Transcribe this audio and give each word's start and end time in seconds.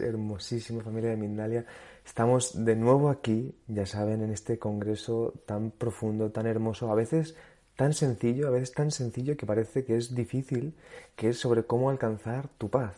hermosísima 0.00 0.82
familia 0.82 1.10
de 1.10 1.16
Mindalia. 1.16 1.66
Estamos 2.04 2.64
de 2.64 2.76
nuevo 2.76 3.10
aquí, 3.10 3.54
ya 3.66 3.86
saben, 3.86 4.22
en 4.22 4.30
este 4.30 4.58
congreso 4.58 5.34
tan 5.46 5.70
profundo, 5.70 6.30
tan 6.30 6.46
hermoso, 6.46 6.90
a 6.90 6.94
veces 6.94 7.34
tan 7.76 7.92
sencillo, 7.92 8.48
a 8.48 8.50
veces 8.50 8.72
tan 8.72 8.90
sencillo 8.90 9.36
que 9.36 9.46
parece 9.46 9.84
que 9.84 9.96
es 9.96 10.14
difícil, 10.14 10.74
que 11.14 11.28
es 11.28 11.38
sobre 11.38 11.62
cómo 11.62 11.90
alcanzar 11.90 12.48
tu 12.58 12.68
paz. 12.68 12.96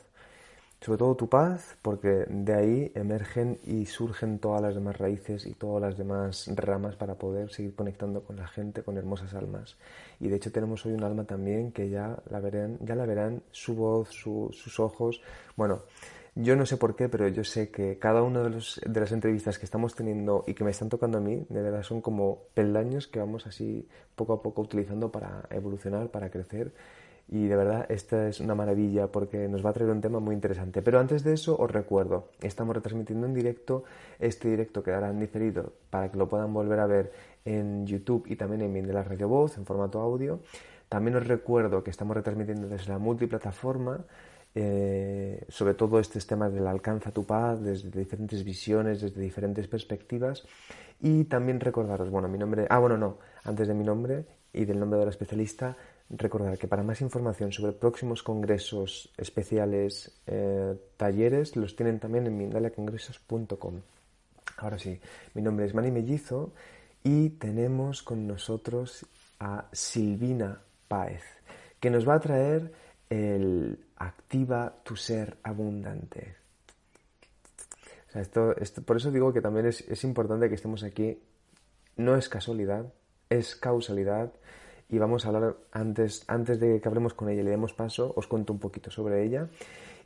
Sobre 0.80 0.96
todo 0.96 1.14
tu 1.14 1.28
paz, 1.28 1.76
porque 1.82 2.24
de 2.26 2.54
ahí 2.54 2.92
emergen 2.94 3.58
y 3.66 3.84
surgen 3.84 4.38
todas 4.38 4.62
las 4.62 4.74
demás 4.74 4.96
raíces 4.96 5.44
y 5.44 5.52
todas 5.52 5.82
las 5.82 5.98
demás 5.98 6.50
ramas 6.56 6.96
para 6.96 7.16
poder 7.16 7.52
seguir 7.52 7.74
conectando 7.74 8.22
con 8.22 8.36
la 8.36 8.48
gente, 8.48 8.82
con 8.82 8.96
hermosas 8.96 9.34
almas. 9.34 9.76
Y 10.20 10.28
de 10.28 10.36
hecho 10.36 10.50
tenemos 10.50 10.86
hoy 10.86 10.94
un 10.94 11.04
alma 11.04 11.24
también 11.24 11.72
que 11.72 11.90
ya 11.90 12.22
la 12.30 12.40
verán, 12.40 12.78
ya 12.80 12.94
la 12.94 13.04
verán, 13.04 13.42
su 13.50 13.74
voz, 13.74 14.08
sus 14.08 14.80
ojos. 14.80 15.20
Bueno, 15.54 15.82
yo 16.42 16.56
no 16.56 16.66
sé 16.66 16.76
por 16.76 16.96
qué, 16.96 17.08
pero 17.08 17.28
yo 17.28 17.44
sé 17.44 17.70
que 17.70 17.98
cada 17.98 18.22
una 18.22 18.42
de, 18.42 18.50
de 18.86 19.00
las 19.00 19.12
entrevistas 19.12 19.58
que 19.58 19.64
estamos 19.64 19.94
teniendo 19.94 20.44
y 20.46 20.54
que 20.54 20.64
me 20.64 20.70
están 20.70 20.88
tocando 20.88 21.18
a 21.18 21.20
mí, 21.20 21.46
de 21.48 21.62
verdad 21.62 21.82
son 21.82 22.00
como 22.00 22.44
peldaños 22.54 23.06
que 23.06 23.18
vamos 23.18 23.46
así 23.46 23.88
poco 24.16 24.32
a 24.32 24.42
poco 24.42 24.62
utilizando 24.62 25.10
para 25.10 25.42
evolucionar, 25.50 26.08
para 26.08 26.30
crecer 26.30 26.72
y 27.32 27.46
de 27.46 27.54
verdad, 27.54 27.86
esta 27.88 28.26
es 28.26 28.40
una 28.40 28.56
maravilla 28.56 29.06
porque 29.06 29.46
nos 29.46 29.64
va 29.64 29.70
a 29.70 29.72
traer 29.72 29.90
un 29.90 30.00
tema 30.00 30.18
muy 30.18 30.34
interesante. 30.34 30.82
Pero 30.82 30.98
antes 30.98 31.22
de 31.22 31.32
eso, 31.32 31.56
os 31.56 31.70
recuerdo, 31.70 32.30
estamos 32.42 32.74
retransmitiendo 32.74 33.24
en 33.24 33.34
directo. 33.34 33.84
Este 34.18 34.48
directo 34.48 34.82
quedará 34.82 35.10
en 35.10 35.20
diferido 35.20 35.72
para 35.90 36.10
que 36.10 36.18
lo 36.18 36.28
puedan 36.28 36.52
volver 36.52 36.80
a 36.80 36.86
ver 36.86 37.12
en 37.44 37.86
YouTube 37.86 38.24
y 38.26 38.34
también 38.34 38.62
en 38.62 38.84
de 38.84 38.92
la 38.92 39.04
Radio 39.04 39.28
Voz 39.28 39.56
en 39.58 39.64
formato 39.64 40.00
audio. 40.00 40.40
También 40.88 41.16
os 41.18 41.26
recuerdo 41.26 41.84
que 41.84 41.90
estamos 41.90 42.16
retransmitiendo 42.16 42.66
desde 42.66 42.90
la 42.90 42.98
multiplataforma. 42.98 44.04
Eh, 44.54 45.44
sobre 45.48 45.74
todo 45.74 46.00
estos 46.00 46.26
temas 46.26 46.52
del 46.52 46.66
alcanza 46.66 47.12
tu 47.12 47.24
paz 47.24 47.62
desde 47.62 47.90
diferentes 47.90 48.42
visiones, 48.42 49.00
desde 49.00 49.20
diferentes 49.20 49.68
perspectivas. 49.68 50.44
Y 51.00 51.24
también 51.24 51.60
recordaros, 51.60 52.10
bueno, 52.10 52.28
mi 52.28 52.38
nombre, 52.38 52.66
ah, 52.68 52.78
bueno, 52.78 52.96
no, 52.96 53.18
antes 53.44 53.68
de 53.68 53.74
mi 53.74 53.84
nombre 53.84 54.24
y 54.52 54.64
del 54.64 54.78
nombre 54.78 54.98
de 54.98 55.06
la 55.06 55.10
especialista, 55.10 55.76
Recordar 56.10 56.58
que 56.58 56.66
para 56.66 56.82
más 56.82 57.00
información 57.02 57.52
sobre 57.52 57.72
próximos 57.72 58.24
congresos 58.24 59.12
especiales, 59.16 60.10
eh, 60.26 60.74
talleres, 60.96 61.54
los 61.54 61.76
tienen 61.76 62.00
también 62.00 62.26
en 62.26 62.36
mindaliacongresos.com. 62.36 63.74
Ahora 64.56 64.76
sí, 64.76 65.00
mi 65.34 65.42
nombre 65.42 65.66
es 65.66 65.74
Mani 65.74 65.92
Mellizo 65.92 66.52
y 67.04 67.30
tenemos 67.30 68.02
con 68.02 68.26
nosotros 68.26 69.06
a 69.38 69.68
Silvina 69.70 70.60
Páez, 70.88 71.22
que 71.78 71.90
nos 71.90 72.08
va 72.08 72.14
a 72.14 72.20
traer 72.20 72.72
el 73.08 73.78
Activa 74.00 74.74
tu 74.82 74.96
ser 74.96 75.36
abundante. 75.42 76.34
esto, 78.14 78.54
por 78.84 78.96
eso 78.96 79.10
digo 79.10 79.32
que 79.32 79.40
también 79.40 79.66
es, 79.66 79.82
es 79.88 80.02
importante 80.04 80.48
que 80.48 80.54
estemos 80.56 80.82
aquí. 80.82 81.22
No 81.96 82.16
es 82.16 82.28
casualidad, 82.28 82.92
es 83.28 83.54
causalidad 83.56 84.32
y 84.88 84.98
vamos 84.98 85.24
a 85.24 85.28
hablar 85.28 85.56
antes, 85.70 86.24
antes 86.26 86.58
de 86.58 86.80
que 86.80 86.88
hablemos 86.88 87.14
con 87.14 87.28
ella 87.28 87.42
y 87.42 87.44
le 87.44 87.50
demos 87.50 87.72
paso, 87.72 88.12
os 88.16 88.26
cuento 88.26 88.52
un 88.52 88.58
poquito 88.58 88.90
sobre 88.90 89.24
ella 89.24 89.48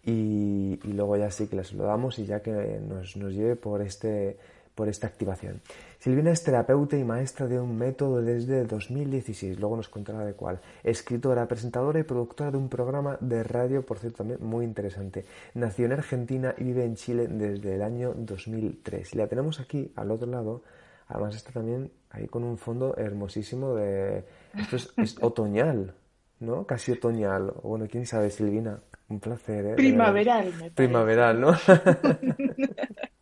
y, 0.04 0.78
luego 0.84 1.16
ya 1.16 1.30
sí 1.30 1.46
que 1.46 1.56
la 1.56 1.64
saludamos 1.64 2.18
y 2.18 2.26
ya 2.26 2.42
que 2.42 2.52
nos, 2.52 3.16
nos 3.16 3.32
lleve 3.32 3.56
por, 3.56 3.80
este, 3.80 4.36
por 4.74 4.88
esta 4.88 5.06
activación. 5.06 5.60
Silvina 5.98 6.30
es 6.30 6.42
terapeuta 6.42 6.96
y 6.96 7.04
maestra 7.04 7.46
de 7.46 7.60
un 7.60 7.76
método 7.76 8.20
desde 8.20 8.64
2016, 8.64 9.58
luego 9.58 9.76
nos 9.76 9.88
contará 9.88 10.24
de 10.24 10.34
cuál. 10.34 10.60
Escritora, 10.82 11.46
presentadora 11.46 12.00
y 12.00 12.02
productora 12.02 12.50
de 12.50 12.58
un 12.58 12.68
programa 12.68 13.16
de 13.20 13.42
radio, 13.42 13.86
por 13.86 13.98
cierto, 13.98 14.18
también 14.18 14.40
muy 14.42 14.64
interesante. 14.64 15.24
Nació 15.54 15.86
en 15.86 15.92
Argentina 15.92 16.54
y 16.58 16.64
vive 16.64 16.84
en 16.84 16.96
Chile 16.96 17.28
desde 17.28 17.76
el 17.76 17.82
año 17.82 18.14
2003. 18.16 19.14
Y 19.14 19.18
la 19.18 19.28
tenemos 19.28 19.60
aquí, 19.60 19.92
al 19.96 20.10
otro 20.10 20.26
lado, 20.26 20.62
además 21.08 21.36
está 21.36 21.52
también 21.52 21.90
ahí 22.10 22.26
con 22.26 22.44
un 22.44 22.58
fondo 22.58 22.96
hermosísimo 22.96 23.74
de 23.74 24.24
esto 24.56 24.76
es, 24.76 25.16
otoñal, 25.20 25.94
¿no? 26.40 26.66
Casi 26.66 26.92
otoñal. 26.92 27.52
Bueno, 27.62 27.86
quién 27.90 28.06
sabe, 28.06 28.30
Silvina. 28.30 28.80
Un 29.08 29.20
placer, 29.20 29.66
¿eh? 29.66 29.74
Primaveral, 29.74 30.52
me 30.54 30.70
Primaveral, 30.70 31.40
¿no? 31.40 31.52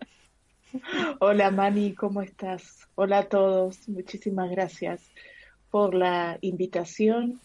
Hola, 1.21 1.50
Mani, 1.50 1.94
¿cómo 1.94 2.22
estás? 2.22 2.88
Hola 2.94 3.19
a 3.19 3.28
todos. 3.28 3.88
Muchísimas 3.88 4.50
gracias 4.50 5.10
por 5.71 5.94
la 5.94 6.38
invitación. 6.41 7.41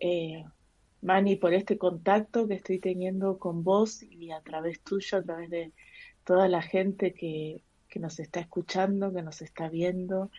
Eh, 0.00 0.44
Mani, 1.02 1.36
por 1.36 1.54
este 1.54 1.78
contacto 1.78 2.46
que 2.48 2.54
estoy 2.54 2.78
teniendo 2.78 3.38
con 3.38 3.64
vos 3.64 4.02
y 4.02 4.30
a 4.30 4.40
través 4.40 4.80
tuyo, 4.82 5.18
a 5.18 5.22
través 5.22 5.50
de 5.50 5.72
toda 6.24 6.48
la 6.48 6.62
gente 6.62 7.14
que, 7.14 7.62
que 7.88 8.00
nos 8.00 8.18
está 8.18 8.40
escuchando, 8.40 9.12
que 9.12 9.22
nos 9.22 9.42
está 9.42 9.68
viendo 9.68 10.30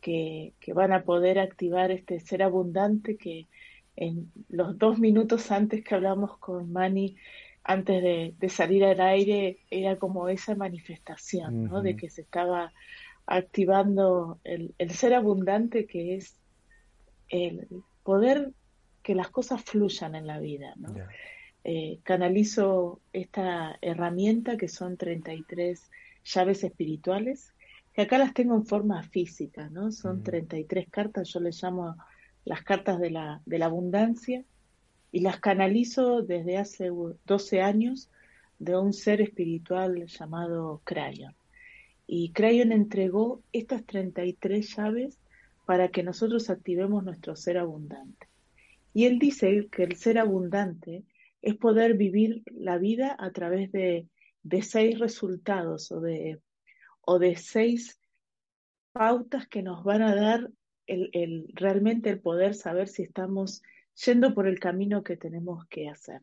que, 0.00 0.54
van 0.74 0.92
a 0.92 1.04
poder 1.04 1.38
activar 1.38 1.90
este 1.90 2.20
ser 2.20 2.42
abundante 2.42 3.16
que 3.16 3.48
en 3.96 4.30
los 4.48 4.78
dos 4.78 4.98
minutos 4.98 5.50
antes 5.50 5.82
que 5.82 5.94
hablamos 5.94 6.38
con 6.38 6.72
Mani, 6.72 7.16
antes 7.68 8.02
de, 8.02 8.48
salir 8.48 8.84
al 8.84 9.00
aire, 9.00 9.58
era 9.70 9.96
como 9.96 10.28
esa 10.28 10.56
manifestación, 10.56 11.64
¿no? 11.64 11.82
De 11.82 11.94
que 11.94 12.10
se 12.10 12.22
estaba 12.22 12.72
activando 13.26 14.40
el, 14.42 14.74
ser 14.90 15.14
abundante 15.14 15.86
que 15.86 16.16
es 16.16 16.34
el 17.28 17.68
poder 18.02 18.52
que 19.02 19.14
las 19.14 19.30
cosas 19.30 19.62
fluyan 19.62 20.14
en 20.14 20.26
la 20.26 20.40
vida, 20.40 20.74
¿no? 20.76 20.94
Eh, 21.64 22.00
canalizo 22.02 23.00
esta 23.12 23.78
herramienta 23.82 24.56
que 24.56 24.68
son 24.68 24.96
33 24.96 25.90
llaves 26.24 26.64
espirituales 26.64 27.52
acá 28.02 28.18
las 28.18 28.34
tengo 28.34 28.54
en 28.54 28.64
forma 28.64 29.02
física, 29.02 29.68
¿no? 29.70 29.90
Son 29.92 30.22
33 30.22 30.88
cartas, 30.88 31.28
yo 31.32 31.40
les 31.40 31.62
llamo 31.62 31.96
las 32.44 32.62
cartas 32.62 32.98
de 32.98 33.10
la, 33.10 33.42
de 33.44 33.58
la 33.58 33.66
abundancia, 33.66 34.44
y 35.12 35.20
las 35.20 35.40
canalizo 35.40 36.22
desde 36.22 36.58
hace 36.58 36.90
12 37.26 37.60
años 37.60 38.10
de 38.58 38.76
un 38.76 38.92
ser 38.92 39.20
espiritual 39.20 40.06
llamado 40.06 40.80
Crayon. 40.84 41.34
Y 42.06 42.32
Crayon 42.32 42.72
entregó 42.72 43.42
estas 43.52 43.84
33 43.84 44.76
llaves 44.76 45.18
para 45.66 45.88
que 45.88 46.02
nosotros 46.02 46.50
activemos 46.50 47.04
nuestro 47.04 47.36
ser 47.36 47.58
abundante. 47.58 48.26
Y 48.94 49.04
él 49.04 49.18
dice 49.18 49.68
que 49.70 49.84
el 49.84 49.96
ser 49.96 50.18
abundante 50.18 51.04
es 51.42 51.56
poder 51.56 51.94
vivir 51.94 52.42
la 52.46 52.78
vida 52.78 53.14
a 53.18 53.30
través 53.30 53.70
de, 53.70 54.06
de 54.42 54.62
seis 54.62 54.98
resultados 54.98 55.92
o 55.92 56.00
de 56.00 56.40
o 57.10 57.18
de 57.18 57.36
seis 57.36 57.98
pautas 58.92 59.48
que 59.48 59.62
nos 59.62 59.82
van 59.82 60.02
a 60.02 60.14
dar 60.14 60.50
el, 60.86 61.48
realmente 61.54 62.10
el 62.10 62.20
poder 62.20 62.54
saber 62.54 62.86
si 62.86 63.02
estamos 63.02 63.62
yendo 64.04 64.34
por 64.34 64.46
el 64.46 64.58
camino 64.58 65.02
que 65.02 65.16
tenemos 65.16 65.66
que 65.66 65.88
hacer. 65.88 66.22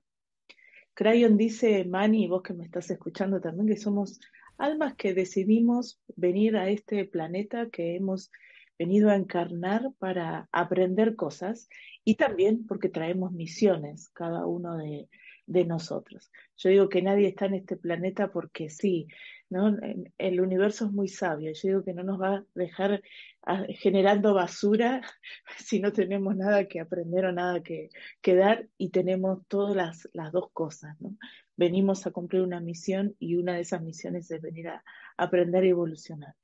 Crayon 0.94 1.38
dice, 1.38 1.84
Manny, 1.84 2.28
vos 2.28 2.42
que 2.42 2.54
me 2.54 2.64
estás 2.64 2.90
escuchando 2.90 3.42
también, 3.42 3.68
que 3.68 3.78
somos 3.78 4.20
almas 4.58 4.96
que 4.96 5.14
decidimos 5.14 6.00
venir 6.16 6.56
a 6.56 6.70
este 6.70 7.04
planeta 7.06 7.70
que 7.70 7.96
hemos 7.96 8.32
venido 8.80 9.10
a 9.10 9.16
encarnar 9.16 9.92
para 10.00 10.48
aprender 10.52 11.16
cosas 11.16 11.70
y 12.04 12.16
también 12.16 12.66
porque 12.66 12.90
traemos 12.90 13.32
misiones, 13.32 14.10
cada 14.10 14.46
uno 14.46 14.78
de, 14.78 15.10
de 15.46 15.66
nosotros. 15.66 16.32
Yo 16.58 16.70
digo 16.70 16.90
que 16.90 17.02
nadie 17.02 17.28
está 17.28 17.46
en 17.46 17.56
este 17.56 17.78
planeta 17.78 18.32
porque 18.32 18.70
sí, 18.70 19.08
El 19.50 20.42
universo 20.42 20.86
es 20.86 20.92
muy 20.92 21.08
sabio. 21.08 21.52
Yo 21.54 21.68
digo 21.68 21.84
que 21.84 21.94
no 21.94 22.04
nos 22.04 22.20
va 22.20 22.38
a 22.38 22.46
dejar 22.56 23.02
ah, 23.44 23.66
generando 23.70 24.34
basura 24.34 25.02
si 25.58 25.80
no 25.80 25.94
tenemos 25.94 26.36
nada 26.36 26.68
que 26.68 26.80
aprender 26.80 27.26
o 27.26 27.32
nada 27.32 27.62
que, 27.62 27.90
dar 28.24 28.68
y 28.78 28.90
tenemos 28.90 29.46
todas 29.48 29.76
las, 29.76 30.10
las 30.14 30.32
dos 30.32 30.52
cosas, 30.52 31.00
¿no? 31.00 31.16
Venimos 31.58 32.06
a 32.06 32.12
cumplir 32.12 32.42
una 32.42 32.60
misión 32.60 33.16
y 33.20 33.36
una 33.36 33.56
de 33.56 33.62
esas 33.62 33.82
misiones 33.82 34.30
es 34.32 34.42
venir 34.42 34.68
a, 34.68 34.84
aprender 35.16 35.64
y 35.64 35.70
evolucionar. 35.70 36.36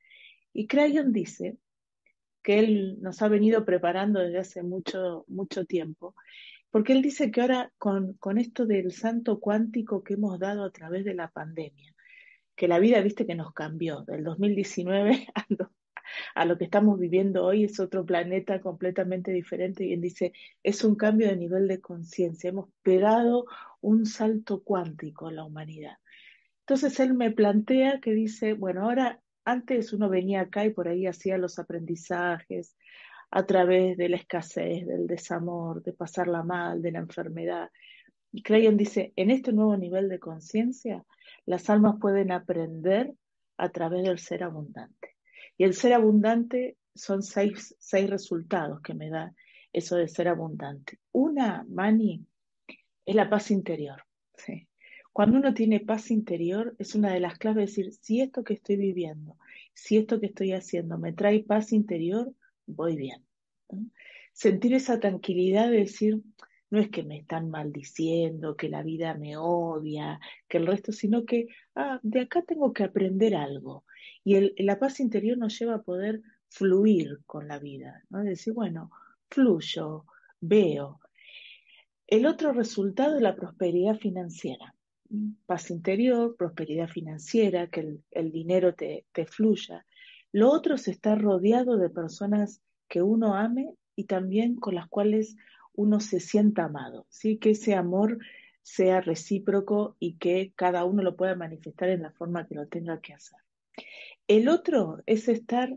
Y 0.53 0.67
Crayon 0.67 1.11
dice 1.11 1.57
que 2.41 2.59
él 2.59 2.97
nos 3.01 3.21
ha 3.21 3.27
venido 3.27 3.65
preparando 3.65 4.19
desde 4.19 4.39
hace 4.39 4.63
mucho, 4.63 5.25
mucho 5.27 5.65
tiempo 5.65 6.15
porque 6.69 6.93
él 6.93 7.01
dice 7.01 7.31
que 7.31 7.41
ahora 7.41 7.73
con, 7.77 8.13
con, 8.13 8.37
esto 8.37 8.65
del 8.65 8.93
santo 8.93 9.41
cuántico 9.41 10.03
que 10.03 10.13
hemos 10.13 10.39
dado 10.39 10.63
a 10.63 10.71
través 10.71 11.03
de 11.03 11.13
la 11.13 11.29
pandemia, 11.29 11.93
que 12.55 12.67
la 12.67 12.79
vida, 12.79 13.01
viste, 13.01 13.25
que 13.25 13.35
nos 13.35 13.53
cambió 13.53 14.01
del 14.01 14.23
2019 14.23 15.27
a 16.35 16.45
lo, 16.45 16.57
que 16.57 16.65
estamos 16.65 16.99
viviendo 16.99 17.45
hoy, 17.45 17.63
es 17.65 17.79
otro 17.79 18.05
planeta 18.05 18.61
completamente 18.61 19.31
diferente. 19.31 19.85
Y 19.85 19.93
él 19.93 20.01
dice, 20.01 20.33
es 20.63 20.83
un 20.83 20.95
cambio 20.95 21.27
de 21.27 21.37
nivel 21.37 21.67
de 21.67 21.81
conciencia, 21.81 22.49
hemos 22.49 22.69
pegado 22.83 23.45
un 23.81 24.05
salto 24.05 24.63
cuántico 24.63 25.29
en 25.29 25.37
la 25.37 25.45
humanidad. 25.45 25.97
Entonces 26.61 26.99
él 26.99 27.13
me 27.13 27.31
plantea 27.31 27.99
que 27.99 28.13
dice, 28.13 28.53
bueno, 28.53 28.83
ahora 28.83 29.21
antes 29.43 29.93
uno 29.93 30.09
venía 30.09 30.41
acá 30.41 30.65
y 30.65 30.69
por 30.71 30.87
ahí 30.87 31.07
hacía 31.07 31.37
los 31.37 31.59
aprendizajes 31.59 32.75
a 33.31 33.45
través 33.45 33.97
de 33.97 34.09
la 34.09 34.17
escasez, 34.17 34.85
del 34.85 35.07
desamor, 35.07 35.81
de 35.83 35.93
pasarla 35.93 36.43
mal, 36.43 36.81
de 36.81 36.91
la 36.91 36.99
enfermedad. 36.99 37.71
Y 38.31 38.43
Crayon 38.43 38.77
dice, 38.77 39.13
en 39.15 39.29
este 39.29 39.51
nuevo 39.51 39.75
nivel 39.75 40.09
de 40.09 40.19
conciencia, 40.19 41.05
las 41.45 41.69
almas 41.69 41.95
pueden 41.99 42.31
aprender 42.31 43.13
a 43.57 43.69
través 43.69 44.03
del 44.03 44.19
ser 44.19 44.43
abundante. 44.43 45.17
Y 45.57 45.63
el 45.63 45.73
ser 45.73 45.93
abundante 45.93 46.77
son 46.95 47.23
seis, 47.23 47.75
seis 47.79 48.09
resultados 48.09 48.81
que 48.81 48.93
me 48.93 49.09
da 49.09 49.33
eso 49.73 49.95
de 49.95 50.07
ser 50.07 50.27
abundante. 50.27 50.99
Una, 51.11 51.65
Mani, 51.69 52.25
es 53.05 53.15
la 53.15 53.29
paz 53.29 53.51
interior. 53.51 54.03
Cuando 55.13 55.37
uno 55.37 55.53
tiene 55.53 55.81
paz 55.81 56.09
interior, 56.09 56.75
es 56.79 56.95
una 56.95 57.13
de 57.13 57.19
las 57.19 57.37
claves 57.37 57.75
de 57.75 57.83
decir, 57.83 57.93
si 57.93 58.21
esto 58.21 58.43
que 58.43 58.53
estoy 58.53 58.77
viviendo, 58.77 59.37
si 59.73 59.97
esto 59.97 60.19
que 60.19 60.27
estoy 60.27 60.53
haciendo 60.53 60.97
me 60.97 61.11
trae 61.11 61.43
paz 61.43 61.73
interior, 61.73 62.33
voy 62.65 62.95
bien. 62.95 63.25
Sentir 64.31 64.73
esa 64.73 64.99
tranquilidad 64.99 65.69
de 65.69 65.79
decir, 65.79 66.21
no 66.71 66.79
es 66.79 66.89
que 66.89 67.03
me 67.03 67.17
están 67.17 67.49
maldiciendo, 67.49 68.55
que 68.55 68.69
la 68.69 68.81
vida 68.81 69.13
me 69.13 69.35
odia, 69.37 70.19
que 70.47 70.57
el 70.57 70.65
resto, 70.65 70.93
sino 70.93 71.25
que 71.25 71.47
ah, 71.75 71.99
de 72.01 72.21
acá 72.21 72.41
tengo 72.43 72.71
que 72.71 72.85
aprender 72.85 73.35
algo. 73.35 73.83
Y 74.23 74.35
el, 74.35 74.55
la 74.57 74.79
paz 74.79 75.01
interior 75.01 75.37
nos 75.37 75.59
lleva 75.59 75.75
a 75.75 75.81
poder 75.81 76.21
fluir 76.47 77.19
con 77.25 77.49
la 77.49 77.59
vida, 77.59 78.03
¿no? 78.09 78.23
Decir, 78.23 78.53
bueno, 78.53 78.89
fluyo, 79.29 80.05
veo. 80.39 81.01
El 82.07 82.25
otro 82.25 82.53
resultado 82.53 83.17
es 83.17 83.21
la 83.21 83.35
prosperidad 83.35 83.97
financiera. 83.97 84.73
Paz 85.45 85.71
interior, 85.71 86.37
prosperidad 86.37 86.87
financiera, 86.87 87.67
que 87.67 87.81
el, 87.81 88.03
el 88.11 88.31
dinero 88.31 88.75
te, 88.75 89.05
te 89.11 89.25
fluya. 89.25 89.85
Lo 90.31 90.49
otro 90.49 90.75
es 90.75 90.87
estar 90.87 91.21
rodeado 91.21 91.77
de 91.77 91.89
personas 91.89 92.61
que 92.87 93.01
uno 93.01 93.35
ame 93.35 93.73
y 93.97 94.05
también 94.05 94.55
con 94.55 94.75
las 94.75 94.87
cuales 94.87 95.35
uno 95.73 95.99
se 95.99 96.19
sienta 96.19 96.65
amado, 96.65 97.05
¿sí? 97.09 97.37
que 97.37 97.51
ese 97.51 97.75
amor 97.75 98.19
sea 98.61 99.01
recíproco 99.01 99.95
y 99.99 100.17
que 100.17 100.53
cada 100.55 100.85
uno 100.85 101.01
lo 101.01 101.15
pueda 101.15 101.35
manifestar 101.35 101.89
en 101.89 102.03
la 102.03 102.11
forma 102.11 102.47
que 102.47 102.55
lo 102.55 102.67
tenga 102.67 102.99
que 103.01 103.13
hacer. 103.13 103.39
El 104.27 104.49
otro 104.49 105.01
es 105.05 105.27
estar 105.27 105.75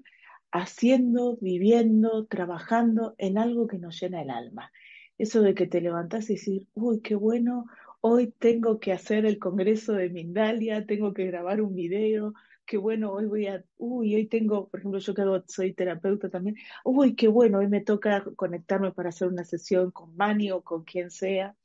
haciendo, 0.52 1.36
viviendo, 1.40 2.26
trabajando 2.26 3.14
en 3.18 3.38
algo 3.38 3.66
que 3.66 3.78
nos 3.78 4.00
llena 4.00 4.22
el 4.22 4.30
alma. 4.30 4.70
Eso 5.18 5.42
de 5.42 5.54
que 5.54 5.66
te 5.66 5.80
levantás 5.80 6.30
y 6.30 6.34
decir, 6.34 6.68
uy, 6.74 7.00
qué 7.00 7.14
bueno, 7.14 7.66
hoy 8.00 8.32
tengo 8.38 8.78
que 8.78 8.92
hacer 8.92 9.26
el 9.26 9.38
congreso 9.38 9.94
de 9.94 10.10
Mindalia, 10.10 10.86
tengo 10.86 11.14
que 11.14 11.26
grabar 11.26 11.60
un 11.60 11.74
video, 11.74 12.34
qué 12.66 12.76
bueno, 12.76 13.12
hoy 13.12 13.26
voy 13.26 13.46
a, 13.46 13.64
uy, 13.78 14.14
hoy 14.14 14.26
tengo, 14.26 14.68
por 14.68 14.80
ejemplo, 14.80 14.98
yo 14.98 15.14
que 15.14 15.22
soy 15.46 15.74
terapeuta 15.74 16.28
también, 16.28 16.56
uy, 16.84 17.14
qué 17.14 17.28
bueno, 17.28 17.58
hoy 17.58 17.68
me 17.68 17.80
toca 17.80 18.24
conectarme 18.36 18.92
para 18.92 19.10
hacer 19.10 19.28
una 19.28 19.44
sesión 19.44 19.90
con 19.90 20.16
Mani 20.16 20.50
o 20.50 20.62
con 20.62 20.84
quien 20.84 21.10
sea. 21.10 21.56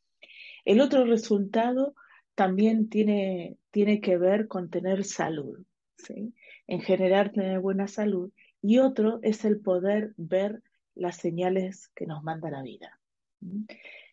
El 0.65 0.81
otro 0.81 1.05
resultado 1.05 1.95
también 2.35 2.89
tiene, 2.89 3.57
tiene 3.71 4.01
que 4.01 4.17
ver 4.17 4.47
con 4.47 4.69
tener 4.69 5.03
salud, 5.03 5.65
¿sí? 5.97 6.33
En 6.67 6.81
general, 6.81 7.31
tener 7.31 7.59
buena 7.59 7.87
salud. 7.87 8.31
Y 8.61 8.79
otro 8.79 9.19
es 9.23 9.45
el 9.45 9.59
poder 9.59 10.13
ver 10.17 10.61
las 10.95 11.17
señales 11.17 11.89
que 11.95 12.05
nos 12.05 12.23
manda 12.23 12.51
la 12.51 12.61
vida. 12.61 12.99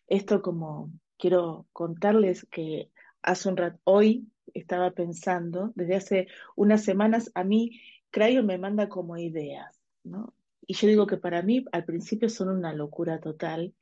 Esto 0.07 0.41
como 0.41 0.91
quiero 1.17 1.67
contarles 1.73 2.47
que 2.49 2.89
hace 3.21 3.49
un 3.49 3.57
rato, 3.57 3.79
hoy 3.83 4.27
estaba 4.53 4.91
pensando, 4.91 5.71
desde 5.75 5.95
hace 5.95 6.27
unas 6.55 6.83
semanas, 6.83 7.31
a 7.35 7.43
mí 7.43 7.79
Crayon 8.09 8.45
me 8.45 8.57
manda 8.57 8.89
como 8.89 9.17
ideas, 9.17 9.79
¿no? 10.03 10.33
Y 10.65 10.73
yo 10.73 10.87
digo 10.87 11.07
que 11.07 11.17
para 11.17 11.41
mí 11.41 11.65
al 11.71 11.85
principio 11.85 12.29
son 12.29 12.49
una 12.49 12.73
locura 12.73 13.19
total 13.19 13.73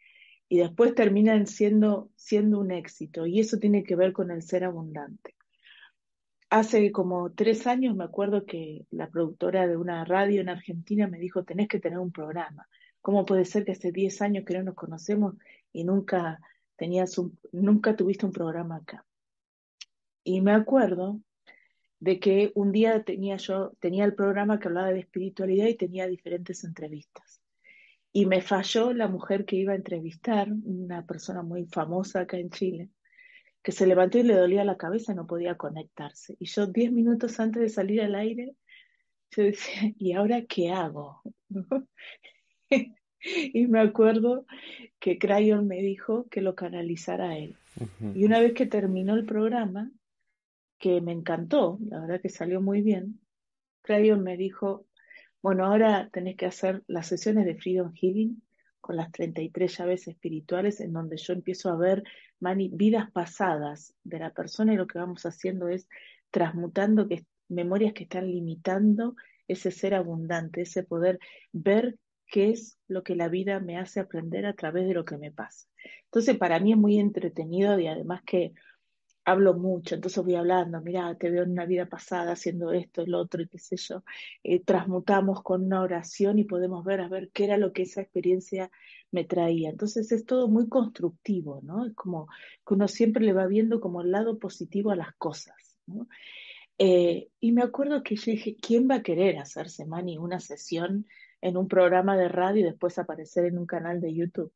y 0.48 0.60
después 0.60 0.94
terminan 0.94 1.48
siendo, 1.48 2.12
siendo 2.16 2.60
un 2.60 2.72
éxito 2.72 3.26
y 3.26 3.40
eso 3.40 3.58
tiene 3.58 3.84
que 3.84 3.96
ver 3.96 4.14
con 4.14 4.32
el 4.32 4.44
ser 4.44 4.64
abundante. 4.64 5.36
Hace 6.50 6.92
como 6.92 7.32
tres 7.32 7.66
años 7.66 7.96
me 7.96 8.04
acuerdo 8.04 8.46
que 8.46 8.86
la 8.92 9.10
productora 9.10 9.68
de 9.68 9.78
una 9.78 10.06
radio 10.06 10.42
en 10.42 10.50
Argentina 10.50 11.08
me 11.08 11.18
dijo, 11.18 11.44
tenés 11.44 11.68
que 11.68 11.80
tener 11.80 11.98
un 11.98 12.12
programa. 12.12 12.68
¿Cómo 13.02 13.26
puede 13.26 13.46
ser 13.46 13.66
que 13.66 13.72
hace 13.72 13.92
diez 13.92 14.22
años 14.22 14.46
que 14.46 14.56
no 14.56 14.64
nos 14.64 14.76
conocemos 14.76 15.36
y 15.74 15.84
nunca, 15.84 16.40
tenías 16.76 17.18
un, 17.18 17.38
nunca 17.52 17.96
tuviste 17.96 18.26
un 18.26 18.32
programa 18.32 18.78
acá? 18.78 19.04
Y 20.26 20.42
me 20.42 20.52
acuerdo 20.52 21.22
de 22.00 22.20
que 22.20 22.52
un 22.56 22.72
día 22.72 23.04
tenía 23.04 23.38
yo, 23.38 23.74
tenía 23.80 24.06
el 24.06 24.16
programa 24.16 24.60
que 24.60 24.68
hablaba 24.68 24.92
de 24.92 25.00
espiritualidad 25.00 25.68
y 25.68 25.76
tenía 25.76 26.08
diferentes 26.08 26.64
entrevistas. 26.64 27.42
Y 28.12 28.26
me 28.26 28.42
falló 28.42 28.92
la 28.92 29.08
mujer 29.08 29.46
que 29.46 29.56
iba 29.56 29.74
a 29.74 29.78
entrevistar, 29.78 30.52
una 30.64 31.06
persona 31.06 31.44
muy 31.44 31.68
famosa 31.68 32.22
acá 32.22 32.38
en 32.38 32.50
Chile, 32.50 32.90
que 33.62 33.72
se 33.72 33.86
levantó 33.86 34.18
y 34.18 34.24
le 34.24 34.34
dolía 34.34 34.64
la 34.64 34.78
cabeza 34.78 35.12
y 35.12 35.16
no 35.16 35.28
podía 35.28 35.58
conectarse. 35.58 36.36
Y 36.40 36.46
yo 36.46 36.66
diez 36.66 36.92
minutos 36.92 37.40
antes 37.40 37.62
de 37.62 37.70
salir 37.70 38.02
al 38.02 38.16
aire, 38.16 38.56
yo 39.30 39.44
decía, 39.44 39.94
¿y 40.00 40.14
ahora 40.14 40.42
qué 40.46 40.72
hago? 40.72 41.22
y 43.20 43.68
me 43.68 43.80
acuerdo 43.80 44.48
que 45.00 45.20
Crayon 45.20 45.68
me 45.68 45.82
dijo 45.84 46.28
que 46.30 46.42
lo 46.42 46.56
canalizara 46.56 47.30
a 47.30 47.38
él. 47.38 47.56
Y 48.16 48.24
una 48.24 48.40
vez 48.40 48.54
que 48.54 48.66
terminó 48.66 49.14
el 49.16 49.26
programa, 49.26 49.92
que 50.78 51.02
me 51.02 51.12
encantó, 51.12 51.80
la 51.88 52.02
verdad 52.02 52.22
que 52.22 52.30
salió 52.30 52.62
muy 52.62 52.82
bien, 52.82 53.20
Crayon 53.82 54.24
me 54.24 54.38
dijo, 54.38 54.86
bueno, 55.42 55.66
ahora 55.66 56.10
tenés 56.12 56.36
que 56.36 56.48
hacer 56.48 56.84
las 56.88 57.08
sesiones 57.08 57.46
de 57.46 57.56
Freedom 57.56 57.94
Healing 57.94 58.42
con 58.82 58.98
las 58.98 59.12
33 59.12 59.78
llaves 59.78 60.08
espirituales 60.08 60.80
en 60.80 60.94
donde 60.94 61.18
yo 61.18 61.34
empiezo 61.34 61.70
a 61.70 61.76
ver 61.76 62.04
vidas 62.72 63.12
pasadas 63.12 63.96
de 64.04 64.20
la 64.20 64.32
persona 64.32 64.74
y 64.74 64.78
lo 64.78 64.88
que 64.88 65.00
vamos 65.00 65.26
haciendo 65.26 65.68
es 65.68 65.88
transmutando 66.32 67.08
que, 67.08 67.26
memorias 67.48 67.94
que 67.94 68.04
están 68.04 68.30
limitando 68.30 69.16
ese 69.48 69.72
ser 69.72 69.94
abundante, 69.94 70.62
ese 70.62 70.84
poder 70.84 71.20
ver 71.52 71.98
qué 72.28 72.50
es 72.50 72.78
lo 72.88 73.04
que 73.04 73.16
la 73.16 73.30
vida 73.30 73.60
me 73.60 73.78
hace 73.78 74.00
aprender 74.00 74.46
a 74.46 74.54
través 74.54 74.88
de 74.88 74.94
lo 74.94 75.06
que 75.06 75.18
me 75.18 75.32
pasa. 75.32 75.68
Entonces, 76.06 76.38
para 76.38 76.60
mí 76.60 76.72
es 76.72 76.78
muy 76.78 77.00
entretenido 77.00 77.80
y 77.80 77.88
además 77.88 78.22
que 78.26 78.54
hablo 79.26 79.56
mucho, 79.56 79.96
entonces 79.96 80.24
voy 80.24 80.36
hablando, 80.36 80.80
mira, 80.82 81.16
te 81.16 81.32
veo 81.32 81.44
en 81.44 81.52
una 81.52 81.66
vida 81.66 81.88
pasada 81.88 82.34
haciendo 82.34 82.72
esto, 82.72 83.02
el 83.02 83.16
otro, 83.16 83.42
y 83.42 83.48
qué 83.48 83.58
sé 83.58 83.76
yo. 83.76 84.04
Eh, 84.44 84.64
transmutamos 84.64 85.42
con 85.42 85.64
una 85.66 85.82
oración 85.82 86.38
y 86.38 86.44
podemos 86.44 86.86
ver 86.86 87.02
a 87.02 87.10
ver 87.10 87.32
qué 87.34 87.46
era 87.46 87.58
lo 87.58 87.74
que 87.74 87.84
esa 87.84 88.02
experiencia 88.02 88.72
me 89.12 89.26
traía. 89.26 89.70
Entonces 89.72 90.12
es 90.12 90.26
todo 90.26 90.48
muy 90.48 90.70
constructivo, 90.70 91.60
¿no? 91.64 91.86
Es 91.86 91.94
como 91.96 92.28
que 92.66 92.76
uno 92.76 92.88
siempre 92.88 93.26
le 93.26 93.34
va 93.34 93.48
viendo 93.48 93.82
como 93.82 94.02
el 94.02 94.12
lado 94.12 94.38
positivo 94.38 94.92
a 94.92 94.96
las 94.96 95.14
cosas. 95.16 95.56
Eh, 96.78 97.30
y 97.40 97.52
me 97.52 97.64
acuerdo 97.64 98.04
que 98.04 98.16
yo 98.16 98.32
dije, 98.32 98.58
¿quién 98.62 98.88
va 98.90 98.96
a 98.96 99.04
querer 99.04 99.40
hacerse, 99.40 99.86
Mani, 99.86 100.18
una 100.18 100.40
sesión 100.40 101.08
en 101.42 101.58
un 101.58 101.68
programa 101.68 102.16
de 102.18 102.28
radio 102.28 102.62
y 102.62 102.66
después 102.66 103.00
aparecer 103.00 103.46
en 103.46 103.58
un 103.58 103.66
canal 103.66 104.02
de 104.02 104.14
YouTube? 104.14 104.54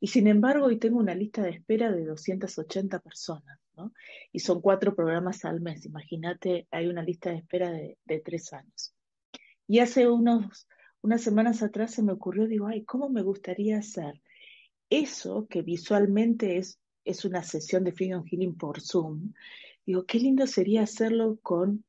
Y 0.00 0.08
sin 0.08 0.26
embargo, 0.26 0.66
hoy 0.66 0.78
tengo 0.78 0.98
una 0.98 1.14
lista 1.14 1.42
de 1.42 1.50
espera 1.50 1.90
de 1.90 2.04
280 2.04 3.00
personas, 3.00 3.58
Y 4.32 4.40
son 4.40 4.60
cuatro 4.60 4.94
programas 4.94 5.44
al 5.44 5.60
mes. 5.60 5.84
Imagínate, 5.86 6.66
hay 6.70 6.86
una 6.86 7.02
lista 7.02 7.30
de 7.30 7.36
espera 7.36 7.70
de, 7.70 8.20
tres 8.24 8.52
años. 8.52 8.94
Y 9.66 9.80
hace 9.80 10.08
unos, 10.08 10.68
unas 11.02 11.22
semanas 11.22 11.62
atrás 11.62 11.92
se 11.92 12.02
me 12.02 12.12
ocurrió, 12.12 12.46
digo, 12.46 12.66
ay, 12.66 12.84
¿cómo 12.84 13.08
me 13.08 13.22
gustaría 13.22 13.78
hacer 13.78 14.22
eso 14.88 15.46
que 15.48 15.62
visualmente 15.62 16.58
es, 16.58 16.78
es 17.04 17.24
una 17.24 17.42
sesión 17.42 17.84
de 17.84 17.92
Freedom 17.92 18.24
Healing 18.24 18.56
por 18.56 18.80
Zoom? 18.80 19.32
Digo, 19.84 20.04
qué 20.04 20.18
lindo 20.18 20.46
sería 20.46 20.82
hacerlo 20.82 21.38
con 21.42 21.84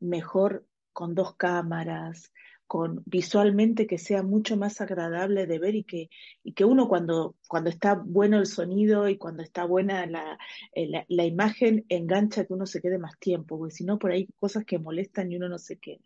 mejor, 0.00 0.66
con 0.92 1.14
dos 1.14 1.36
cámaras, 1.36 2.32
con 2.66 3.02
visualmente 3.06 3.86
que 3.86 3.98
sea 3.98 4.22
mucho 4.22 4.56
más 4.56 4.80
agradable 4.80 5.46
de 5.46 5.58
ver 5.58 5.74
y 5.74 5.84
que, 5.84 6.08
y 6.42 6.52
que 6.52 6.64
uno 6.64 6.88
cuando, 6.88 7.36
cuando 7.46 7.70
está 7.70 7.94
bueno 7.94 8.38
el 8.38 8.46
sonido 8.46 9.08
y 9.08 9.16
cuando 9.16 9.42
está 9.42 9.64
buena 9.64 10.06
la, 10.06 10.38
eh, 10.74 11.04
la, 11.08 11.24
imagen 11.24 11.84
engancha 11.88 12.44
que 12.44 12.52
uno 12.52 12.66
se 12.66 12.80
quede 12.80 12.98
más 12.98 13.18
tiempo, 13.18 13.58
porque 13.58 13.74
si 13.74 13.84
no 13.84 13.98
por 13.98 14.12
ahí 14.12 14.28
cosas 14.38 14.64
que 14.64 14.78
molestan 14.78 15.30
y 15.30 15.36
uno 15.36 15.48
no 15.48 15.58
se 15.58 15.76
queda. 15.76 16.00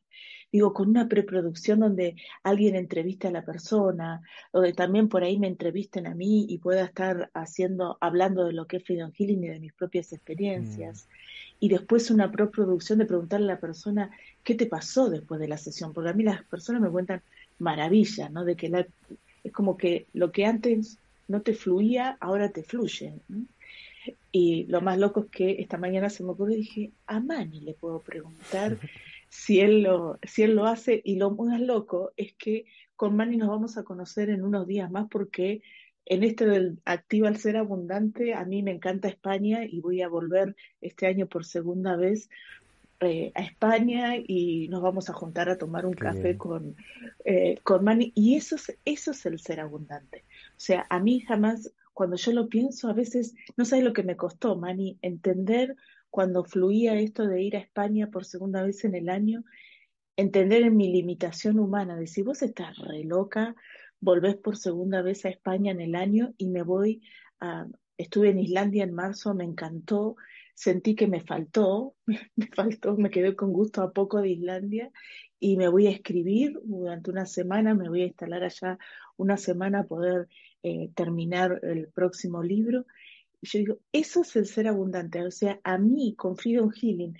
Digo, 0.50 0.72
con 0.72 0.88
una 0.88 1.08
preproducción 1.08 1.80
donde 1.80 2.16
alguien 2.42 2.74
entrevista 2.74 3.28
a 3.28 3.32
la 3.32 3.44
persona, 3.44 4.22
donde 4.52 4.72
también 4.72 5.08
por 5.08 5.22
ahí 5.22 5.38
me 5.38 5.46
entrevisten 5.46 6.06
a 6.06 6.14
mí 6.14 6.46
y 6.48 6.58
pueda 6.58 6.84
estar 6.84 7.30
haciendo, 7.34 7.98
hablando 8.00 8.44
de 8.46 8.54
lo 8.54 8.66
que 8.66 8.78
es 8.78 8.84
Freedom 8.84 9.12
Healing 9.12 9.44
y 9.44 9.48
de 9.48 9.60
mis 9.60 9.74
propias 9.74 10.12
experiencias. 10.12 11.06
Mm 11.06 11.38
y 11.60 11.68
después 11.68 12.10
una 12.10 12.30
producción 12.30 12.98
de 12.98 13.06
preguntarle 13.06 13.46
a 13.46 13.54
la 13.54 13.60
persona 13.60 14.10
qué 14.44 14.54
te 14.54 14.66
pasó 14.66 15.10
después 15.10 15.40
de 15.40 15.48
la 15.48 15.58
sesión, 15.58 15.92
porque 15.92 16.10
a 16.10 16.14
mí 16.14 16.22
las 16.22 16.44
personas 16.44 16.80
me 16.80 16.90
cuentan 16.90 17.22
maravillas, 17.58 18.30
¿no? 18.30 18.44
De 18.44 18.56
que 18.56 18.68
la, 18.68 18.86
es 19.42 19.52
como 19.52 19.76
que 19.76 20.06
lo 20.12 20.30
que 20.30 20.46
antes 20.46 20.98
no 21.26 21.42
te 21.42 21.54
fluía, 21.54 22.16
ahora 22.20 22.50
te 22.50 22.62
fluye. 22.62 23.14
Y 24.30 24.64
lo 24.64 24.80
más 24.80 24.98
loco 24.98 25.20
es 25.20 25.26
que 25.30 25.60
esta 25.60 25.76
mañana 25.76 26.10
se 26.10 26.22
me 26.22 26.30
ocurrió 26.30 26.54
y 26.54 26.60
dije, 26.60 26.92
a 27.06 27.20
Mani 27.20 27.60
le 27.60 27.74
puedo 27.74 28.00
preguntar 28.00 28.78
si 29.28 29.60
él 29.60 29.82
lo, 29.82 30.18
si 30.22 30.42
él 30.42 30.54
lo 30.54 30.66
hace, 30.66 31.00
y 31.04 31.16
lo 31.16 31.30
más 31.30 31.60
loco 31.60 32.12
es 32.16 32.32
que 32.34 32.66
con 32.96 33.16
Mani 33.16 33.36
nos 33.36 33.48
vamos 33.48 33.76
a 33.76 33.84
conocer 33.84 34.30
en 34.30 34.44
unos 34.44 34.66
días 34.66 34.90
más 34.90 35.08
porque 35.10 35.62
en 36.10 36.24
este 36.24 36.46
del 36.46 36.80
Activa 36.86 37.28
al 37.28 37.36
Ser 37.36 37.58
Abundante, 37.58 38.32
a 38.32 38.44
mí 38.46 38.62
me 38.62 38.70
encanta 38.70 39.08
España 39.08 39.64
y 39.64 39.80
voy 39.80 40.00
a 40.00 40.08
volver 40.08 40.56
este 40.80 41.06
año 41.06 41.26
por 41.26 41.44
segunda 41.44 41.96
vez 41.96 42.30
eh, 43.00 43.30
a 43.34 43.42
España 43.42 44.16
y 44.16 44.68
nos 44.68 44.80
vamos 44.80 45.10
a 45.10 45.12
juntar 45.12 45.50
a 45.50 45.58
tomar 45.58 45.84
un 45.84 45.92
café 45.92 46.38
con, 46.38 46.76
eh, 47.26 47.58
con 47.62 47.84
Mani. 47.84 48.10
Y 48.14 48.36
eso 48.36 48.56
es, 48.56 48.76
eso 48.86 49.10
es 49.10 49.26
el 49.26 49.38
ser 49.38 49.60
abundante. 49.60 50.24
O 50.52 50.60
sea, 50.60 50.86
a 50.88 50.98
mí 50.98 51.20
jamás, 51.20 51.74
cuando 51.92 52.16
yo 52.16 52.32
lo 52.32 52.48
pienso, 52.48 52.88
a 52.88 52.94
veces, 52.94 53.34
no 53.58 53.66
sabes 53.66 53.84
lo 53.84 53.92
que 53.92 54.02
me 54.02 54.16
costó, 54.16 54.56
Mani, 54.56 54.98
entender 55.02 55.76
cuando 56.08 56.42
fluía 56.42 56.98
esto 56.98 57.26
de 57.26 57.42
ir 57.42 57.54
a 57.54 57.60
España 57.60 58.08
por 58.10 58.24
segunda 58.24 58.62
vez 58.62 58.82
en 58.84 58.94
el 58.94 59.10
año, 59.10 59.44
entender 60.16 60.62
en 60.62 60.76
mi 60.76 60.90
limitación 60.90 61.58
humana, 61.58 61.96
decir, 61.96 62.24
vos 62.24 62.40
estás 62.40 62.78
re 62.78 63.04
loca, 63.04 63.54
volvés 64.00 64.36
por 64.36 64.56
segunda 64.56 65.02
vez 65.02 65.24
a 65.24 65.30
España 65.30 65.72
en 65.72 65.80
el 65.80 65.94
año 65.94 66.34
y 66.38 66.48
me 66.48 66.62
voy 66.62 67.02
a, 67.40 67.66
estuve 67.96 68.30
en 68.30 68.38
Islandia 68.38 68.84
en 68.84 68.94
marzo, 68.94 69.34
me 69.34 69.44
encantó, 69.44 70.16
sentí 70.54 70.94
que 70.94 71.06
me 71.06 71.20
faltó, 71.20 71.94
me 72.36 72.46
faltó, 72.48 72.96
me 72.96 73.10
quedé 73.10 73.34
con 73.36 73.52
gusto 73.52 73.82
a 73.82 73.92
poco 73.92 74.20
de 74.20 74.30
Islandia 74.30 74.90
y 75.40 75.56
me 75.56 75.68
voy 75.68 75.86
a 75.86 75.90
escribir 75.90 76.58
durante 76.64 77.10
una 77.10 77.26
semana, 77.26 77.74
me 77.74 77.88
voy 77.88 78.02
a 78.02 78.06
instalar 78.06 78.42
allá 78.44 78.78
una 79.16 79.36
semana 79.36 79.80
a 79.80 79.86
poder 79.86 80.28
eh, 80.62 80.90
terminar 80.94 81.60
el 81.62 81.88
próximo 81.88 82.42
libro. 82.42 82.86
Y 83.40 83.46
yo 83.48 83.58
digo, 83.60 83.78
eso 83.92 84.22
es 84.22 84.34
el 84.34 84.46
ser 84.46 84.66
abundante, 84.66 85.22
o 85.22 85.30
sea, 85.30 85.60
a 85.62 85.78
mí 85.78 86.14
con 86.16 86.36
Freedom 86.36 86.70
Healing, 86.70 87.16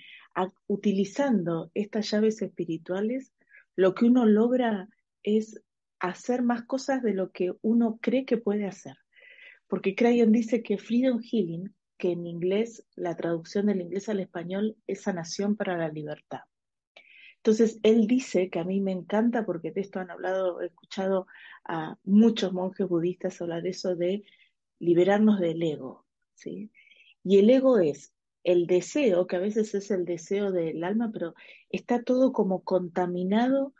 utilizando 0.67 1.71
estas 1.73 2.11
llaves 2.11 2.41
espirituales, 2.41 3.33
lo 3.75 3.93
que 3.93 4.05
uno 4.05 4.25
logra 4.25 4.89
es 5.23 5.61
hacer 5.99 6.41
más 6.41 6.63
cosas 6.63 7.01
de 7.03 7.13
lo 7.13 7.31
que 7.31 7.53
uno 7.61 7.99
cree 8.01 8.25
que 8.25 8.37
puede 8.37 8.65
hacer. 8.65 8.97
Porque 9.67 9.95
Crayon 9.95 10.31
dice 10.31 10.63
que 10.63 10.77
Freedom 10.77 11.21
Healing, 11.21 11.73
que 11.97 12.11
en 12.11 12.25
inglés, 12.25 12.85
la 12.95 13.15
traducción 13.15 13.67
del 13.67 13.81
inglés 13.81 14.09
al 14.09 14.19
español 14.19 14.77
es 14.87 15.01
sanación 15.01 15.55
para 15.55 15.77
la 15.77 15.89
libertad. 15.89 16.41
Entonces, 17.37 17.79
él 17.83 18.07
dice 18.07 18.49
que 18.49 18.59
a 18.59 18.63
mí 18.63 18.81
me 18.81 18.91
encanta 18.91 19.45
porque 19.45 19.71
de 19.71 19.81
esto 19.81 19.99
han 19.99 20.11
hablado, 20.11 20.61
he 20.61 20.67
escuchado 20.67 21.27
a 21.65 21.97
muchos 22.03 22.51
monjes 22.51 22.87
budistas 22.87 23.41
hablar 23.41 23.65
eso 23.65 23.95
de 23.95 24.23
liberarnos 24.79 25.39
del 25.39 25.61
ego, 25.61 26.05
¿sí? 26.33 26.71
Y 27.23 27.37
el 27.37 27.49
ego 27.49 27.79
es 27.79 28.13
el 28.43 28.67
deseo, 28.67 29.27
que 29.27 29.35
a 29.35 29.39
veces 29.39 29.73
es 29.75 29.91
el 29.91 30.05
deseo 30.05 30.51
del 30.51 30.83
alma, 30.83 31.11
pero 31.13 31.33
está 31.69 32.03
todo 32.03 32.33
como 32.33 32.63
contaminado 32.63 33.73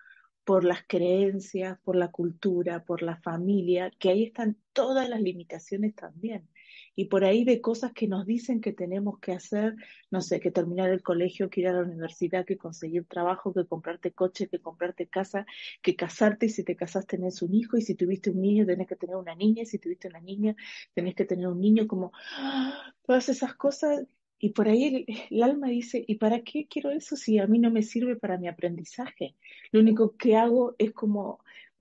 por 0.50 0.64
las 0.64 0.84
creencias, 0.88 1.78
por 1.84 1.96
la 1.96 2.08
cultura, 2.08 2.84
por 2.84 3.04
la 3.04 3.18
familia, 3.18 3.92
que 4.00 4.10
ahí 4.10 4.24
están 4.24 4.58
todas 4.74 5.08
las 5.08 5.22
limitaciones 5.22 5.94
también. 5.94 6.50
Y 6.96 7.06
por 7.06 7.24
ahí 7.24 7.44
de 7.44 7.62
cosas 7.62 7.94
que 7.94 8.08
nos 8.08 8.26
dicen 8.26 8.60
que 8.60 8.74
tenemos 8.74 9.20
que 9.20 9.32
hacer, 9.34 9.76
no 10.10 10.22
sé, 10.22 10.40
que 10.40 10.50
terminar 10.50 10.90
el 10.90 11.04
colegio, 11.04 11.52
que 11.52 11.62
ir 11.62 11.68
a 11.68 11.74
la 11.74 11.84
universidad, 11.84 12.48
que 12.48 12.58
conseguir 12.58 13.06
trabajo, 13.06 13.54
que 13.54 13.68
comprarte 13.68 14.12
coche, 14.12 14.48
que 14.48 14.58
comprarte 14.58 15.06
casa, 15.06 15.46
que 15.84 15.96
casarte 15.96 16.48
y 16.48 16.50
si 16.50 16.64
te 16.64 16.76
casas 16.76 17.06
tenés 17.06 17.44
un 17.44 17.54
hijo 17.54 17.78
y 17.78 17.84
si 17.84 17.94
tuviste 17.94 18.32
un 18.32 18.42
niño 18.42 18.66
tenés 18.66 18.88
que 18.88 18.96
tener 18.96 19.18
una 19.18 19.36
niña 19.36 19.62
y 19.62 19.66
si 19.68 19.78
tuviste 19.78 20.08
una 20.08 20.20
niña 20.20 20.56
tenés 20.96 21.14
que 21.14 21.26
tener 21.26 21.48
un 21.48 21.62
niño, 21.62 21.88
como 21.88 22.12
¡ah! 22.40 22.96
todas 23.06 23.30
esas 23.30 23.54
cosas 23.54 24.08
y 24.40 24.50
por 24.52 24.70
ahí 24.70 25.06
el, 25.30 25.44
alma 25.44 25.68
dice, 25.68 26.04
¿y 26.08 26.16
para 26.16 26.42
qué 26.42 26.68
quiero 26.68 26.92
eso 26.92 27.16
si 27.18 27.40
a 27.40 27.48
mí 27.48 27.60
no 27.60 27.72
me 27.72 27.84
sirve 27.84 28.16
para 28.16 28.38
mi 28.38 28.48
aprendizaje? 28.48 29.36
Lo 29.72 29.82
único 29.82 30.16
que 30.16 30.38
hago 30.38 30.76
es 30.78 30.94
como 30.94 31.40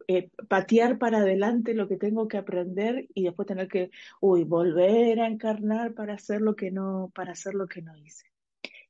eh, 0.09 0.31
patear 0.49 0.99
para 0.99 1.19
adelante 1.19 1.73
lo 1.75 1.87
que 1.87 1.97
tengo 1.97 2.27
que 2.27 2.37
aprender 2.37 3.09
y 3.15 3.25
después 3.25 3.47
tener 3.47 3.69
que, 3.69 3.91
uy, 4.21 4.43
volver 4.43 5.21
a 5.21 5.29
encarnar 5.29 5.95
para 5.95 6.15
hacer 6.15 6.41
lo 6.41 6.57
que 6.57 6.73
no, 6.73 7.13
para 7.15 7.33
hacer 7.33 7.55
lo 7.55 7.69
que 7.69 7.81
no 7.81 7.97
hice. 7.97 8.27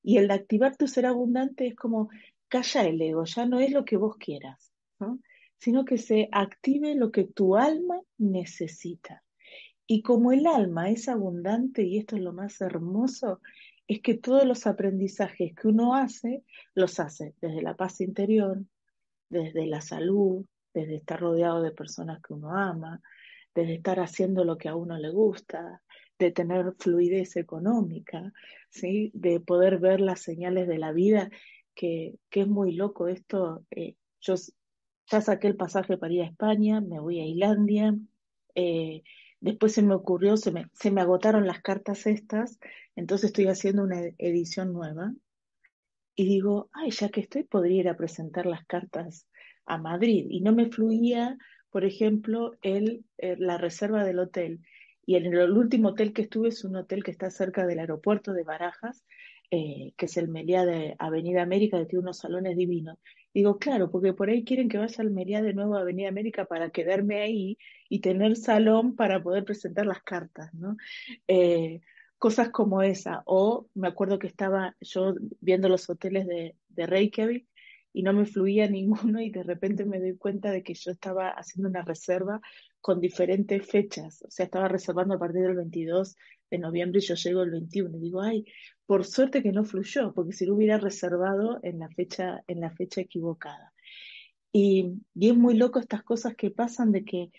Y 0.02 0.16
el 0.16 0.28
de 0.28 0.34
activar 0.34 0.76
tu 0.76 0.86
ser 0.86 1.04
abundante 1.04 1.66
es 1.66 1.76
como, 1.76 2.08
calla 2.48 2.84
el 2.84 3.02
ego, 3.02 3.24
ya 3.24 3.44
no 3.44 3.60
es 3.60 3.70
lo 3.70 3.84
que 3.84 3.98
vos 3.98 4.16
quieras, 4.16 4.72
sino 5.58 5.84
que 5.84 5.98
se 5.98 6.28
active 6.32 6.94
lo 6.94 7.10
que 7.10 7.24
tu 7.24 7.56
alma 7.56 8.00
necesita. 8.16 9.22
Y 9.90 10.02
como 10.02 10.32
el 10.32 10.46
alma 10.46 10.90
es 10.90 11.08
abundante, 11.08 11.82
y 11.82 11.96
esto 11.96 12.14
es 12.14 12.22
lo 12.22 12.34
más 12.34 12.60
hermoso, 12.60 13.40
es 13.86 14.02
que 14.02 14.18
todos 14.18 14.44
los 14.44 14.66
aprendizajes 14.66 15.54
que 15.54 15.66
uno 15.66 15.94
hace, 15.94 16.44
los 16.74 17.00
hace 17.00 17.34
desde 17.40 17.62
la 17.62 17.74
paz 17.74 18.02
interior, 18.02 18.62
desde 19.30 19.66
la 19.66 19.80
salud, 19.80 20.44
desde 20.74 20.96
estar 20.96 21.18
rodeado 21.18 21.62
de 21.62 21.70
personas 21.70 22.20
que 22.20 22.34
uno 22.34 22.54
ama, 22.54 23.00
desde 23.54 23.76
estar 23.76 23.98
haciendo 23.98 24.44
lo 24.44 24.58
que 24.58 24.68
a 24.68 24.76
uno 24.76 24.98
le 24.98 25.08
gusta, 25.08 25.80
de 26.18 26.32
tener 26.32 26.74
fluidez 26.78 27.36
económica, 27.36 28.30
¿sí? 28.68 29.10
de 29.14 29.40
poder 29.40 29.78
ver 29.78 30.02
las 30.02 30.20
señales 30.20 30.68
de 30.68 30.76
la 30.76 30.92
vida, 30.92 31.30
que, 31.74 32.18
que 32.28 32.42
es 32.42 32.46
muy 32.46 32.72
loco 32.72 33.08
esto. 33.08 33.64
Eh, 33.70 33.94
yo 34.20 34.34
ya 35.10 35.22
saqué 35.22 35.46
el 35.46 35.56
pasaje 35.56 35.96
para 35.96 36.12
ir 36.12 36.20
a 36.20 36.26
España, 36.26 36.82
me 36.82 37.00
voy 37.00 37.20
a 37.20 37.24
Islandia, 37.26 37.96
eh, 38.54 39.02
Después 39.40 39.72
se 39.72 39.82
me 39.82 39.94
ocurrió, 39.94 40.36
se 40.36 40.50
me, 40.50 40.66
se 40.72 40.90
me 40.90 41.00
agotaron 41.00 41.46
las 41.46 41.62
cartas 41.62 42.06
estas, 42.06 42.58
entonces 42.96 43.28
estoy 43.28 43.46
haciendo 43.46 43.84
una 43.84 44.00
edición 44.18 44.72
nueva. 44.72 45.12
Y 46.16 46.26
digo, 46.26 46.68
ay, 46.72 46.90
ya 46.90 47.10
que 47.10 47.20
estoy, 47.20 47.44
podría 47.44 47.80
ir 47.80 47.88
a 47.88 47.96
presentar 47.96 48.46
las 48.46 48.66
cartas 48.66 49.28
a 49.66 49.78
Madrid. 49.78 50.26
Y 50.28 50.40
no 50.40 50.52
me 50.52 50.68
fluía, 50.68 51.38
por 51.70 51.84
ejemplo, 51.84 52.52
el, 52.62 53.04
eh, 53.18 53.36
la 53.38 53.58
reserva 53.58 54.02
del 54.02 54.18
hotel. 54.18 54.60
Y 55.06 55.14
en 55.14 55.26
el, 55.26 55.52
último 55.52 55.90
hotel 55.90 56.12
que 56.12 56.22
estuve 56.22 56.48
es 56.48 56.64
un 56.64 56.76
hotel 56.76 57.04
que 57.04 57.12
está 57.12 57.30
cerca 57.30 57.66
del 57.66 57.78
aeropuerto 57.78 58.32
de 58.32 58.42
Barajas, 58.42 59.04
eh, 59.50 59.92
que 59.96 60.06
es 60.06 60.16
el 60.16 60.28
Meliá 60.28 60.66
de 60.66 60.96
Avenida 60.98 61.42
América, 61.42 61.78
que 61.78 61.86
tiene 61.86 62.02
unos 62.02 62.18
salones 62.18 62.56
divinos. 62.56 62.98
Digo, 63.34 63.58
claro, 63.58 63.90
porque 63.90 64.12
por 64.12 64.30
ahí 64.30 64.44
quieren 64.44 64.68
que 64.68 64.78
vaya 64.78 65.02
al 65.02 65.10
Meliá 65.10 65.42
de 65.42 65.54
nuevo 65.54 65.76
a 65.76 65.80
Avenida 65.80 66.08
América 66.08 66.46
para 66.46 66.70
quedarme 66.70 67.20
ahí 67.20 67.58
y 67.88 68.00
tener 68.00 68.36
salón 68.36 68.96
para 68.96 69.22
poder 69.22 69.44
presentar 69.44 69.86
las 69.86 70.02
cartas, 70.02 70.52
¿no? 70.54 70.76
Eh, 71.26 71.80
cosas 72.18 72.50
como 72.50 72.82
esa. 72.82 73.22
O 73.26 73.68
me 73.74 73.88
acuerdo 73.88 74.18
que 74.18 74.26
estaba 74.26 74.76
yo 74.80 75.14
viendo 75.40 75.68
los 75.68 75.88
hoteles 75.88 76.26
de, 76.26 76.56
de 76.68 76.86
Reykjavik 76.86 77.47
y 77.98 78.02
no 78.04 78.12
me 78.12 78.26
fluía 78.26 78.68
ninguno 78.70 79.20
y 79.20 79.30
de 79.30 79.42
repente 79.42 79.84
me 79.84 79.98
doy 79.98 80.16
cuenta 80.16 80.52
de 80.52 80.62
que 80.62 80.72
yo 80.72 80.92
estaba 80.92 81.30
haciendo 81.30 81.68
una 81.68 81.82
reserva 81.82 82.40
con 82.80 83.00
diferentes 83.00 83.66
fechas, 83.66 84.22
o 84.22 84.30
sea, 84.30 84.44
estaba 84.44 84.68
reservando 84.68 85.14
a 85.14 85.18
partir 85.18 85.42
del 85.42 85.56
22 85.56 86.14
de 86.48 86.58
noviembre 86.58 87.00
y 87.00 87.02
yo 87.02 87.16
llego 87.16 87.42
el 87.42 87.50
21 87.50 87.96
y 87.96 88.00
digo, 88.00 88.20
ay, 88.22 88.44
por 88.86 89.04
suerte 89.04 89.42
que 89.42 89.50
no 89.50 89.64
fluyó, 89.64 90.14
porque 90.14 90.32
si 90.32 90.46
lo 90.46 90.54
hubiera 90.54 90.78
reservado 90.78 91.58
en 91.64 91.80
la 91.80 91.88
fecha, 91.88 92.44
en 92.46 92.60
la 92.60 92.70
fecha 92.70 93.00
equivocada. 93.00 93.72
Y, 94.52 94.92
y 95.16 95.30
es 95.30 95.36
muy 95.36 95.56
loco 95.56 95.80
estas 95.80 96.04
cosas 96.04 96.36
que 96.36 96.52
pasan 96.52 96.92
de 96.92 97.04
que 97.04 97.32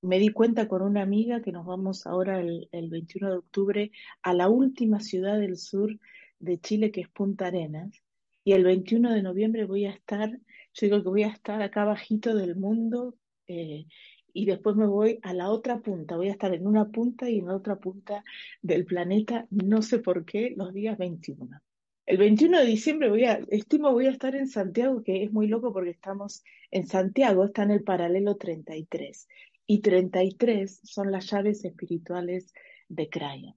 me 0.00 0.18
di 0.18 0.30
cuenta 0.30 0.66
con 0.66 0.82
una 0.82 1.02
amiga 1.02 1.42
que 1.42 1.52
nos 1.52 1.64
vamos 1.64 2.08
ahora 2.08 2.40
el, 2.40 2.68
el 2.72 2.90
21 2.90 3.30
de 3.30 3.38
octubre 3.38 3.92
a 4.22 4.34
la 4.34 4.48
última 4.48 4.98
ciudad 4.98 5.38
del 5.38 5.56
sur 5.56 5.96
de 6.40 6.58
Chile, 6.58 6.90
que 6.90 7.02
es 7.02 7.08
Punta 7.08 7.46
Arenas, 7.46 8.02
y 8.44 8.52
el 8.52 8.64
21 8.64 9.12
de 9.12 9.22
noviembre 9.22 9.64
voy 9.64 9.86
a 9.86 9.90
estar, 9.90 10.30
yo 10.30 10.86
digo 10.86 11.02
que 11.02 11.08
voy 11.08 11.22
a 11.24 11.28
estar 11.28 11.62
acá 11.62 11.84
bajito 11.84 12.34
del 12.34 12.56
mundo, 12.56 13.16
eh, 13.46 13.86
y 14.34 14.46
después 14.46 14.76
me 14.76 14.86
voy 14.86 15.18
a 15.22 15.34
la 15.34 15.50
otra 15.50 15.80
punta, 15.80 16.16
voy 16.16 16.28
a 16.28 16.32
estar 16.32 16.54
en 16.54 16.66
una 16.66 16.86
punta 16.86 17.28
y 17.28 17.38
en 17.38 17.46
la 17.46 17.56
otra 17.56 17.76
punta 17.76 18.24
del 18.62 18.84
planeta, 18.84 19.46
no 19.50 19.82
sé 19.82 19.98
por 19.98 20.24
qué, 20.24 20.54
los 20.56 20.72
días 20.72 20.96
21. 20.98 21.60
El 22.06 22.18
21 22.18 22.58
de 22.58 22.66
diciembre 22.66 23.10
voy 23.10 23.24
a, 23.24 23.40
estimo 23.50 23.92
voy 23.92 24.06
a 24.06 24.10
estar 24.10 24.34
en 24.34 24.48
Santiago, 24.48 25.02
que 25.02 25.22
es 25.22 25.32
muy 25.32 25.46
loco 25.46 25.72
porque 25.72 25.90
estamos 25.90 26.42
en 26.70 26.86
Santiago, 26.86 27.44
está 27.44 27.62
en 27.62 27.70
el 27.70 27.84
paralelo 27.84 28.36
33. 28.36 29.28
Y 29.66 29.80
33 29.80 30.80
son 30.82 31.12
las 31.12 31.30
llaves 31.30 31.64
espirituales 31.64 32.52
de 32.88 33.08
Crayon. 33.08 33.54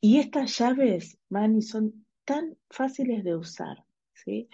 Y 0.00 0.18
estas 0.18 0.56
llaves, 0.58 1.18
Manny, 1.28 1.62
son 1.62 2.06
tan 2.28 2.58
fáciles 2.68 3.24
de 3.24 3.34
usar. 3.34 3.82
¿sí? 4.12 4.50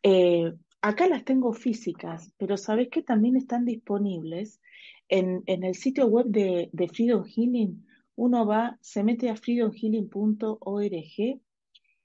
Eh, 0.00 0.52
Acá 0.88 1.08
las 1.08 1.24
tengo 1.24 1.52
físicas, 1.52 2.32
pero 2.36 2.56
sabes 2.56 2.90
que 2.90 3.02
también 3.02 3.36
están 3.36 3.64
disponibles 3.64 4.60
en, 5.08 5.42
el 5.46 5.74
sitio 5.74 6.06
web 6.06 6.26
de, 6.26 6.70
Freedom 6.94 7.24
Healing. 7.24 7.84
Uno 8.14 8.46
va, 8.46 8.78
se 8.80 9.02
mete 9.02 9.28
a 9.28 9.34
freedomhealing.org 9.34 11.40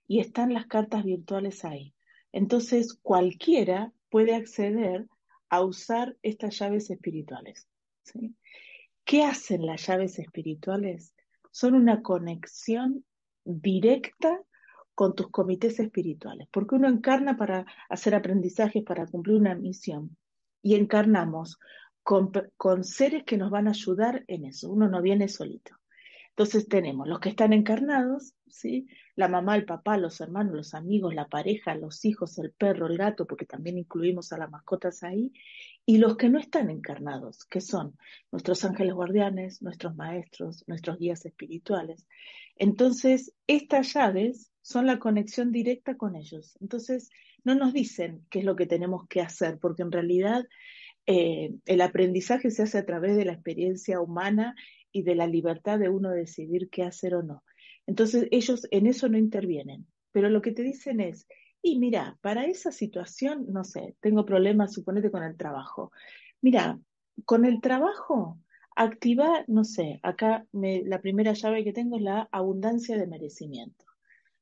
y 0.07 0.19
están 0.19 0.53
las 0.53 0.65
cartas 0.65 1.03
virtuales 1.03 1.63
ahí. 1.63 1.93
Entonces 2.31 2.97
cualquiera 3.03 3.93
puede 4.09 4.33
acceder 4.33 5.05
a 5.49 5.61
usar 5.61 6.17
estas 6.23 6.57
llaves 6.57 6.89
espirituales. 6.89 7.67
¿Qué 9.05 9.23
hacen 9.23 9.67
las 9.67 9.85
llaves 9.85 10.17
espirituales? 10.17 11.13
Son 11.51 11.75
una 11.75 12.01
conexión 12.01 13.05
directa 13.45 14.41
con 14.95 15.15
tus 15.15 15.29
comités 15.29 15.79
espirituales, 15.79 16.47
porque 16.51 16.75
uno 16.75 16.87
encarna 16.87 17.37
para 17.37 17.65
hacer 17.89 18.15
aprendizajes, 18.15 18.83
para 18.83 19.07
cumplir 19.07 19.37
una 19.37 19.55
misión, 19.55 20.17
y 20.61 20.75
encarnamos 20.75 21.57
con, 22.03 22.83
seres 22.83 23.23
que 23.23 23.37
nos 23.37 23.51
van 23.51 23.67
a 23.67 23.71
ayudar 23.71 24.23
en 24.27 24.45
eso. 24.45 24.69
Uno 24.69 24.87
no 24.89 25.01
viene 25.01 25.27
solito. 25.27 25.75
Entonces 26.29 26.67
tenemos 26.67 27.07
los 27.07 27.19
que 27.19 27.29
están 27.29 27.51
encarnados, 27.53 28.33
¿sí? 28.47 28.87
La 29.15 29.27
mamá, 29.27 29.55
el 29.55 29.65
papá, 29.65 29.97
los 29.97 30.21
hermanos, 30.21 30.55
los 30.55 30.73
amigos, 30.73 31.13
la 31.13 31.27
pareja, 31.27 31.75
los 31.75 32.05
hijos, 32.05 32.37
el 32.39 32.51
perro, 32.51 32.87
el 32.87 32.97
gato, 32.97 33.27
porque 33.27 33.45
también 33.45 33.77
incluimos 33.77 34.31
a 34.31 34.37
las 34.37 34.49
mascotas 34.49 35.03
ahí, 35.03 35.33
y 35.85 35.97
los 35.97 36.15
que 36.15 36.29
no 36.29 36.39
están 36.39 36.69
encarnados, 36.69 37.45
que 37.45 37.59
son 37.59 37.97
nuestros 38.31 38.63
ángeles 38.63 38.93
guardianes, 38.93 39.61
nuestros 39.61 39.95
maestros, 39.95 40.63
nuestros 40.67 40.97
guías 40.97 41.25
espirituales. 41.25 42.07
Entonces, 42.55 43.33
estas 43.45 43.93
llaves 43.93 44.50
son 44.61 44.85
la 44.85 44.99
conexión 44.99 45.51
directa 45.51 45.97
con 45.97 46.15
ellos. 46.15 46.57
Entonces, 46.61 47.09
no 47.43 47.55
nos 47.55 47.73
dicen 47.73 48.25
qué 48.29 48.39
es 48.39 48.45
lo 48.45 48.55
que 48.55 48.67
tenemos 48.67 49.07
que 49.07 49.21
hacer, 49.21 49.57
porque 49.59 49.81
en 49.81 49.91
realidad 49.91 50.45
eh, 51.05 51.53
el 51.65 51.81
aprendizaje 51.81 52.51
se 52.51 52.63
hace 52.63 52.77
a 52.77 52.85
través 52.85 53.15
de 53.15 53.25
la 53.25 53.33
experiencia 53.33 53.99
humana 53.99 54.55
y 54.91 55.03
de 55.03 55.15
la 55.15 55.27
libertad 55.27 55.79
de 55.79 55.89
uno 55.89 56.11
decidir 56.11 56.69
qué 56.69 56.83
hacer 56.83 57.15
o 57.15 57.23
no. 57.23 57.43
Entonces 57.87 58.27
ellos 58.31 58.67
en 58.71 58.87
eso 58.87 59.09
no 59.09 59.17
intervienen, 59.17 59.87
pero 60.11 60.29
lo 60.29 60.41
que 60.41 60.51
te 60.51 60.61
dicen 60.61 60.99
es, 60.99 61.27
y 61.61 61.79
mira, 61.79 62.17
para 62.21 62.45
esa 62.45 62.71
situación, 62.71 63.45
no 63.49 63.63
sé, 63.63 63.95
tengo 63.99 64.25
problemas, 64.25 64.73
suponete 64.73 65.11
con 65.11 65.23
el 65.23 65.37
trabajo. 65.37 65.91
Mira, 66.41 66.79
con 67.25 67.45
el 67.45 67.61
trabajo, 67.61 68.39
activa, 68.75 69.43
no 69.47 69.63
sé, 69.63 69.99
acá 70.03 70.45
la 70.53 71.01
primera 71.01 71.33
llave 71.33 71.63
que 71.63 71.73
tengo 71.73 71.97
es 71.97 72.03
la 72.03 72.29
abundancia 72.31 72.97
de 72.97 73.07
merecimiento. 73.07 73.90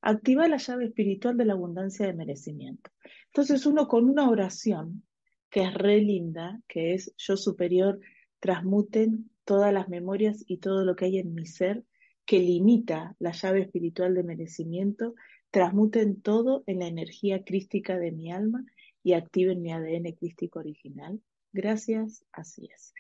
Activa 0.01 0.47
la 0.47 0.57
llave 0.57 0.85
espiritual 0.85 1.37
de 1.37 1.45
la 1.45 1.53
abundancia 1.53 2.05
de 2.05 2.13
merecimiento. 2.13 2.89
Entonces 3.27 3.65
uno 3.65 3.87
con 3.87 4.09
una 4.09 4.29
oración 4.29 5.03
que 5.49 5.63
es 5.63 5.73
re 5.73 5.99
linda, 6.01 6.61
que 6.67 6.93
es 6.93 7.13
yo 7.17 7.35
superior, 7.35 7.99
transmuten 8.39 9.29
todas 9.43 9.73
las 9.73 9.89
memorias 9.89 10.43
y 10.47 10.57
todo 10.57 10.85
lo 10.85 10.95
que 10.95 11.05
hay 11.05 11.17
en 11.17 11.33
mi 11.33 11.45
ser 11.45 11.83
que 12.25 12.39
limita 12.39 13.15
la 13.17 13.31
llave 13.31 13.61
espiritual 13.61 14.13
de 14.13 14.23
merecimiento, 14.23 15.15
transmuten 15.49 16.21
todo 16.21 16.63
en 16.67 16.79
la 16.79 16.87
energía 16.87 17.43
crística 17.43 17.97
de 17.97 18.11
mi 18.11 18.31
alma 18.31 18.63
y 19.01 19.13
activen 19.13 19.61
mi 19.61 19.71
ADN 19.71 20.13
crístico 20.13 20.59
original. 20.59 21.19
Gracias, 21.51 22.23
así 22.31 22.69
es. 22.71 22.93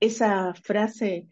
Esa 0.00 0.52
frase, 0.54 1.28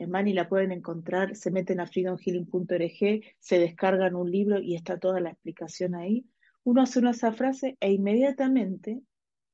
en 0.00 0.10
Mani 0.10 0.32
la 0.32 0.48
pueden 0.48 0.72
encontrar, 0.72 1.36
se 1.36 1.50
meten 1.50 1.78
a 1.78 1.86
freedomhealing.org, 1.86 3.22
se 3.38 3.58
descargan 3.58 4.16
un 4.16 4.30
libro 4.30 4.58
y 4.58 4.74
está 4.74 4.98
toda 4.98 5.20
la 5.20 5.28
explicación 5.28 5.94
ahí. 5.94 6.24
Uno 6.64 6.80
hace 6.80 7.00
una 7.00 7.10
esa 7.10 7.32
frase 7.32 7.76
e 7.80 7.92
inmediatamente 7.92 9.02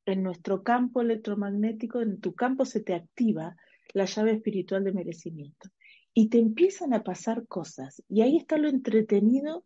en 0.05 0.23
nuestro 0.23 0.63
campo 0.63 1.01
electromagnético, 1.01 2.01
en 2.01 2.21
tu 2.21 2.33
campo 2.35 2.65
se 2.65 2.81
te 2.81 2.95
activa 2.95 3.57
la 3.93 4.05
llave 4.05 4.35
espiritual 4.35 4.85
de 4.85 4.93
merecimiento. 4.93 5.69
Y 6.15 6.29
te 6.29 6.39
empiezan 6.39 6.95
a 6.95 7.03
pasar 7.03 7.49
cosas. 7.49 8.01
Y 8.09 8.21
ahí 8.23 8.37
está 8.37 8.57
lo 8.57 8.69
entretenido 8.69 9.65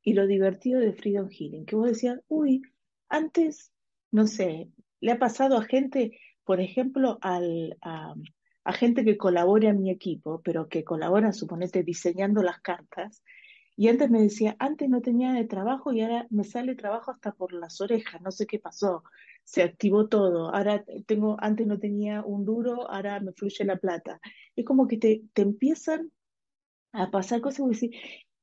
y 0.00 0.12
lo 0.12 0.28
divertido 0.28 0.78
de 0.78 0.92
Freedom 0.92 1.28
Healing, 1.28 1.66
que 1.66 1.74
vos 1.74 1.88
decías, 1.88 2.20
uy, 2.28 2.62
antes, 3.08 3.72
no 4.12 4.28
sé, 4.28 4.70
le 5.00 5.10
ha 5.10 5.18
pasado 5.18 5.56
a 5.56 5.64
gente, 5.64 6.20
por 6.44 6.60
ejemplo, 6.60 7.18
al, 7.20 7.76
a 8.70 8.72
gente 8.72 9.04
que 9.04 9.16
colabora 9.16 9.70
en 9.70 9.82
mi 9.82 9.90
equipo, 9.90 10.40
pero 10.42 10.68
que 10.68 10.84
colabora, 10.84 11.32
suponete, 11.32 11.82
diseñando 11.82 12.42
las 12.42 12.60
cartas, 12.60 13.22
y 13.76 13.88
antes 13.88 14.10
me 14.10 14.20
decía, 14.20 14.56
antes 14.58 14.88
no 14.88 15.00
tenía 15.00 15.32
de 15.32 15.44
trabajo 15.44 15.92
y 15.92 16.02
ahora 16.02 16.26
me 16.30 16.44
sale 16.44 16.74
trabajo 16.74 17.12
hasta 17.12 17.32
por 17.32 17.52
las 17.52 17.80
orejas, 17.80 18.20
no 18.20 18.30
sé 18.30 18.46
qué 18.46 18.58
pasó 18.58 19.02
se 19.50 19.64
activó 19.64 20.06
todo. 20.06 20.54
Ahora 20.54 20.84
tengo, 21.06 21.36
antes 21.40 21.66
no 21.66 21.80
tenía 21.80 22.22
un 22.22 22.44
duro, 22.44 22.88
ahora 22.88 23.18
me 23.18 23.32
fluye 23.32 23.64
la 23.64 23.76
plata. 23.76 24.20
Es 24.54 24.64
como 24.64 24.86
que 24.86 24.96
te, 24.96 25.22
te 25.32 25.42
empiezan 25.42 26.12
a 26.92 27.10
pasar 27.10 27.40
cosas 27.40 27.66
y 27.66 27.68
decir, 27.68 27.90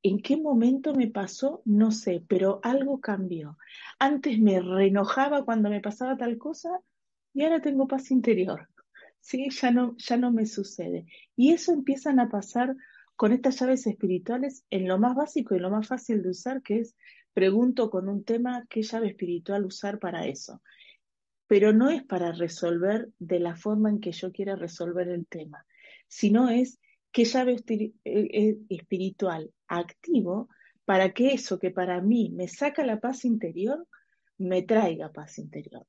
¿en 0.02 0.20
qué 0.20 0.36
momento 0.36 0.94
me 0.94 1.08
pasó? 1.08 1.62
No 1.64 1.92
sé, 1.92 2.22
pero 2.28 2.60
algo 2.62 3.00
cambió. 3.00 3.56
Antes 3.98 4.38
me 4.38 4.60
reenojaba 4.60 5.46
cuando 5.46 5.70
me 5.70 5.80
pasaba 5.80 6.18
tal 6.18 6.36
cosa 6.36 6.78
y 7.32 7.44
ahora 7.44 7.62
tengo 7.62 7.88
paz 7.88 8.10
interior. 8.10 8.68
¿Sí? 9.28 9.48
Ya 9.50 9.70
no, 9.70 9.94
ya 9.98 10.16
no 10.16 10.32
me 10.32 10.46
sucede. 10.46 11.06
Y 11.36 11.52
eso 11.52 11.72
empiezan 11.72 12.18
a 12.18 12.28
pasar 12.28 12.74
con 13.16 13.32
estas 13.32 13.60
llaves 13.60 13.86
espirituales 13.86 14.64
en 14.70 14.88
lo 14.88 14.98
más 14.98 15.14
básico 15.14 15.54
y 15.54 15.58
lo 15.58 15.70
más 15.70 15.86
fácil 15.86 16.22
de 16.22 16.30
usar, 16.30 16.62
que 16.62 16.78
es 16.78 16.96
pregunto 17.34 17.90
con 17.90 18.08
un 18.08 18.24
tema 18.24 18.64
qué 18.70 18.82
llave 18.82 19.08
espiritual 19.08 19.66
usar 19.66 19.98
para 19.98 20.26
eso 20.26 20.62
pero 21.48 21.72
no 21.72 21.90
es 21.90 22.04
para 22.04 22.30
resolver 22.30 23.08
de 23.18 23.40
la 23.40 23.56
forma 23.56 23.88
en 23.88 24.00
que 24.00 24.12
yo 24.12 24.30
quiera 24.30 24.54
resolver 24.54 25.08
el 25.08 25.26
tema, 25.26 25.66
sino 26.06 26.50
es 26.50 26.78
qué 27.10 27.24
llave 27.24 27.56
eh, 27.66 27.92
eh, 28.04 28.58
espiritual 28.68 29.50
activo 29.66 30.48
para 30.84 31.12
que 31.12 31.32
eso 31.32 31.58
que 31.58 31.70
para 31.70 32.00
mí 32.00 32.30
me 32.34 32.48
saca 32.48 32.84
la 32.84 33.00
paz 33.00 33.24
interior, 33.24 33.86
me 34.36 34.62
traiga 34.62 35.10
paz 35.10 35.38
interior. 35.38 35.86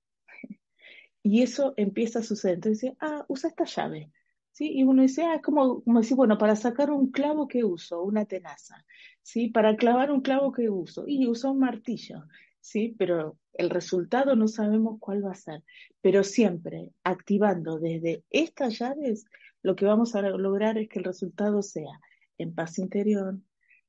Y 1.29 1.43
eso 1.43 1.75
empieza 1.77 2.19
a 2.19 2.23
suceder. 2.23 2.55
Entonces 2.55 2.81
dice, 2.81 2.97
ah, 3.01 3.23
usa 3.27 3.51
esta 3.51 3.65
llave. 3.65 4.11
¿Sí? 4.51 4.71
Y 4.73 4.83
uno 4.83 5.03
dice, 5.03 5.21
ah, 5.21 5.35
es 5.35 5.43
como, 5.43 5.83
como 5.83 5.99
decir, 5.99 6.17
bueno, 6.17 6.39
para 6.39 6.55
sacar 6.55 6.89
un 6.89 7.11
clavo 7.11 7.47
que 7.47 7.63
uso, 7.63 8.01
una 8.01 8.25
tenaza. 8.25 8.83
¿Sí? 9.21 9.49
Para 9.49 9.75
clavar 9.75 10.09
un 10.09 10.21
clavo 10.21 10.51
que 10.51 10.71
uso, 10.71 11.03
y 11.05 11.27
uso 11.27 11.51
un 11.51 11.59
martillo. 11.59 12.23
¿sí? 12.61 12.95
Pero 12.97 13.37
el 13.53 13.69
resultado 13.69 14.35
no 14.35 14.47
sabemos 14.47 14.97
cuál 14.99 15.23
va 15.23 15.33
a 15.33 15.35
ser. 15.35 15.63
Pero 16.01 16.23
siempre 16.23 16.93
activando 17.03 17.77
desde 17.77 18.23
estas 18.31 18.79
llaves, 18.79 19.27
lo 19.61 19.75
que 19.75 19.85
vamos 19.85 20.15
a 20.15 20.23
lograr 20.23 20.79
es 20.79 20.89
que 20.89 20.97
el 20.97 21.05
resultado 21.05 21.61
sea 21.61 21.99
en 22.39 22.55
paz 22.55 22.79
interior, 22.79 23.37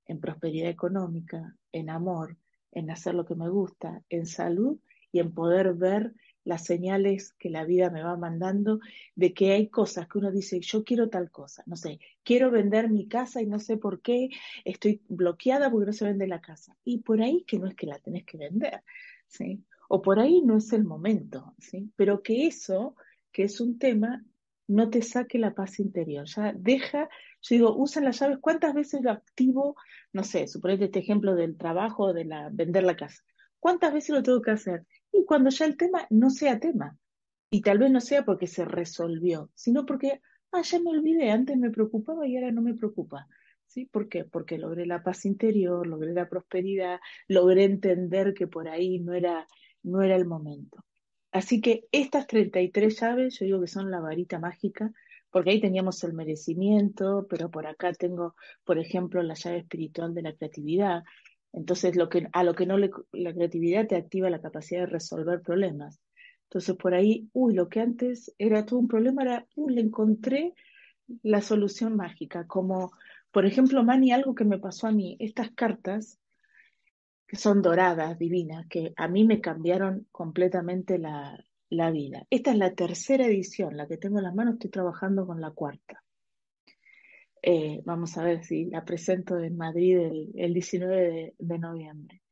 en 0.04 0.20
prosperidad 0.20 0.68
económica, 0.68 1.56
en 1.72 1.88
amor, 1.88 2.36
en 2.72 2.90
hacer 2.90 3.14
lo 3.14 3.24
que 3.24 3.34
me 3.34 3.48
gusta, 3.48 4.02
en 4.10 4.26
salud 4.26 4.78
y 5.10 5.20
en 5.20 5.32
poder 5.32 5.72
ver 5.72 6.12
las 6.44 6.64
señales 6.64 7.34
que 7.34 7.50
la 7.50 7.64
vida 7.64 7.90
me 7.90 8.02
va 8.02 8.16
mandando 8.16 8.80
de 9.14 9.34
que 9.34 9.52
hay 9.52 9.68
cosas 9.68 10.08
que 10.08 10.18
uno 10.18 10.30
dice, 10.30 10.60
yo 10.60 10.84
quiero 10.84 11.08
tal 11.08 11.30
cosa, 11.30 11.62
no 11.66 11.76
sé, 11.76 12.00
quiero 12.22 12.50
vender 12.50 12.88
mi 12.88 13.06
casa 13.08 13.42
y 13.42 13.46
no 13.46 13.58
sé 13.58 13.76
por 13.76 14.00
qué, 14.00 14.30
estoy 14.64 15.02
bloqueada 15.08 15.70
porque 15.70 15.86
no 15.86 15.92
se 15.92 16.04
vende 16.04 16.26
la 16.26 16.40
casa. 16.40 16.76
Y 16.84 16.98
por 16.98 17.20
ahí 17.20 17.44
que 17.46 17.58
no 17.58 17.68
es 17.68 17.74
que 17.74 17.86
la 17.86 17.98
tenés 17.98 18.24
que 18.24 18.38
vender, 18.38 18.82
¿sí? 19.26 19.64
O 19.88 20.02
por 20.02 20.18
ahí 20.20 20.40
no 20.42 20.58
es 20.58 20.72
el 20.72 20.84
momento, 20.84 21.54
¿sí? 21.58 21.90
Pero 21.96 22.22
que 22.22 22.46
eso, 22.46 22.94
que 23.32 23.44
es 23.44 23.60
un 23.60 23.78
tema, 23.78 24.24
no 24.70 24.88
te 24.88 25.02
saque 25.02 25.38
la 25.38 25.52
paz 25.52 25.80
interior. 25.80 26.26
Ya 26.26 26.52
deja, 26.56 27.08
yo 27.42 27.54
digo, 27.56 27.76
usa 27.76 28.00
las 28.00 28.20
llaves, 28.20 28.38
¿cuántas 28.40 28.72
veces 28.72 29.02
lo 29.02 29.10
activo? 29.10 29.76
No 30.12 30.22
sé, 30.22 30.46
suponete 30.46 30.84
este 30.84 31.00
ejemplo 31.00 31.34
del 31.34 31.56
trabajo, 31.56 32.12
de 32.12 32.24
la 32.24 32.50
vender 32.52 32.84
la 32.84 32.96
casa. 32.96 33.22
¿Cuántas 33.58 33.92
veces 33.92 34.10
lo 34.14 34.22
tengo 34.22 34.40
que 34.40 34.52
hacer? 34.52 34.86
Y 35.12 35.24
cuando 35.24 35.50
ya 35.50 35.66
el 35.66 35.76
tema 35.76 36.06
no 36.10 36.30
sea 36.30 36.60
tema, 36.60 36.96
y 37.50 37.62
tal 37.62 37.78
vez 37.78 37.90
no 37.90 38.00
sea 38.00 38.24
porque 38.24 38.46
se 38.46 38.64
resolvió, 38.64 39.50
sino 39.54 39.84
porque, 39.84 40.20
ah, 40.52 40.62
ya 40.62 40.78
me 40.78 40.90
olvidé, 40.90 41.30
antes 41.30 41.56
me 41.56 41.70
preocupaba 41.70 42.26
y 42.26 42.36
ahora 42.36 42.52
no 42.52 42.62
me 42.62 42.74
preocupa. 42.74 43.26
¿Sí? 43.66 43.86
¿Por 43.86 44.08
qué? 44.08 44.24
Porque 44.24 44.58
logré 44.58 44.84
la 44.84 45.02
paz 45.02 45.24
interior, 45.24 45.86
logré 45.86 46.12
la 46.12 46.28
prosperidad, 46.28 46.98
logré 47.28 47.64
entender 47.64 48.34
que 48.34 48.48
por 48.48 48.68
ahí 48.68 48.98
no 48.98 49.14
era, 49.14 49.46
no 49.82 50.02
era 50.02 50.16
el 50.16 50.26
momento. 50.26 50.84
Así 51.32 51.60
que 51.60 51.84
estas 51.92 52.26
33 52.26 53.00
llaves, 53.00 53.38
yo 53.38 53.44
digo 53.46 53.60
que 53.60 53.68
son 53.68 53.90
la 53.90 54.00
varita 54.00 54.40
mágica, 54.40 54.92
porque 55.30 55.50
ahí 55.50 55.60
teníamos 55.60 56.02
el 56.02 56.12
merecimiento, 56.12 57.26
pero 57.30 57.50
por 57.50 57.66
acá 57.66 57.92
tengo, 57.92 58.34
por 58.64 58.78
ejemplo, 58.78 59.22
la 59.22 59.34
llave 59.34 59.58
espiritual 59.58 60.14
de 60.14 60.22
la 60.22 60.34
creatividad, 60.34 61.04
entonces, 61.52 61.96
lo 61.96 62.08
que, 62.08 62.28
a 62.32 62.44
lo 62.44 62.54
que 62.54 62.66
no 62.66 62.78
le, 62.78 62.90
la 63.12 63.34
creatividad 63.34 63.86
te 63.86 63.96
activa 63.96 64.30
la 64.30 64.40
capacidad 64.40 64.80
de 64.80 64.86
resolver 64.86 65.42
problemas. 65.42 66.00
Entonces, 66.44 66.76
por 66.76 66.94
ahí, 66.94 67.28
uy, 67.32 67.54
lo 67.54 67.68
que 67.68 67.80
antes 67.80 68.34
era 68.38 68.66
todo 68.66 68.78
un 68.78 68.88
problema, 68.88 69.22
era, 69.22 69.46
uy, 69.56 69.74
le 69.74 69.80
encontré 69.80 70.54
la 71.22 71.40
solución 71.40 71.96
mágica. 71.96 72.46
Como, 72.46 72.92
por 73.30 73.46
ejemplo, 73.46 73.82
Mani, 73.84 74.12
algo 74.12 74.34
que 74.34 74.44
me 74.44 74.58
pasó 74.58 74.86
a 74.86 74.92
mí, 74.92 75.16
estas 75.20 75.50
cartas, 75.52 76.18
que 77.26 77.36
son 77.36 77.62
doradas, 77.62 78.18
divinas, 78.18 78.66
que 78.66 78.92
a 78.96 79.06
mí 79.06 79.24
me 79.24 79.40
cambiaron 79.40 80.06
completamente 80.10 80.98
la, 80.98 81.38
la 81.68 81.90
vida. 81.90 82.26
Esta 82.30 82.50
es 82.50 82.58
la 82.58 82.74
tercera 82.74 83.26
edición, 83.26 83.76
la 83.76 83.86
que 83.86 83.96
tengo 83.96 84.18
en 84.18 84.24
las 84.24 84.34
manos, 84.34 84.54
estoy 84.54 84.70
trabajando 84.70 85.26
con 85.26 85.40
la 85.40 85.52
cuarta. 85.52 86.02
Eh, 87.42 87.80
vamos 87.84 88.16
a 88.18 88.24
ver 88.24 88.44
si 88.44 88.66
la 88.66 88.84
presento 88.84 89.38
en 89.38 89.56
Madrid 89.56 90.30
el, 90.34 90.54
19 90.54 91.34
de, 91.38 91.58
noviembre. 91.58 92.22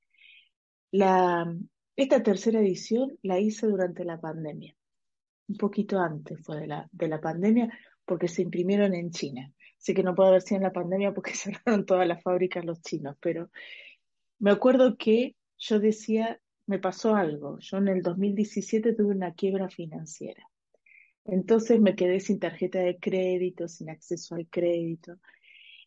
Esta 0.90 2.22
tercera 2.22 2.60
edición 2.60 3.18
la 3.22 3.40
hice 3.40 3.66
durante 3.66 4.04
la 4.04 4.20
pandemia, 4.20 4.74
un 5.48 5.56
poquito 5.56 5.98
antes 5.98 6.40
fue 6.44 6.60
de 6.60 6.66
la, 6.66 6.88
de 6.92 7.08
la 7.08 7.20
pandemia, 7.20 7.76
porque 8.04 8.28
se 8.28 8.42
imprimieron 8.42 8.94
en 8.94 9.10
China. 9.10 9.52
Así 9.78 9.94
que 9.94 10.02
no 10.02 10.14
puedo 10.14 10.30
haber 10.30 10.42
sido 10.42 10.58
en 10.58 10.62
la 10.64 10.72
pandemia 10.72 11.12
porque 11.12 11.32
cerraron 11.34 11.86
todas 11.86 12.06
las 12.06 12.22
fábricas 12.22 12.64
los 12.64 12.80
chinos, 12.82 13.16
pero 13.20 13.50
me 14.38 14.50
acuerdo 14.50 14.96
que 14.96 15.36
yo 15.58 15.80
decía, 15.80 16.40
me 16.66 16.78
pasó 16.78 17.16
algo. 17.16 17.58
Yo 17.58 17.78
en 17.78 17.88
el 17.88 18.02
2017 18.02 18.94
tuve 18.94 19.14
una 19.14 19.34
quiebra 19.34 19.68
financiera. 19.68 20.44
Entonces 21.28 21.78
me 21.78 21.94
quedé 21.94 22.20
sin 22.20 22.38
tarjeta 22.40 22.80
de 22.80 22.98
crédito, 22.98 23.68
sin 23.68 23.90
acceso 23.90 24.34
al 24.34 24.48
crédito. 24.48 25.18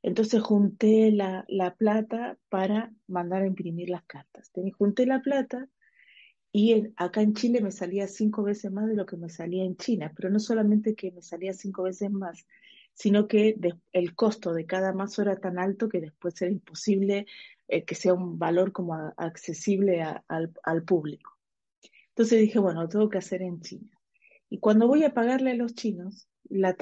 Entonces 0.03 0.41
junté 0.41 1.11
la, 1.11 1.45
la 1.47 1.73
plata 1.75 2.37
para 2.49 2.93
mandar 3.07 3.41
a 3.41 3.47
imprimir 3.47 3.89
las 3.89 4.03
cartas. 4.03 4.51
Junté 4.77 5.07
la 5.07 5.21
plata 5.21 5.67
y 6.51 6.89
acá 6.95 7.21
en 7.21 7.33
Chile 7.33 7.59
me 7.61 7.71
salía 7.71 8.07
cinco 8.07 8.43
veces 8.43 8.71
más 8.71 8.87
de 8.87 8.95
lo 8.95 9.07
que 9.07 9.17
me 9.17 9.29
salía 9.29 9.63
en 9.63 9.77
China, 9.77 10.13
pero 10.15 10.29
no 10.29 10.39
solamente 10.39 10.95
que 10.95 11.11
me 11.11 11.23
salía 11.23 11.53
cinco 11.53 11.83
veces 11.83 12.11
más, 12.11 12.45
sino 12.93 13.27
que 13.27 13.55
el 13.93 14.15
costo 14.15 14.53
de 14.53 14.67
cada 14.67 14.93
mazo 14.93 15.23
era 15.23 15.39
tan 15.39 15.57
alto 15.57 15.89
que 15.89 16.01
después 16.01 16.39
era 16.41 16.51
imposible 16.51 17.25
eh, 17.67 17.83
que 17.83 17.95
sea 17.95 18.13
un 18.13 18.37
valor 18.37 18.73
como 18.73 18.93
accesible 19.17 20.03
al, 20.03 20.53
al 20.63 20.83
público. 20.83 21.35
Entonces 22.09 22.41
dije, 22.41 22.59
bueno, 22.59 22.83
lo 22.83 22.89
tengo 22.89 23.09
que 23.09 23.17
hacer 23.17 23.41
en 23.41 23.61
China. 23.61 23.90
Y 24.51 24.59
cuando 24.59 24.85
voy 24.85 25.05
a 25.05 25.13
pagarle 25.13 25.51
a 25.51 25.55
los 25.55 25.75
chinos, 25.75 26.27
la, 26.49 26.75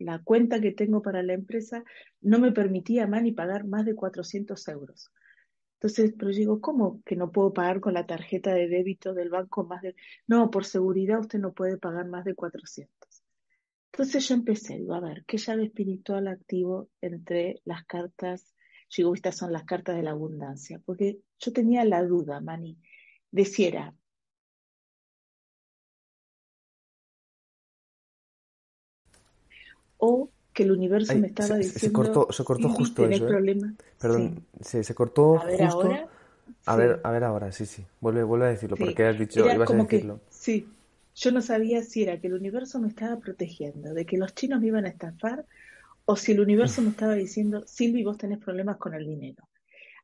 la, 0.00 0.18
cuenta 0.24 0.60
que 0.60 0.72
tengo 0.72 1.00
para 1.00 1.22
la 1.22 1.32
empresa 1.32 1.84
no 2.20 2.40
me 2.40 2.50
permitía 2.50 3.06
más 3.06 3.22
pagar 3.36 3.64
más 3.64 3.84
de 3.86 3.94
400 3.94 4.66
euros. 4.66 5.12
Entonces, 5.74 6.12
pero 6.18 6.32
digo, 6.32 6.60
¿cómo 6.60 7.02
que 7.04 7.14
no 7.14 7.30
puedo 7.30 7.52
pagar 7.52 7.78
con 7.78 7.94
la 7.94 8.04
tarjeta 8.04 8.52
de 8.52 8.66
débito 8.66 9.14
del 9.14 9.30
banco 9.30 9.62
más 9.62 9.80
de... 9.82 9.94
No, 10.26 10.50
por 10.50 10.64
seguridad 10.64 11.20
usted 11.20 11.38
no 11.38 11.52
puede 11.52 11.78
pagar 11.78 12.08
más 12.08 12.24
de 12.24 12.34
400. 12.34 12.92
Entonces 13.92 14.28
yo 14.28 14.34
empecé, 14.34 14.78
digo, 14.78 14.94
a 14.94 15.00
ver, 15.00 15.24
¿qué 15.24 15.38
llave 15.38 15.66
espiritual 15.66 16.26
activo 16.26 16.88
entre 17.00 17.60
las 17.64 17.84
cartas? 17.84 18.56
Digo, 18.96 19.14
estas 19.14 19.36
son 19.36 19.52
las 19.52 19.62
cartas 19.62 19.94
de 19.94 20.02
la 20.02 20.10
abundancia, 20.10 20.80
porque 20.84 21.20
yo 21.38 21.52
tenía 21.52 21.84
la 21.84 22.02
duda, 22.02 22.40
Mani, 22.40 22.76
de 23.30 23.44
si 23.44 23.66
era 23.66 23.94
o 30.04 30.28
que 30.52 30.62
el 30.62 30.70
universo 30.70 31.16
me 31.16 31.28
estaba 31.28 31.56
diciendo. 31.56 31.80
Se 31.80 31.92
cortó, 31.92 32.28
se 32.30 32.44
cortó 32.44 32.68
justo 32.68 33.06
eso. 33.06 33.28
¿eh? 33.28 33.74
Perdón, 33.98 34.44
se 34.60 34.94
cortó 34.94 35.40
a 35.40 35.46
ver, 35.46 35.60
justo. 35.64 35.80
Ahora, 35.82 36.08
a 36.66 36.76
ver, 36.76 37.00
a 37.02 37.10
ver 37.10 37.24
ahora, 37.24 37.52
sí, 37.52 37.66
sí. 37.66 37.84
Vuelve, 38.00 38.22
vuelve 38.22 38.46
a 38.46 38.48
decirlo, 38.50 38.76
porque 38.76 39.04
has 39.04 39.18
dicho, 39.18 39.40
ibas 39.50 39.70
a 39.70 39.74
decirlo. 39.74 40.20
sí, 40.30 40.68
yo 41.14 41.32
no 41.32 41.40
sabía 41.40 41.82
si 41.82 42.02
era 42.02 42.20
que 42.20 42.26
el 42.26 42.34
universo 42.34 42.78
me 42.80 42.88
estaba 42.88 43.18
protegiendo, 43.18 43.94
de 43.94 44.04
que 44.04 44.16
los 44.18 44.34
chinos 44.34 44.60
me 44.60 44.68
iban 44.68 44.84
a 44.84 44.88
estafar, 44.88 45.44
o 46.04 46.16
si 46.16 46.32
el 46.32 46.40
universo 46.40 46.82
me 46.82 46.90
estaba 46.90 47.14
diciendo, 47.14 47.64
Silvi, 47.66 48.04
vos 48.04 48.18
tenés 48.18 48.38
problemas 48.38 48.76
con 48.76 48.94
el 48.94 49.06
dinero. 49.06 49.48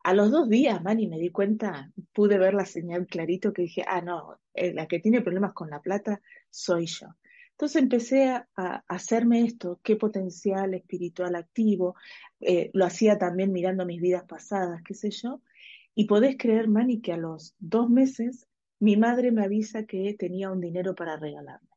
A 0.02 0.14
los 0.14 0.30
dos 0.30 0.48
días, 0.48 0.82
Mani, 0.82 1.06
me 1.08 1.18
di 1.18 1.28
cuenta, 1.28 1.90
pude 2.14 2.38
ver 2.38 2.54
la 2.54 2.64
señal 2.64 3.06
clarito 3.06 3.52
que 3.52 3.62
dije, 3.62 3.84
ah, 3.86 4.00
no, 4.00 4.38
eh, 4.54 4.72
la 4.72 4.86
que 4.86 4.98
tiene 4.98 5.20
problemas 5.20 5.52
con 5.52 5.68
la 5.68 5.80
plata 5.80 6.20
soy 6.48 6.86
yo. 6.86 7.08
Entonces 7.60 7.82
empecé 7.82 8.24
a, 8.26 8.46
hacerme 8.88 9.42
esto, 9.42 9.80
qué 9.82 9.94
potencial 9.94 10.72
espiritual 10.72 11.34
activo, 11.34 11.94
eh, 12.40 12.70
lo 12.72 12.86
hacía 12.86 13.18
también 13.18 13.52
mirando 13.52 13.84
mis 13.84 14.00
vidas 14.00 14.24
pasadas, 14.24 14.80
qué 14.82 14.94
sé 14.94 15.10
yo, 15.10 15.42
y 15.94 16.06
podés 16.06 16.38
creer, 16.38 16.68
Mani, 16.68 17.02
que 17.02 17.12
a 17.12 17.18
los 17.18 17.54
dos 17.58 17.90
meses 17.90 18.48
mi 18.78 18.96
madre 18.96 19.30
me 19.30 19.44
avisa 19.44 19.84
que 19.84 20.16
tenía 20.18 20.50
un 20.50 20.62
dinero 20.62 20.94
para 20.94 21.18
regalarme. 21.18 21.68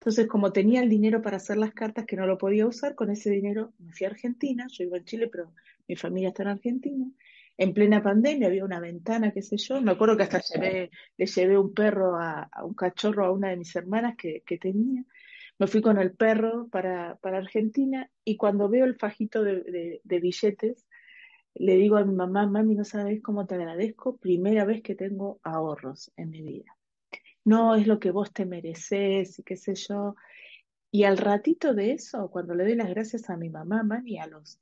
Entonces, 0.00 0.28
como 0.28 0.50
tenía 0.50 0.80
el 0.80 0.88
dinero 0.88 1.20
para 1.20 1.36
hacer 1.36 1.58
las 1.58 1.74
cartas 1.74 2.06
que 2.06 2.16
no 2.16 2.26
lo 2.26 2.38
podía 2.38 2.66
usar, 2.66 2.94
con 2.94 3.10
ese 3.10 3.28
dinero 3.28 3.74
me 3.78 3.92
fui 3.92 4.06
a 4.06 4.10
Argentina, 4.10 4.66
yo 4.70 4.84
iba 4.84 4.96
en 4.96 5.04
Chile, 5.04 5.28
pero 5.30 5.52
mi 5.86 5.96
familia 5.96 6.28
está 6.28 6.44
en 6.44 6.48
Argentina, 6.48 7.06
en 7.58 7.74
plena 7.74 8.00
pandemia, 8.00 8.46
había 8.46 8.64
una 8.64 8.78
ventana, 8.78 9.32
qué 9.32 9.42
sé 9.42 9.56
yo. 9.56 9.80
Me 9.82 9.90
acuerdo 9.90 10.16
que 10.16 10.22
hasta 10.22 10.40
le 10.58 10.90
llevé 11.26 11.58
un 11.58 11.74
perro 11.74 12.16
a, 12.16 12.48
un 12.62 12.72
cachorro 12.72 13.26
a 13.26 13.32
una 13.32 13.48
de 13.50 13.56
mis 13.56 13.74
hermanas 13.74 14.16
que, 14.16 14.42
tenía. 14.58 15.04
Me 15.58 15.66
fui 15.66 15.82
con 15.82 15.98
el 15.98 16.12
perro 16.12 16.68
para, 16.68 17.16
para, 17.16 17.38
Argentina 17.38 18.10
y 18.24 18.36
cuando 18.36 18.68
veo 18.68 18.84
el 18.84 18.94
fajito 18.94 19.42
de, 19.42 20.00
billetes, 20.04 20.86
le 21.54 21.76
digo 21.76 21.96
a 21.96 22.04
mi 22.04 22.14
mamá, 22.14 22.46
mami, 22.46 22.76
no 22.76 22.84
sabes 22.84 23.20
cómo 23.22 23.46
te 23.46 23.56
agradezco, 23.56 24.16
primera 24.18 24.64
vez 24.64 24.82
que 24.82 24.94
tengo 24.94 25.40
ahorros 25.42 26.12
en 26.16 26.30
mi 26.30 26.42
vida. 26.42 26.76
No 27.44 27.74
es 27.74 27.88
lo 27.88 27.98
que 27.98 28.12
vos 28.12 28.32
te 28.32 28.46
mereces 28.46 29.38
y 29.38 29.42
qué 29.42 29.56
sé 29.56 29.74
yo. 29.74 30.14
Y 30.92 31.04
al 31.04 31.18
ratito 31.18 31.74
de 31.74 31.92
eso, 31.92 32.30
cuando 32.30 32.54
le 32.54 32.64
doy 32.64 32.76
las 32.76 32.90
gracias 32.90 33.28
a 33.28 33.36
mi 33.36 33.50
mamá, 33.50 33.82
mami, 33.82 34.18
a 34.18 34.28
los 34.28 34.60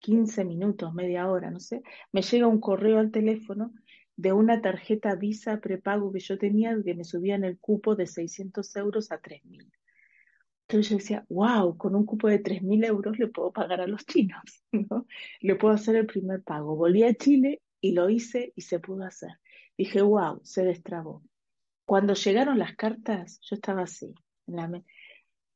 15 0.00 0.44
minutos, 0.44 0.92
media 0.94 1.30
hora, 1.30 1.50
no 1.50 1.60
sé, 1.60 1.82
me 2.10 2.22
llega 2.22 2.48
un 2.48 2.60
correo 2.60 2.98
al 2.98 3.12
teléfono 3.12 3.72
de 4.16 4.32
una 4.32 4.60
tarjeta 4.60 5.14
Visa 5.14 5.60
prepago 5.60 6.12
que 6.12 6.18
yo 6.20 6.38
tenía 6.38 6.76
que 6.84 6.94
me 6.94 7.04
subían 7.04 7.44
el 7.44 7.58
cupo 7.58 7.94
de 7.94 8.06
600 8.08 8.74
euros 8.76 9.12
a 9.12 9.20
3.000. 9.20 9.70
Entonces 10.72 10.90
yo 10.90 10.96
decía, 10.96 11.26
wow, 11.28 11.76
con 11.76 11.94
un 11.94 12.06
cupo 12.06 12.28
de 12.28 12.42
3.000 12.42 12.84
euros 12.84 13.18
le 13.18 13.28
puedo 13.28 13.52
pagar 13.52 13.82
a 13.82 13.86
los 13.86 14.06
chinos, 14.06 14.42
¿no? 14.72 15.06
Le 15.40 15.54
puedo 15.56 15.74
hacer 15.74 15.96
el 15.96 16.06
primer 16.06 16.42
pago. 16.42 16.76
Volví 16.76 17.02
a 17.04 17.14
Chile 17.14 17.60
y 17.80 17.92
lo 17.92 18.08
hice 18.08 18.52
y 18.56 18.62
se 18.62 18.80
pudo 18.80 19.04
hacer. 19.04 19.32
Dije, 19.76 20.00
wow, 20.00 20.40
se 20.42 20.64
destrabó. 20.64 21.22
Cuando 21.84 22.14
llegaron 22.14 22.58
las 22.58 22.74
cartas, 22.74 23.38
yo 23.42 23.56
estaba 23.56 23.82
así, 23.82 24.14
en 24.46 24.56
la 24.56 24.82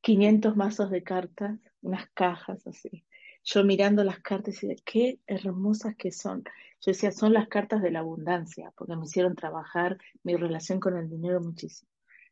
500 0.01 0.55
mazos 0.55 0.91
de 0.91 1.01
cartas, 1.01 1.59
unas 1.81 2.07
cajas 2.13 2.67
así 2.67 3.03
yo 3.47 3.63
mirando 3.63 4.03
las 4.03 4.19
cartas 4.19 4.61
y 4.61 4.67
de 4.67 4.75
qué 4.83 5.19
hermosas 5.25 5.95
que 5.95 6.11
son. 6.11 6.43
Yo 6.81 6.91
decía, 6.91 7.13
son 7.13 7.31
las 7.31 7.47
cartas 7.47 7.81
de 7.81 7.91
la 7.91 7.99
abundancia, 7.99 8.73
porque 8.75 8.97
me 8.97 9.05
hicieron 9.05 9.35
trabajar 9.35 9.97
mi 10.21 10.35
relación 10.35 10.81
con 10.81 10.97
el 10.97 11.09
dinero 11.09 11.39
muchísimo. 11.39 11.89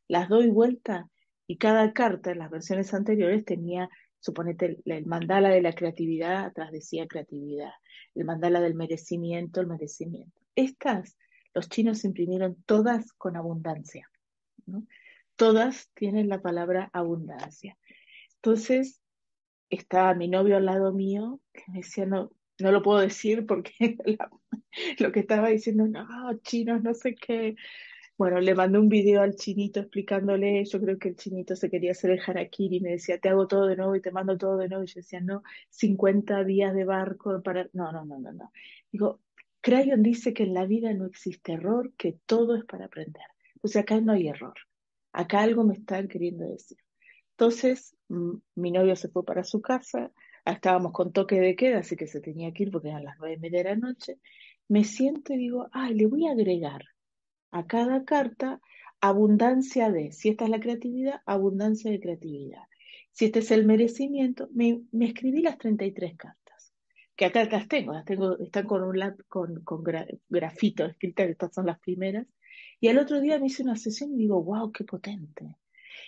Las 0.10 0.28
doy 0.28 0.50
vuelta 0.50 1.10
y 1.48 1.58
cada 1.58 1.94
carta 1.94 2.32
en 2.32 2.40
las 2.40 2.50
versiones 2.50 2.94
anteriores 2.94 3.46
tenía, 3.46 3.90
suponete, 4.20 4.80
el, 4.86 5.06
mandala 5.06 5.50
de 5.50 5.62
la 5.62 5.74
creatividad, 5.74 6.46
atrás 6.46 6.72
decía 6.72 7.08
creatividad, 7.08 7.72
el 8.16 8.26
mandala 8.26 8.62
del 8.62 8.76
merecimiento, 8.76 9.62
el 9.62 9.68
merecimiento. 9.68 10.40
Estas, 10.56 11.18
los 11.54 11.70
chinos 11.70 12.04
imprimieron 12.04 12.56
todas 12.66 13.14
con 13.14 13.36
abundancia, 13.36 14.10
¿no? 14.66 14.86
Todas 15.36 15.90
tienen 15.94 16.30
la 16.30 16.42
palabra 16.42 16.90
abundancia. 16.94 17.78
Entonces, 18.36 19.02
estaba 19.70 20.14
mi 20.14 20.28
novio 20.28 20.58
al 20.58 20.66
lado 20.66 20.94
mío, 20.94 21.42
que 21.54 21.64
me 21.68 21.80
decía, 21.80 22.06
no, 22.06 22.32
no 22.60 22.72
lo 22.72 22.82
puedo 22.82 23.00
decir 23.00 23.46
porque 23.46 23.98
lo 25.00 25.12
que 25.12 25.20
estaba 25.20 25.50
diciendo, 25.50 25.88
no, 25.88 26.38
chinos, 26.40 26.82
no 26.84 26.94
sé 26.94 27.16
qué. 27.16 27.56
Bueno, 28.18 28.40
le 28.40 28.56
mandé 28.56 28.80
un 28.80 28.88
video 28.88 29.22
al 29.22 29.36
chinito 29.36 29.82
explicándole, 29.82 30.64
yo 30.64 30.80
creo 30.80 30.98
que 30.98 31.10
el 31.10 31.18
chinito 31.18 31.54
se 31.58 31.70
quería 31.70 31.92
hacer 31.92 32.12
el 32.12 32.22
harakiri 32.26 32.78
y 32.78 32.80
me 32.80 32.92
decía, 32.92 33.20
te 33.20 33.28
hago 33.28 33.46
todo 33.46 33.68
de 33.68 33.76
nuevo 33.76 33.94
y 33.94 34.02
te 34.02 34.12
mando 34.12 34.38
todo 34.38 34.56
de 34.56 34.70
nuevo. 34.70 34.86
Y 34.86 34.88
yo 34.88 34.94
decía, 35.02 35.20
no, 35.20 35.44
50 35.70 36.46
días 36.46 36.74
de 36.74 36.86
barco 36.86 37.42
para... 37.44 37.68
No, 37.74 37.92
no, 37.92 38.06
no, 38.06 38.18
no, 38.20 38.32
no. 38.32 38.52
Digo, 38.90 39.20
Crayon 39.60 40.02
dice 40.02 40.34
que 40.34 40.44
en 40.44 40.54
la 40.54 40.66
vida 40.66 40.94
no 40.94 41.06
existe 41.08 41.54
error, 41.54 41.92
que 41.98 42.14
todo 42.26 42.56
es 42.56 42.64
para 42.64 42.86
aprender. 42.86 43.26
O 43.62 43.68
sea, 43.68 43.82
acá 43.82 44.00
no 44.00 44.14
hay 44.14 44.30
error. 44.30 44.56
Acá 45.12 45.42
algo 45.42 45.66
me 45.66 45.74
están 45.74 46.08
queriendo 46.08 46.46
decir. 46.46 46.78
Entonces, 47.32 47.98
mi 48.08 48.72
novio 48.72 48.96
se 48.96 49.10
fue 49.10 49.26
para 49.26 49.44
su 49.44 49.62
casa, 49.62 50.12
estábamos 50.46 50.94
con 50.94 51.12
toque 51.12 51.42
de 51.42 51.56
queda, 51.58 51.80
así 51.80 51.98
que 51.98 52.08
se 52.08 52.22
tenía 52.22 52.54
que 52.54 52.64
ir 52.64 52.72
porque 52.72 52.90
eran 52.90 53.04
las 53.04 53.18
nueve 53.20 53.36
y 53.36 53.40
media 53.40 53.60
de 53.60 53.70
la 53.72 53.76
noche. 53.76 54.20
Me 54.70 54.86
siento 54.86 55.34
y 55.34 55.38
digo, 55.38 55.68
ay, 55.74 55.96
le 55.96 56.06
voy 56.06 56.28
a 56.28 56.32
agregar 56.32 56.95
a 57.52 57.66
cada 57.68 58.04
carta 58.06 58.60
abundancia 59.02 59.92
de, 59.92 60.12
si 60.12 60.30
esta 60.30 60.46
es 60.46 60.50
la 60.50 60.60
creatividad, 60.60 61.22
abundancia 61.26 61.92
de 61.92 62.00
creatividad. 62.00 62.64
Si 63.12 63.26
este 63.26 63.40
es 63.40 63.52
el 63.52 63.66
merecimiento, 63.66 64.50
me, 64.54 64.82
escribí 65.00 65.42
las 65.42 65.58
33 65.58 66.18
cartas, 66.18 66.74
que 67.16 67.26
acá 67.26 67.46
las 67.46 67.68
tengo, 67.68 67.94
las 67.94 68.06
tengo, 68.06 68.38
están 68.40 68.66
con 68.66 68.84
un 68.84 69.16
con, 69.30 69.64
con 69.64 69.84
grafito 70.28 70.86
escritas, 70.86 71.30
estas 71.30 71.54
son 71.54 71.68
las 71.68 71.80
primeras. 71.80 72.28
Y 72.80 72.90
al 72.90 72.98
otro 72.98 73.22
día 73.22 73.40
me 73.40 73.48
hice 73.48 73.64
una 73.64 73.78
sesión 73.78 74.14
y 74.14 74.18
digo, 74.18 74.44
wow, 74.44 74.72
qué 74.72 74.84
potente. 74.84 75.56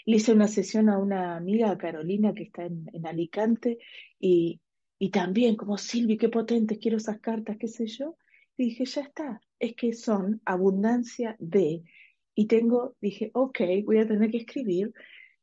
Le 0.05 0.17
hice 0.17 0.33
una 0.33 0.47
sesión 0.47 0.89
a 0.89 0.97
una 0.97 1.37
amiga, 1.37 1.77
Carolina, 1.77 2.33
que 2.33 2.43
está 2.43 2.65
en, 2.65 2.89
Alicante, 3.05 3.77
y, 4.19 4.59
y, 4.99 5.09
también 5.09 5.55
como 5.55 5.77
Silvi, 5.77 6.17
qué 6.17 6.29
potentes, 6.29 6.77
quiero 6.77 6.97
esas 6.97 7.19
cartas, 7.19 7.57
qué 7.57 7.67
sé 7.67 7.87
yo. 7.87 8.17
Dije, 8.57 8.85
ya 8.85 9.01
está, 9.01 9.41
es 9.59 9.75
que 9.75 9.93
son 9.93 10.41
abundancia 10.45 11.35
de, 11.39 11.83
y 12.33 12.47
tengo, 12.47 12.95
dije, 13.01 13.31
ok, 13.33 13.59
voy 13.85 13.99
a 13.99 14.07
tener 14.07 14.31
que 14.31 14.37
escribir 14.37 14.93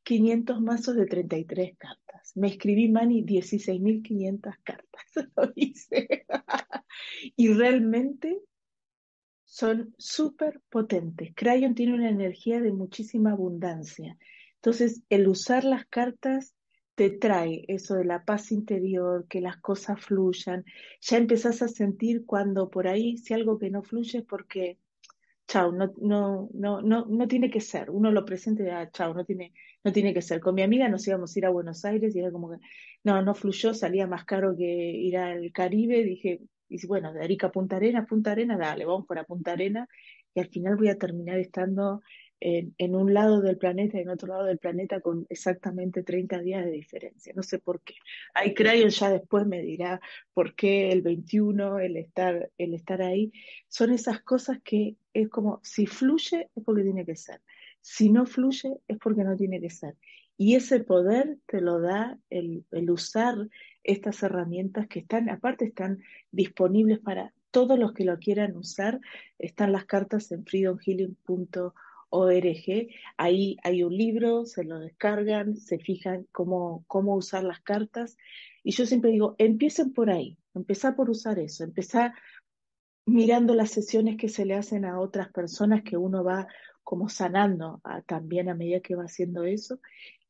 500 0.02 0.60
mazos 0.60 0.96
de 0.96 1.06
33 1.06 1.76
cartas. 1.78 2.32
Me 2.34 2.48
escribí, 2.48 2.88
Mani, 2.88 3.24
16.500 3.24 4.54
cartas, 4.62 5.04
lo 5.36 5.52
hice. 5.54 6.26
y 7.36 7.52
realmente 7.54 8.40
son 9.44 9.94
súper 9.98 10.60
potentes. 10.68 11.32
Crayon 11.34 11.74
tiene 11.74 11.94
una 11.94 12.10
energía 12.10 12.60
de 12.60 12.72
muchísima 12.72 13.32
abundancia. 13.32 14.18
Entonces, 14.56 15.02
el 15.08 15.28
usar 15.28 15.62
las 15.64 15.86
cartas 15.86 16.54
te 16.94 17.10
trae 17.10 17.64
eso 17.68 17.94
de 17.96 18.04
la 18.04 18.24
paz 18.24 18.52
interior, 18.52 19.26
que 19.28 19.40
las 19.40 19.58
cosas 19.58 20.00
fluyan. 20.00 20.64
Ya 21.00 21.16
empezás 21.18 21.62
a 21.62 21.68
sentir 21.68 22.24
cuando 22.26 22.70
por 22.70 22.88
ahí, 22.88 23.16
si 23.18 23.34
algo 23.34 23.58
que 23.58 23.70
no 23.70 23.82
fluye 23.82 24.20
es 24.20 24.24
porque 24.24 24.78
chao, 25.46 25.72
no, 25.72 25.92
no, 26.00 26.48
no, 26.54 26.80
no, 26.82 27.06
no 27.06 27.28
tiene 27.28 27.50
que 27.50 27.60
ser. 27.60 27.90
Uno 27.90 28.10
lo 28.10 28.24
presente, 28.24 28.70
ah, 28.70 28.90
chao, 28.90 29.14
no 29.14 29.24
tiene, 29.24 29.52
no 29.82 29.92
tiene 29.92 30.14
que 30.14 30.22
ser. 30.22 30.40
Con 30.40 30.54
mi 30.54 30.62
amiga 30.62 30.88
nos 30.88 31.06
íbamos 31.06 31.34
a 31.34 31.38
ir 31.38 31.46
a 31.46 31.50
Buenos 31.50 31.84
Aires 31.84 32.14
y 32.14 32.20
era 32.20 32.30
como 32.32 32.50
que, 32.50 32.58
no, 33.04 33.22
no 33.22 33.34
fluyó, 33.34 33.74
salía 33.74 34.06
más 34.06 34.24
caro 34.24 34.56
que 34.56 34.64
ir 34.64 35.16
al 35.16 35.52
Caribe. 35.52 36.02
Dije, 36.04 36.40
y 36.68 36.86
bueno, 36.86 37.12
de 37.12 37.22
Arica 37.22 37.48
a 37.48 37.52
Punta 37.52 37.76
Arena, 37.76 38.06
Punta 38.06 38.32
Arena, 38.32 38.56
dale, 38.56 38.84
vamos 38.84 39.06
para 39.06 39.24
Punta 39.24 39.52
Arena. 39.52 39.86
Y 40.34 40.40
al 40.40 40.48
final 40.48 40.76
voy 40.76 40.88
a 40.88 40.98
terminar 40.98 41.38
estando 41.38 42.02
en, 42.44 42.94
un 42.94 43.14
lado 43.14 43.40
del 43.40 43.56
planeta 43.56 43.96
y 43.96 44.02
en 44.02 44.10
otro 44.10 44.28
lado 44.28 44.44
del 44.44 44.58
planeta 44.58 45.00
con 45.00 45.26
exactamente 45.30 46.02
30 46.02 46.40
días 46.40 46.64
de 46.66 46.72
diferencia. 46.72 47.32
No 47.34 47.42
sé 47.42 47.58
por 47.58 47.80
qué. 47.80 47.94
Ahí 48.34 48.52
Crayon 48.52 48.90
ya 48.90 49.08
después 49.08 49.46
me 49.46 49.62
dirá 49.62 49.98
por 50.34 50.54
qué 50.54 50.90
el 50.90 51.00
21, 51.00 51.78
el 51.78 51.96
estar, 51.96 52.50
el 52.58 52.74
estar 52.74 53.00
ahí. 53.00 53.32
Son 53.68 53.90
esas 53.92 54.20
cosas 54.20 54.58
que 54.62 54.96
es 55.14 55.30
como, 55.30 55.60
si 55.62 55.86
fluye 55.86 56.50
es 56.54 56.62
porque 56.62 56.82
tiene 56.82 57.06
que 57.06 57.16
ser. 57.16 57.40
Si 57.80 58.10
no 58.10 58.26
fluye 58.26 58.76
es 58.88 58.98
porque 58.98 59.24
no 59.24 59.36
tiene 59.36 59.58
que 59.58 59.70
ser. 59.70 59.96
Y 60.36 60.54
ese 60.54 60.80
poder 60.80 61.38
te 61.46 61.62
lo 61.62 61.80
da 61.80 62.18
el, 62.28 62.66
el 62.72 62.90
usar 62.90 63.36
estas 63.82 64.22
herramientas 64.22 64.86
que 64.86 64.98
están, 64.98 65.30
aparte 65.30 65.64
están 65.64 66.02
disponibles 66.30 66.98
para 66.98 67.32
todos 67.50 67.78
los 67.78 67.94
que 67.94 68.04
lo 68.04 68.18
quieran 68.18 68.54
usar. 68.54 69.00
Están 69.38 69.72
las 69.72 69.86
cartas 69.86 70.30
en 70.30 70.44
freedomhealing.org 70.44 71.72
ORG, 72.14 72.88
ahí 73.16 73.56
hay 73.64 73.82
un 73.82 73.96
libro, 73.96 74.46
se 74.46 74.62
lo 74.62 74.78
descargan, 74.78 75.56
se 75.56 75.78
fijan 75.78 76.26
cómo, 76.30 76.84
cómo 76.86 77.16
usar 77.16 77.42
las 77.42 77.60
cartas. 77.60 78.16
Y 78.62 78.70
yo 78.70 78.86
siempre 78.86 79.10
digo, 79.10 79.34
empiecen 79.38 79.92
por 79.92 80.10
ahí, 80.10 80.38
empezar 80.54 80.94
por 80.94 81.10
usar 81.10 81.38
eso, 81.38 81.64
empezar 81.64 82.14
mirando 83.06 83.54
las 83.54 83.70
sesiones 83.70 84.16
que 84.16 84.28
se 84.28 84.44
le 84.44 84.54
hacen 84.54 84.84
a 84.84 85.00
otras 85.00 85.30
personas 85.32 85.82
que 85.82 85.96
uno 85.96 86.22
va 86.22 86.46
como 86.84 87.08
sanando 87.08 87.80
también 88.06 88.48
a 88.48 88.54
medida 88.54 88.80
que 88.80 88.94
va 88.94 89.04
haciendo 89.04 89.44
eso. 89.44 89.80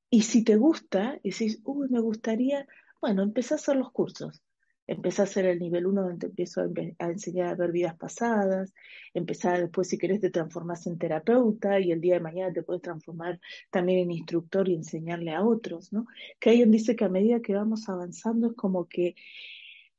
Y 0.08 0.22
si 0.22 0.44
te 0.44 0.56
gusta, 0.56 1.20
decís, 1.22 1.60
uy, 1.64 1.88
me 1.90 2.00
gustaría, 2.00 2.66
bueno, 3.00 3.22
empezar 3.22 3.58
a 3.58 3.60
hacer 3.60 3.76
los 3.76 3.90
cursos. 3.90 4.43
Empecé 4.86 5.22
a 5.22 5.24
hacer 5.24 5.46
el 5.46 5.58
nivel 5.58 5.86
1 5.86 6.02
donde 6.02 6.26
empiezo 6.26 6.60
a, 6.60 7.08
enseñar 7.08 7.48
a 7.48 7.54
ver 7.54 7.72
vidas 7.72 7.96
pasadas, 7.96 8.74
empezar 9.14 9.60
después 9.60 9.88
si 9.88 9.96
querés 9.96 10.20
te 10.20 10.30
transformas 10.30 10.86
en 10.86 10.98
terapeuta 10.98 11.80
y 11.80 11.90
el 11.90 12.00
día 12.00 12.14
de 12.14 12.20
mañana 12.20 12.52
te 12.52 12.62
puedes 12.62 12.82
transformar 12.82 13.40
también 13.70 14.00
en 14.00 14.10
instructor 14.10 14.68
y 14.68 14.74
enseñarle 14.74 15.32
a 15.32 15.42
otros, 15.42 15.92
¿no? 15.92 16.06
Alguien 16.44 16.70
dice 16.70 16.96
que 16.96 17.04
a 17.04 17.08
medida 17.08 17.40
que 17.40 17.54
vamos 17.54 17.88
avanzando 17.88 18.48
es 18.48 18.54
como 18.54 18.86
que 18.86 19.14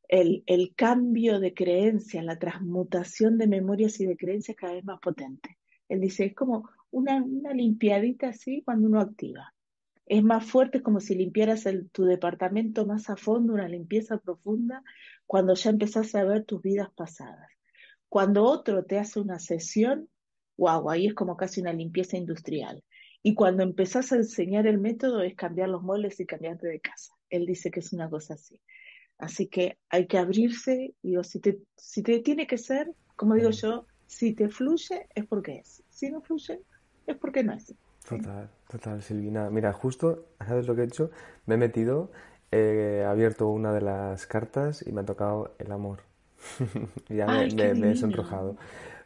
el, 0.07 0.43
el 0.45 0.75
cambio 0.75 1.39
de 1.39 1.55
creencias, 1.55 2.23
la 2.23 2.37
transmutación 2.37 3.39
de 3.39 3.47
memorias 3.47 3.99
y 3.99 4.05
de 4.05 4.17
creencias 4.17 4.55
cada 4.55 4.73
vez 4.73 4.85
más 4.85 4.99
potente. 4.99 5.57
Él 5.89 6.01
dice, 6.01 6.25
es 6.25 6.35
como 6.35 6.69
una, 6.91 7.23
una 7.23 7.53
limpiadita 7.53 8.29
así 8.29 8.61
cuando 8.63 8.87
uno 8.87 8.99
activa 8.99 9.54
es 10.05 10.23
más 10.23 10.45
fuerte, 10.45 10.81
como 10.81 10.99
si 10.99 11.15
limpiaras 11.15 11.63
tu 11.91 12.05
departamento 12.05 12.85
más 12.85 13.09
a 13.09 13.15
fondo, 13.15 13.53
una 13.53 13.67
limpieza 13.67 14.17
profunda, 14.17 14.83
cuando 15.25 15.55
ya 15.55 15.71
empezás 15.71 16.13
a 16.15 16.23
ver 16.23 16.45
tus 16.45 16.61
vidas 16.61 16.89
pasadas. 16.95 17.49
Cuando 18.07 18.43
otro 18.43 18.85
te 18.85 18.99
hace 18.99 19.19
una 19.19 19.39
sesión, 19.39 20.09
wow, 20.57 20.89
ahí 20.89 21.07
es 21.07 21.13
como 21.15 21.35
casi 21.35 21.61
una 21.61 21.73
limpieza 21.73 22.17
industrial. 22.17 22.83
Y 23.23 23.33
cuando 23.33 23.63
empezás 23.63 24.11
a 24.11 24.17
enseñar 24.17 24.67
el 24.67 24.77
método 24.77 25.21
es 25.21 25.35
cambiar 25.35 25.69
los 25.69 25.81
muebles 25.81 26.19
y 26.19 26.25
cambiarte 26.25 26.67
de 26.67 26.79
casa. 26.79 27.13
Él 27.29 27.47
dice 27.47 27.71
que 27.71 27.79
es 27.79 27.91
una 27.91 28.09
cosa 28.09 28.35
así. 28.35 28.61
Así 29.17 29.47
que 29.47 29.79
hay 29.89 30.05
que 30.05 30.19
abrirse, 30.19 30.93
digo, 31.01 31.23
si 31.23 31.39
te, 31.39 31.57
si 31.75 32.03
te 32.03 32.19
tiene 32.19 32.45
que 32.45 32.59
ser, 32.59 32.93
como 33.15 33.33
digo 33.33 33.49
yo, 33.49 33.87
si 34.05 34.33
te 34.33 34.49
fluye 34.49 35.07
es 35.15 35.25
porque 35.25 35.57
es. 35.57 35.83
Si 35.89 36.09
no 36.09 36.21
fluye 36.21 36.61
es 37.07 37.17
porque 37.17 37.43
no 37.43 37.53
es. 37.53 37.73
Total, 38.07 38.49
total, 38.69 39.01
Silvina. 39.01 39.49
Mira, 39.49 39.73
justo, 39.73 40.25
¿sabes 40.45 40.67
lo 40.67 40.75
que 40.75 40.81
he 40.81 40.85
hecho? 40.85 41.09
Me 41.45 41.55
he 41.55 41.57
metido, 41.57 42.11
he 42.51 43.03
abierto 43.07 43.49
una 43.49 43.73
de 43.73 43.81
las 43.81 44.27
cartas 44.27 44.85
y 44.85 44.91
me 44.91 45.01
ha 45.01 45.05
tocado 45.05 45.55
el 45.59 45.71
amor. 45.71 45.99
ya 47.09 47.25
me, 47.25 47.91
he 47.91 47.95
sonrojado. 47.95 48.57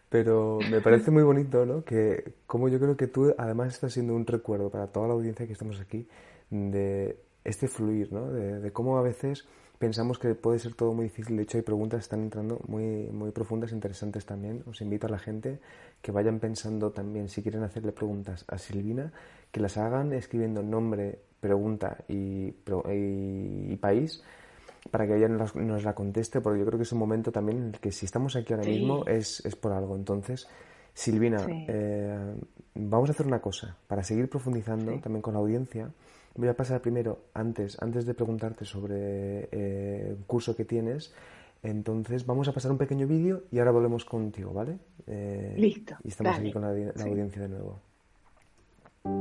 Pero 0.10 0.60
me 0.70 0.82
parece 0.82 1.12
muy 1.12 1.24
bonito, 1.24 1.66
¿no? 1.66 1.84
Que 1.84 2.34
como 2.48 2.68
yo 2.68 2.80
creo 2.80 2.98
que 2.98 3.08
tú 3.08 3.34
además 3.38 3.74
estás 3.74 3.94
siendo 3.94 4.16
un 4.16 4.26
recuerdo 4.26 4.70
para 4.70 4.88
toda 4.88 5.08
la 5.08 5.14
audiencia 5.14 5.46
que 5.46 5.54
estamos 5.54 5.80
aquí 5.80 6.08
de 6.50 7.20
este 7.44 7.68
fluir, 7.68 8.12
¿no? 8.12 8.32
De, 8.32 8.60
de 8.60 8.74
cómo 8.74 8.98
a 8.98 9.02
veces 9.02 9.48
pensamos 9.80 10.20
que 10.20 10.36
puede 10.36 10.60
ser 10.60 10.76
todo 10.76 10.94
muy 10.94 11.06
difícil. 11.06 11.38
De 11.38 11.44
hecho, 11.44 11.58
hay 11.58 11.64
preguntas 11.64 12.00
que 12.00 12.04
están 12.04 12.22
entrando 12.22 12.60
muy, 12.68 13.10
muy 13.12 13.32
profundas, 13.32 13.72
interesantes 13.72 14.26
también. 14.26 14.62
Os 14.68 14.82
invito 14.82 15.08
a 15.08 15.10
la 15.10 15.18
gente 15.18 15.60
que 16.02 16.12
vayan 16.12 16.40
pensando 16.40 16.92
también, 16.92 17.30
si 17.30 17.42
quieren 17.42 17.64
hacerle 17.64 17.94
preguntas 17.94 18.46
a 18.48 18.58
Silvina, 18.58 19.12
que 19.52 19.62
las 19.62 19.78
hagan 19.78 20.14
escribiendo 20.14 20.62
nombre, 20.62 21.20
pregunta 21.40 21.98
y, 22.08 22.54
y, 22.90 23.76
país 23.78 24.22
para 24.92 25.08
que 25.08 25.16
ella 25.16 25.28
nos, 25.30 25.84
la 25.84 25.96
conteste, 25.96 26.42
porque 26.42 26.60
yo 26.60 26.66
creo 26.66 26.78
que 26.78 26.84
es 26.84 26.92
un 26.92 27.00
momento 27.00 27.32
también 27.32 27.60
en 27.60 27.68
el 27.70 27.80
que 27.80 27.92
si 27.92 28.06
estamos 28.06 28.36
aquí 28.36 28.54
ahora 28.54 28.66
mismo 28.66 29.06
es, 29.06 29.46
es, 29.46 29.56
por 29.56 29.72
algo. 29.72 29.96
Entonces, 29.96 30.48
Silvina, 30.94 31.46
eh, 31.48 32.36
vamos 32.76 33.10
a 33.10 33.14
hacer 33.14 33.26
una 33.26 33.40
cosa 33.40 33.78
para 33.88 34.04
seguir 34.04 34.30
profundizando 34.30 35.00
también 35.00 35.22
con 35.22 35.34
la 35.34 35.40
audiencia. 35.40 35.90
Voy 36.36 36.48
a 36.48 36.56
pasar 36.56 36.82
primero, 36.82 37.26
antes, 37.34 37.78
antes 37.82 38.06
de 38.06 38.14
preguntarte 38.14 38.66
sobre 38.66 39.50
eh, 39.52 40.08
el 40.10 40.18
curso 40.26 40.56
que 40.56 40.66
tienes, 40.66 41.14
entonces 41.62 42.26
vamos 42.26 42.48
a 42.48 42.54
pasar 42.54 42.72
un 42.72 42.78
pequeño 42.78 43.08
vídeo 43.08 43.44
y 43.52 43.60
ahora 43.60 43.72
volvemos 43.72 44.06
contigo, 44.06 44.54
¿vale? 44.54 44.78
Eh, 45.08 45.56
Listo. 45.58 45.96
Y 46.04 46.10
estamos 46.10 46.38
aquí 46.38 46.52
con 46.52 46.62
la, 46.62 46.70
audiencia 46.70 47.42
de 47.42 47.50
nuevo. 47.50 47.80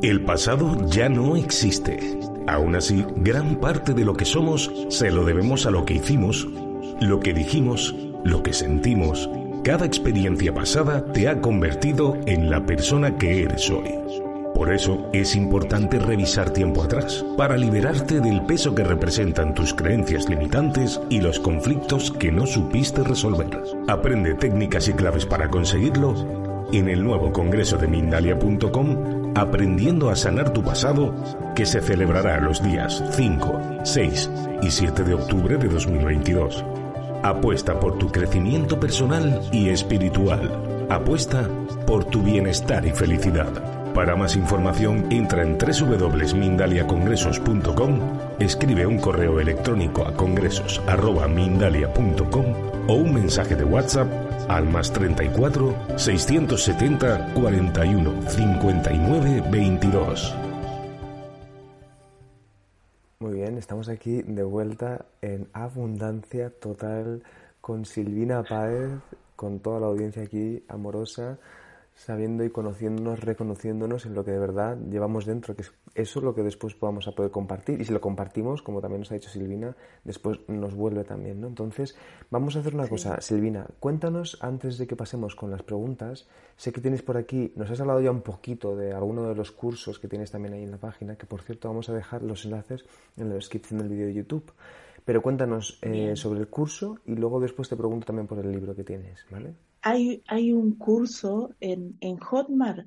El 0.03 0.25
pasado 0.25 0.87
ya 0.87 1.09
no 1.09 1.37
existe. 1.37 1.99
Aún 2.47 2.77
así, 2.77 3.05
gran 3.17 3.61
parte 3.61 3.95
de 3.95 4.05
lo 4.05 4.15
que 4.15 4.25
somos 4.25 4.73
se 4.89 5.11
lo 5.11 5.25
debemos 5.25 5.67
a 5.67 5.71
lo 5.71 5.85
que 5.85 5.95
hicimos, 5.95 6.47
lo 7.01 7.21
que 7.21 7.33
dijimos, 7.33 7.95
lo 8.25 8.43
que 8.43 8.53
sentimos. 8.53 9.29
Cada 9.65 9.87
experiencia 9.87 10.55
pasada 10.55 11.13
te 11.13 11.29
ha 11.29 11.41
convertido 11.41 12.17
en 12.27 12.51
la 12.51 12.65
persona 12.65 13.19
que 13.19 13.43
eres 13.43 13.71
hoy. 13.71 14.28
Por 14.59 14.73
eso 14.73 15.09
es 15.13 15.37
importante 15.37 16.01
revisar 16.01 16.51
tiempo 16.51 16.83
atrás, 16.83 17.25
para 17.37 17.57
liberarte 17.57 18.19
del 18.21 18.45
peso 18.45 18.75
que 18.75 18.83
representan 18.83 19.55
tus 19.55 19.73
creencias 19.73 20.29
limitantes 20.29 21.01
y 21.09 21.21
los 21.21 21.39
conflictos 21.39 22.11
que 22.11 22.33
no 22.33 22.45
supiste 22.45 23.05
resolver. 23.05 23.63
Aprende 23.87 24.35
técnicas 24.35 24.89
y 24.89 24.95
claves 24.95 25.27
para 25.27 25.49
conseguirlo 25.49 26.67
en 26.73 26.89
el 26.89 27.05
nuevo 27.05 27.33
congreso 27.33 27.79
de 27.79 27.87
Mindalia.com, 27.87 29.33
aprendiendo 29.37 30.11
a 30.11 30.17
sanar 30.17 30.53
tu 30.53 30.65
pasado, 30.65 31.15
que 31.55 31.65
se 31.65 31.81
celebrará 31.81 32.41
los 32.41 32.61
días 32.61 33.01
5, 33.13 33.61
6 33.85 34.31
y 34.63 34.71
7 34.73 35.05
de 35.05 35.15
octubre 35.15 35.57
de 35.57 35.69
2022. 35.69 36.65
Apuesta 37.23 37.79
por 37.79 37.97
tu 37.97 38.09
crecimiento 38.09 38.81
personal 38.81 39.41
y 39.53 39.69
espiritual. 39.69 40.51
Apuesta 40.89 41.49
por 41.87 42.07
tu 42.07 42.23
bienestar 42.23 42.85
y 42.85 42.91
felicidad. 42.91 43.68
Para 43.99 44.15
más 44.15 44.37
información 44.37 45.11
entra 45.11 45.43
en 45.43 45.59
www.mindaliacongresos.com, 45.59 47.99
escribe 48.39 48.87
un 48.87 49.01
correo 49.01 49.41
electrónico 49.41 50.07
a 50.07 50.15
congresos.mindalia.com 50.15 52.45
o 52.87 52.95
un 52.95 53.13
mensaje 53.13 53.57
de 53.57 53.65
WhatsApp 53.65 54.07
al 54.49 54.69
más 54.69 54.93
34 54.93 55.75
670 55.97 57.35
41 57.35 58.23
59 58.23 59.43
22. 59.51 60.37
Muy 63.19 63.33
bien, 63.33 63.59
estamos 63.59 63.89
aquí 63.89 64.23
de 64.23 64.45
vuelta 64.45 65.07
en 65.23 65.49
Abundancia 65.53 66.51
Total 66.51 67.25
con 67.61 67.85
Silvina 67.85 68.45
Páez, 68.45 68.93
con 69.35 69.59
toda 69.59 69.81
la 69.81 69.89
audiencia 69.89 70.23
aquí 70.23 70.63
amorosa 70.69 71.41
sabiendo 71.99 72.45
y 72.45 72.51
conociéndonos, 72.51 73.21
reconociéndonos 73.21 74.07
en 74.07 74.15
lo 74.15 74.25
que 74.25 74.31
de 74.31 74.39
verdad 74.39 74.79
llevamos 74.89 75.27
dentro, 75.27 75.57
que 75.57 75.63
es 75.63 75.73
eso 75.97 76.21
lo 76.21 76.33
que 76.33 76.45
después 76.45 76.79
vamos 76.79 77.09
a 77.09 77.13
poder 77.13 77.33
compartir. 77.33 77.81
Y 77.81 77.85
si 77.85 77.93
lo 77.93 78.01
compartimos, 78.01 78.63
como 78.63 78.81
también 78.81 79.01
nos 79.01 79.11
ha 79.11 79.17
dicho 79.17 79.29
Silvina, 79.29 79.77
después 80.05 80.39
nos 80.47 80.77
vuelve 80.77 81.03
también, 81.03 81.41
¿no? 81.41 81.49
Entonces, 81.49 81.97
vamos 82.31 82.55
a 82.55 82.61
hacer 82.61 82.75
una 82.75 82.87
cosa. 82.87 83.21
Silvina, 83.21 83.67
cuéntanos, 83.81 84.39
antes 84.41 84.79
de 84.79 84.87
que 84.87 84.95
pasemos 84.95 85.35
con 85.35 85.51
las 85.51 85.65
preguntas, 85.65 86.29
sé 86.57 86.73
que 86.73 86.81
tienes 86.81 87.03
por 87.03 87.17
aquí, 87.17 87.53
nos 87.57 87.69
has 87.69 87.81
hablado 87.81 88.01
ya 88.01 88.13
un 88.13 88.23
poquito 88.23 88.77
de 88.77 88.93
alguno 88.93 89.29
de 89.29 89.35
los 89.35 89.51
cursos 89.51 89.99
que 89.99 90.07
tienes 90.07 90.31
también 90.31 90.55
ahí 90.55 90.63
en 90.63 90.71
la 90.71 90.79
página, 90.79 91.17
que 91.17 91.27
por 91.27 91.43
cierto 91.43 91.69
vamos 91.69 91.89
a 91.89 91.95
dejar 91.95 92.23
los 92.23 92.45
enlaces 92.45 92.85
en 93.17 93.29
la 93.29 93.35
descripción 93.35 93.81
del 93.81 93.89
vídeo 93.89 94.07
de 94.07 94.15
YouTube. 94.15 94.53
Pero 95.05 95.21
cuéntanos 95.21 95.81
eh, 95.83 96.15
sobre 96.15 96.39
el 96.39 96.49
curso 96.49 96.99
y 97.07 97.17
luego 97.17 97.41
después 97.41 97.69
te 97.69 97.77
pregunto 97.77 98.07
también 98.07 98.29
por 98.29 98.39
el 98.39 98.53
libro 98.53 98.77
que 98.77 98.85
tienes, 98.85 99.27
¿vale? 99.31 99.55
Hay, 99.83 100.53
un 100.53 100.77
curso 100.77 101.55
en, 101.61 101.97
en 102.01 102.19
Hotmart. 102.19 102.87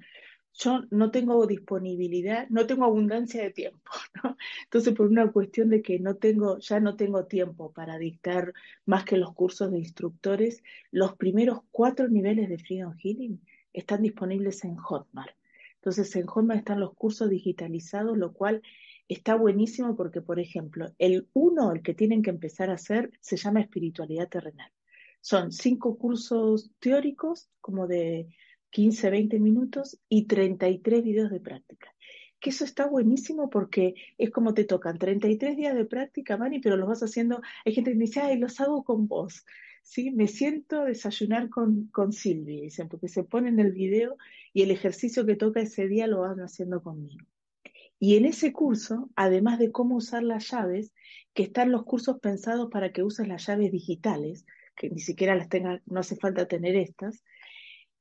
Yo 0.53 0.81
no 0.91 1.11
tengo 1.11 1.47
disponibilidad, 1.47 2.47
no 2.49 2.67
tengo 2.67 2.85
abundancia 2.85 3.41
de 3.41 3.51
tiempo, 3.51 3.91
¿no? 4.23 4.37
Entonces, 4.63 4.93
por 4.93 5.07
una 5.07 5.31
cuestión 5.31 5.69
de 5.69 5.81
que 5.81 5.99
no 5.99 6.15
tengo, 6.15 6.59
ya 6.59 6.79
no 6.79 6.95
tengo 6.95 7.25
tiempo 7.25 7.71
para 7.71 7.97
dictar 7.97 8.53
más 8.85 9.05
que 9.05 9.17
los 9.17 9.33
cursos 9.33 9.71
de 9.71 9.79
instructores, 9.79 10.63
los 10.91 11.15
primeros 11.15 11.61
cuatro 11.71 12.09
niveles 12.09 12.49
de 12.49 12.57
Freedom 12.57 12.95
Healing 12.97 13.41
están 13.73 14.01
disponibles 14.01 14.63
en 14.65 14.75
Hotmart. 14.75 15.35
Entonces, 15.75 16.15
en 16.15 16.27
Hotmart 16.27 16.59
están 16.59 16.79
los 16.79 16.93
cursos 16.93 17.29
digitalizados, 17.29 18.17
lo 18.17 18.33
cual 18.33 18.61
está 19.07 19.35
buenísimo 19.35 19.95
porque, 19.95 20.21
por 20.21 20.39
ejemplo, 20.39 20.93
el 20.99 21.27
uno, 21.33 21.71
el 21.71 21.81
que 21.81 21.93
tienen 21.93 22.21
que 22.21 22.29
empezar 22.29 22.69
a 22.69 22.75
hacer, 22.75 23.11
se 23.19 23.37
llama 23.37 23.61
espiritualidad 23.61 24.29
terrenal. 24.29 24.71
Son 25.21 25.51
cinco 25.51 25.97
cursos 25.97 26.71
teóricos, 26.79 27.49
como 27.61 27.87
de 27.87 28.27
15, 28.71 29.09
20 29.09 29.39
minutos, 29.39 29.99
y 30.09 30.25
33 30.25 31.03
videos 31.03 31.31
de 31.31 31.39
práctica. 31.39 31.93
Que 32.39 32.49
eso 32.49 32.65
está 32.65 32.87
buenísimo 32.87 33.49
porque 33.49 33.93
es 34.17 34.31
como 34.31 34.53
te 34.53 34.63
tocan 34.63 34.97
33 34.97 35.55
días 35.55 35.75
de 35.75 35.85
práctica, 35.85 36.37
Mani, 36.37 36.59
pero 36.59 36.75
los 36.75 36.89
vas 36.89 37.03
haciendo. 37.03 37.41
Hay 37.65 37.73
gente 37.73 37.91
que 37.91 37.97
me 37.97 38.05
dice, 38.05 38.19
ay, 38.19 38.37
los 38.37 38.59
hago 38.59 38.83
con 38.83 39.07
vos. 39.07 39.45
¿sí? 39.83 40.11
Me 40.11 40.27
siento 40.27 40.81
a 40.81 40.85
desayunar 40.85 41.49
con, 41.49 41.87
con 41.87 42.13
Silvia, 42.13 42.61
dicen, 42.61 42.89
porque 42.89 43.07
se 43.07 43.23
ponen 43.23 43.59
el 43.59 43.71
video 43.71 44.17
y 44.53 44.63
el 44.63 44.71
ejercicio 44.71 45.25
que 45.25 45.35
toca 45.35 45.61
ese 45.61 45.87
día 45.87 46.07
lo 46.07 46.21
van 46.21 46.39
haciendo 46.39 46.81
conmigo. 46.81 47.25
Y 47.99 48.17
en 48.17 48.25
ese 48.25 48.51
curso, 48.51 49.11
además 49.15 49.59
de 49.59 49.71
cómo 49.71 49.95
usar 49.95 50.23
las 50.23 50.49
llaves, 50.49 50.91
que 51.35 51.43
están 51.43 51.71
los 51.71 51.83
cursos 51.83 52.19
pensados 52.19 52.69
para 52.71 52.91
que 52.91 53.03
uses 53.03 53.27
las 53.27 53.45
llaves 53.45 53.71
digitales, 53.71 54.45
que 54.81 54.89
ni 54.89 54.99
siquiera 54.99 55.35
las 55.35 55.47
tengas, 55.47 55.79
no 55.85 55.99
hace 55.99 56.15
falta 56.15 56.47
tener 56.47 56.75
estas, 56.75 57.23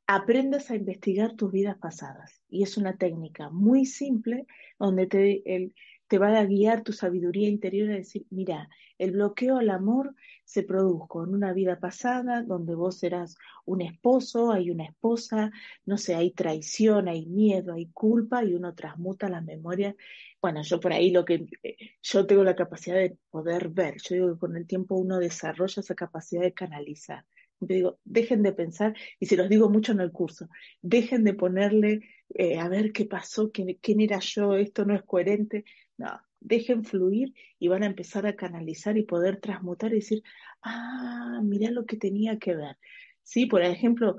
aprendas 0.07 0.71
a 0.71 0.77
investigar 0.77 1.35
tus 1.37 1.53
vidas 1.53 1.77
pasadas. 1.77 2.41
Y 2.49 2.63
es 2.63 2.79
una 2.79 2.97
técnica 2.97 3.51
muy 3.51 3.85
simple 3.85 4.47
donde 4.79 5.07
te, 5.07 5.75
te 6.09 6.19
va 6.19 6.39
a 6.39 6.45
guiar 6.47 6.83
tu 6.83 6.95
sabiduría 6.95 7.51
interior 7.51 7.91
a 7.91 7.97
decir, 7.97 8.25
mira, 8.31 8.71
el 8.97 9.11
bloqueo 9.13 9.59
al 9.59 9.69
amor 9.69 10.15
se 10.45 10.63
produjo 10.63 11.23
en 11.23 11.35
una 11.35 11.53
vida 11.53 11.79
pasada 11.79 12.43
donde 12.43 12.75
vos 12.75 13.03
eras 13.03 13.37
un 13.67 13.83
esposo, 13.83 14.53
hay 14.53 14.71
una 14.71 14.87
esposa, 14.87 15.53
no 15.85 15.99
sé, 15.99 16.15
hay 16.15 16.31
traición, 16.31 17.09
hay 17.09 17.27
miedo, 17.27 17.75
hay 17.75 17.91
culpa 17.93 18.43
y 18.43 18.55
uno 18.55 18.75
transmuta 18.75 19.29
las 19.29 19.45
memorias. 19.45 19.97
Bueno, 20.43 20.63
yo 20.63 20.81
por 20.81 20.93
ahí 20.93 21.11
lo 21.11 21.25
que 21.25 21.47
eh, 21.63 21.77
yo 22.03 22.27
tengo 22.27 22.45
la 22.45 22.57
capacidad 22.57 22.97
de 22.97 23.17
poder 23.31 23.69
ver, 23.69 23.97
yo 24.03 24.15
digo 24.15 24.33
que 24.33 24.39
con 24.39 24.57
el 24.57 24.67
tiempo 24.67 24.97
uno 24.97 25.19
desarrolla 25.19 25.81
esa 25.81 25.95
capacidad 25.95 26.43
de 26.43 26.55
canalizar. 26.55 27.27
Yo 27.61 27.67
digo, 27.75 28.01
dejen 28.05 28.43
de 28.43 28.53
pensar, 28.55 28.95
y 29.19 29.27
se 29.27 29.37
los 29.37 29.49
digo 29.51 29.69
mucho 29.69 29.93
en 29.93 30.01
el 30.01 30.13
curso, 30.13 30.49
dejen 30.81 31.25
de 31.25 31.35
ponerle 31.35 32.01
eh, 32.31 32.59
a 32.59 32.69
ver 32.69 32.93
qué 32.93 33.05
pasó, 33.05 33.51
quién, 33.53 33.79
quién 33.83 34.01
era 34.01 34.19
yo, 34.21 34.55
esto 34.57 34.87
no 34.87 34.95
es 34.95 35.03
coherente, 35.03 35.65
no, 35.99 36.09
dejen 36.41 36.85
fluir 36.85 37.35
y 37.59 37.69
van 37.69 37.83
a 37.83 37.87
empezar 37.87 38.27
a 38.27 38.35
canalizar 38.35 38.97
y 38.97 39.05
poder 39.05 39.41
transmutar 39.41 39.93
y 39.93 39.97
decir, 39.97 40.23
ah, 40.63 41.41
mira 41.43 41.71
lo 41.71 41.85
que 41.85 41.97
tenía 41.99 42.39
que 42.39 42.55
ver. 42.55 42.79
Sí, 43.23 43.45
por 43.47 43.63
ejemplo, 43.63 44.17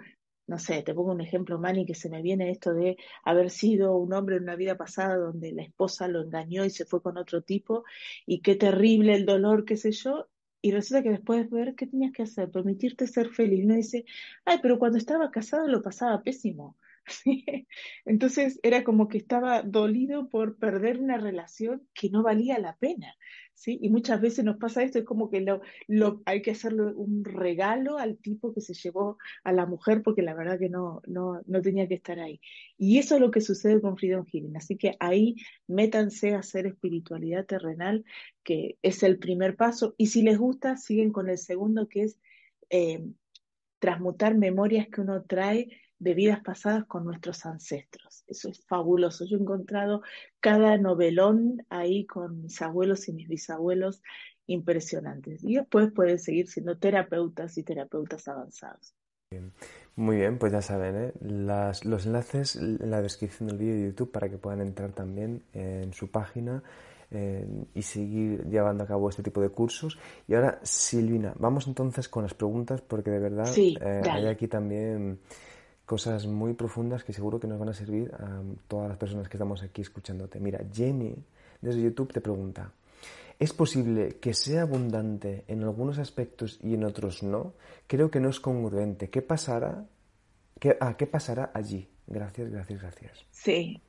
no 0.52 0.60
sé, 0.60 0.84
te 0.84 0.94
pongo 0.94 1.14
un 1.14 1.22
ejemplo, 1.22 1.58
Manny, 1.58 1.86
que 1.86 1.96
se 1.96 2.10
me 2.10 2.22
viene 2.22 2.52
esto 2.52 2.74
de 2.74 2.98
haber 3.24 3.50
sido 3.50 3.96
un 3.96 4.14
hombre 4.14 4.36
en 4.36 4.44
una 4.44 4.58
vida 4.58 4.76
pasada 4.76 5.16
donde 5.16 5.54
la 5.54 5.64
esposa 5.64 6.10
lo 6.10 6.22
engañó 6.22 6.66
y 6.66 6.70
se 6.70 6.86
fue 6.86 7.02
con 7.02 7.18
otro 7.18 7.42
tipo, 7.42 7.86
y 8.26 8.42
qué 8.42 8.56
terrible 8.56 9.16
el 9.16 9.26
dolor, 9.26 9.64
qué 9.64 9.78
sé 9.78 9.94
yo, 9.94 10.28
y 10.62 10.72
resulta 10.74 11.04
que 11.04 11.12
después 11.12 11.50
de 11.50 11.58
ver 11.58 11.76
qué 11.76 11.88
tenías 11.88 12.12
que 12.12 12.24
hacer, 12.24 12.52
permitirte 12.52 13.08
ser 13.08 13.30
feliz. 13.30 13.64
Uno 13.64 13.76
dice, 13.76 14.04
ay, 14.46 14.60
pero 14.62 14.78
cuando 14.78 14.98
estaba 14.98 15.32
casado 15.32 15.68
lo 15.68 15.82
pasaba 15.82 16.22
pésimo. 16.22 16.76
Entonces 18.06 18.60
era 18.64 18.84
como 18.84 19.08
que 19.08 19.18
estaba 19.18 19.64
dolido 19.64 20.30
por 20.30 20.58
perder 20.58 21.00
una 21.00 21.18
relación 21.18 21.88
que 21.94 22.10
no 22.10 22.24
valía 22.24 22.60
la 22.60 22.78
pena. 22.78 23.16
¿sí? 23.54 23.78
Y 23.82 23.90
muchas 23.90 24.22
veces 24.22 24.44
nos 24.44 24.58
pasa 24.58 24.84
esto, 24.84 25.00
es 25.00 25.06
como 25.06 25.30
que 25.30 25.42
lo, 25.42 26.22
hay 26.26 26.42
que 26.42 26.52
hacerle 26.52 26.94
un 26.96 27.24
regalo 27.24 27.98
al 27.98 28.18
tipo 28.18 28.54
que 28.54 28.62
se 28.62 28.74
llevó 28.74 29.18
a 29.44 29.52
la 29.52 29.66
mujer 29.66 30.02
porque 30.04 30.22
la 30.22 30.34
verdad 30.34 30.58
que 30.60 30.70
no, 30.70 31.02
no, 31.06 31.42
no 31.46 31.62
tenía 31.62 31.88
que 31.88 31.96
estar 31.96 32.20
ahí. 32.20 32.42
Y 32.78 32.98
eso 32.98 33.16
es 33.16 33.22
lo 33.22 33.32
que 33.32 33.42
sucede 33.42 33.82
con 33.82 33.98
Freedom 33.98 34.26
Healing. 34.26 34.58
Así 34.58 34.78
que 34.78 34.96
ahí 35.00 35.36
métanse 35.68 36.34
a 36.34 36.40
hacer 36.40 36.66
espiritualidad 36.66 37.46
terrenal, 37.46 38.04
que 38.44 38.78
es 38.82 39.04
el 39.04 39.20
primer 39.20 39.56
paso. 39.56 39.96
Y 39.98 40.08
si 40.08 40.24
les 40.24 40.38
gusta, 40.38 40.78
siguen 40.78 41.12
con 41.12 41.30
el 41.30 41.38
segundo, 41.38 41.88
que 41.88 42.04
es 42.04 42.20
eh, 42.70 43.04
transmutar 43.80 44.36
memorias 44.36 44.88
que 44.88 45.02
uno 45.02 45.24
trae 45.24 45.70
de 46.02 46.16
vidas 46.16 46.42
pasadas 46.42 46.86
con 46.86 47.06
nuestros 47.06 47.46
ancestros. 47.46 48.24
Eso 48.28 48.50
es 48.50 48.66
fabuloso. 48.66 49.24
Yo 49.26 49.38
he 49.38 49.40
encontrado 49.40 50.02
cada 50.40 50.78
novelón 50.78 51.64
ahí 51.70 52.08
con 52.08 52.42
mis 52.42 52.60
abuelos 52.62 53.08
y 53.08 53.14
mis 53.14 53.28
bisabuelos 53.28 54.02
impresionantes. 54.48 55.44
Y 55.44 55.56
después 55.56 55.92
pueden 55.92 56.18
seguir 56.18 56.48
siendo 56.48 56.76
terapeutas 56.78 57.56
y 57.60 57.64
terapeutas 57.64 58.28
avanzados. 58.28 58.96
Muy 59.96 60.18
bien, 60.18 60.40
pues 60.40 60.52
ya 60.52 60.62
saben, 60.62 60.96
¿eh? 60.96 61.14
los 61.22 62.06
enlaces 62.06 62.56
en 62.56 62.90
la 62.90 63.02
descripción 63.02 63.48
del 63.48 63.60
vídeo 63.60 63.76
de 63.76 63.86
YouTube 63.90 64.12
para 64.12 64.28
que 64.28 64.38
puedan 64.38 64.62
entrar 64.62 64.94
también 64.94 65.44
en 65.54 65.94
su 65.94 66.10
página 66.10 66.64
eh, 67.12 67.46
y 67.76 67.82
seguir 67.84 68.46
llevando 68.48 68.84
a 68.84 68.88
cabo 68.88 69.10
este 69.10 69.22
tipo 69.22 69.42
de 69.42 69.50
cursos. 69.50 70.00
Y 70.28 70.34
ahora, 70.34 70.60
Silvina, 70.64 71.34
vamos 71.38 71.68
entonces 71.68 72.10
con 72.10 72.24
las 72.24 72.34
preguntas 72.34 72.82
porque 72.82 73.12
de 73.12 73.20
verdad 73.20 73.54
eh, 73.56 74.02
hay 74.10 74.26
aquí 74.26 74.48
también 74.48 75.20
cosas 75.91 76.25
muy 76.25 76.54
profundas 76.54 77.04
que 77.04 77.12
seguro 77.12 77.38
que 77.38 77.47
nos 77.47 77.60
van 77.60 77.67
a 77.67 77.73
servir 77.73 78.13
a 78.13 78.41
todas 78.69 78.88
las 78.88 78.97
personas 78.97 79.27
que 79.27 79.36
estamos 79.36 79.62
aquí 79.62 79.82
escuchándote. 79.82 80.39
Mira, 80.39 80.62
Jenny 80.73 81.13
desde 81.60 81.82
YouTube 81.82 82.13
te 82.13 82.21
pregunta, 82.21 82.71
¿es 83.38 83.51
posible 83.51 84.15
que 84.21 84.34
sea 84.34 84.62
abundante 84.62 85.43
en 85.49 85.63
algunos 85.63 85.97
aspectos 85.97 86.62
y 86.63 86.75
en 86.75 86.86
otros 86.86 87.23
no? 87.23 87.56
Creo 87.88 88.10
que 88.10 88.21
no 88.21 88.30
es 88.30 88.39
congruente. 88.39 89.10
¿Qué 89.10 89.21
pasará? 89.21 89.86
¿Qué, 90.62 90.77
ah, 90.80 90.95
¿qué 90.95 91.08
pasará 91.08 91.51
allí? 91.54 91.89
Gracias, 92.08 92.49
gracias, 92.49 92.82
gracias. 92.82 93.25
Sí. 93.30 93.82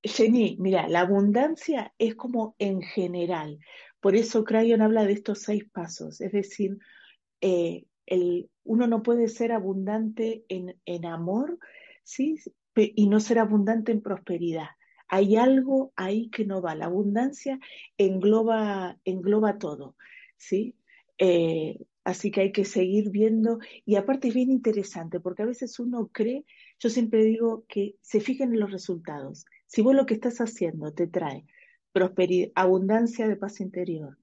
Jenny, 0.00 0.56
mira, 0.60 0.86
la 0.86 1.00
abundancia 1.00 1.92
es 1.98 2.14
como 2.14 2.54
en 2.60 2.82
general. 2.82 3.58
Por 4.00 4.14
eso 4.14 4.44
Crayon 4.44 4.80
habla 4.80 5.04
de 5.04 5.14
estos 5.14 5.40
seis 5.40 5.64
pasos. 5.64 6.20
Es 6.20 6.30
decir, 6.30 6.78
eh, 7.40 7.86
el, 8.06 8.50
uno 8.64 8.86
no 8.86 9.02
puede 9.02 9.28
ser 9.28 9.52
abundante 9.52 10.44
en, 10.48 11.06
amor, 11.06 11.58
¿sí? 12.04 12.36
Y 12.74 13.08
no 13.08 13.20
ser 13.20 13.38
abundante 13.38 13.92
en 13.92 14.02
prosperidad. 14.02 14.68
Hay 15.08 15.36
algo 15.36 15.92
ahí 15.96 16.30
que 16.30 16.44
no 16.44 16.62
va. 16.62 16.74
La 16.74 16.86
abundancia 16.86 17.58
engloba, 17.98 18.98
engloba 19.04 19.58
todo, 19.58 19.96
¿sí? 20.36 20.74
Eh, 21.18 21.78
así 22.04 22.30
que 22.30 22.40
hay 22.42 22.52
que 22.52 22.64
seguir 22.64 23.10
viendo. 23.10 23.58
Y 23.84 23.96
aparte 23.96 24.28
es 24.28 24.34
bien 24.34 24.50
interesante, 24.50 25.20
porque 25.20 25.42
a 25.42 25.46
veces 25.46 25.78
uno 25.78 26.08
cree, 26.12 26.44
yo 26.78 26.88
siempre 26.88 27.24
digo 27.24 27.64
que 27.68 27.96
se 28.00 28.20
fijen 28.20 28.52
en 28.52 28.60
los 28.60 28.72
resultados. 28.72 29.44
Si 29.66 29.82
vos 29.82 29.94
lo 29.94 30.06
que 30.06 30.14
estás 30.14 30.40
haciendo 30.40 30.92
te 30.92 31.06
trae 31.06 31.46
prosperidad, 31.92 32.50
abundancia 32.54 33.28
de 33.28 33.36
paz 33.36 33.60
interior, 33.60 34.18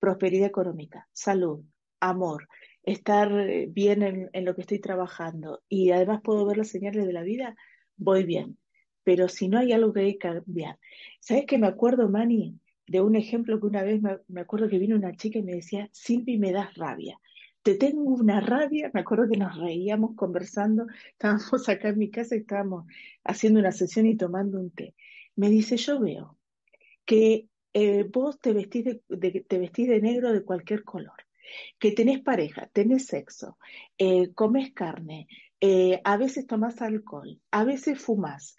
prosperidad 0.00 0.48
económica, 0.48 1.08
salud, 1.12 1.64
amor, 2.00 2.48
estar 2.82 3.32
eh, 3.32 3.66
bien 3.70 4.28
en, 4.32 4.44
lo 4.44 4.54
que 4.54 4.62
estoy 4.62 4.80
trabajando 4.80 5.62
y 5.68 5.90
además 5.90 6.20
puedo 6.22 6.44
ver 6.46 6.58
las 6.58 6.68
señales 6.68 7.06
de 7.06 7.12
la 7.12 7.22
vida, 7.22 7.56
voy 7.96 8.24
bien. 8.24 8.58
Pero 9.04 9.28
si 9.28 9.48
no 9.48 9.58
hay 9.58 9.72
algo 9.72 9.92
que 9.92 10.00
hay 10.00 10.12
que 10.14 10.18
cambiar. 10.18 10.78
¿Sabes 11.20 11.46
que 11.46 11.58
me 11.58 11.66
acuerdo, 11.66 12.08
Mani, 12.08 12.58
de 12.86 13.00
un 13.00 13.16
ejemplo 13.16 13.58
que 13.60 13.66
una 13.66 13.82
vez 13.82 14.00
me, 14.02 14.40
acuerdo 14.40 14.68
que 14.68 14.78
vino 14.78 14.96
una 14.96 15.16
chica 15.16 15.38
y 15.38 15.42
me 15.42 15.54
decía, 15.54 15.88
Silvi, 15.92 16.38
me 16.38 16.52
das 16.52 16.74
rabia. 16.74 17.18
Te 17.62 17.76
tengo 17.76 18.02
una 18.02 18.40
rabia, 18.40 18.90
me 18.92 19.00
acuerdo 19.00 19.28
que 19.30 19.38
nos 19.38 19.56
reíamos 19.58 20.14
conversando, 20.16 20.86
estábamos 21.12 21.68
acá 21.68 21.88
en 21.90 21.98
mi 21.98 22.10
casa 22.10 22.36
y 22.36 22.40
estábamos 22.40 22.86
haciendo 23.24 23.60
una 23.60 23.72
sesión 23.72 24.06
y 24.06 24.16
tomando 24.16 24.60
un 24.60 24.70
té. 24.70 24.94
Me 25.36 25.48
dice, 25.50 25.76
yo 25.76 26.00
veo 26.00 26.38
que 27.04 27.48
eh, 27.72 28.04
vos 28.04 28.38
te 28.38 28.52
vestís 28.52 28.84
te 29.08 29.58
vestís 29.58 29.88
de 29.88 30.00
negro 30.00 30.32
de 30.32 30.44
cualquier 30.44 30.84
color 30.84 31.14
que 31.78 31.92
tenés 31.92 32.20
pareja, 32.20 32.68
tenés 32.72 33.06
sexo, 33.06 33.58
eh, 33.98 34.32
comes 34.34 34.72
carne, 34.72 35.26
eh, 35.60 36.00
a 36.04 36.16
veces 36.16 36.46
tomas 36.46 36.82
alcohol, 36.82 37.40
a 37.50 37.64
veces 37.64 38.00
fumas 38.00 38.56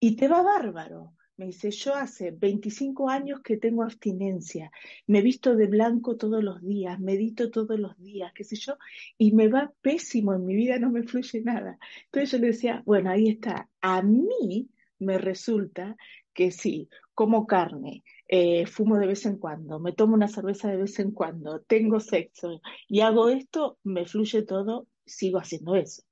y 0.00 0.16
te 0.16 0.28
va 0.28 0.42
bárbaro. 0.42 1.12
Me 1.38 1.46
dice, 1.46 1.70
yo 1.70 1.94
hace 1.94 2.30
25 2.30 3.10
años 3.10 3.40
que 3.42 3.58
tengo 3.58 3.82
abstinencia, 3.82 4.70
me 5.06 5.20
visto 5.20 5.54
de 5.54 5.66
blanco 5.66 6.16
todos 6.16 6.42
los 6.42 6.62
días, 6.62 6.98
medito 6.98 7.50
todos 7.50 7.78
los 7.78 7.98
días, 7.98 8.32
qué 8.34 8.42
sé 8.42 8.56
yo, 8.56 8.78
y 9.18 9.32
me 9.32 9.48
va 9.48 9.70
pésimo, 9.82 10.32
en 10.32 10.46
mi 10.46 10.56
vida 10.56 10.78
no 10.78 10.90
me 10.90 11.02
fluye 11.02 11.42
nada. 11.42 11.78
Entonces 12.06 12.30
yo 12.30 12.38
le 12.38 12.46
decía, 12.46 12.82
bueno, 12.86 13.10
ahí 13.10 13.28
está, 13.28 13.68
a 13.82 14.00
mí 14.00 14.70
me 14.98 15.18
resulta 15.18 15.96
que 16.32 16.50
sí, 16.52 16.88
como 17.12 17.46
carne, 17.46 18.02
eh, 18.28 18.66
fumo 18.66 18.98
de 18.98 19.06
vez 19.06 19.26
en 19.26 19.38
cuando, 19.38 19.78
me 19.78 19.92
tomo 19.92 20.14
una 20.14 20.28
cerveza 20.28 20.68
de 20.68 20.78
vez 20.78 20.98
en 20.98 21.12
cuando, 21.12 21.60
tengo 21.60 22.00
sexo 22.00 22.60
y 22.88 23.00
hago 23.00 23.28
esto, 23.28 23.78
me 23.84 24.06
fluye 24.06 24.42
todo, 24.42 24.86
sigo 25.04 25.38
haciendo 25.38 25.76
eso. 25.76 26.02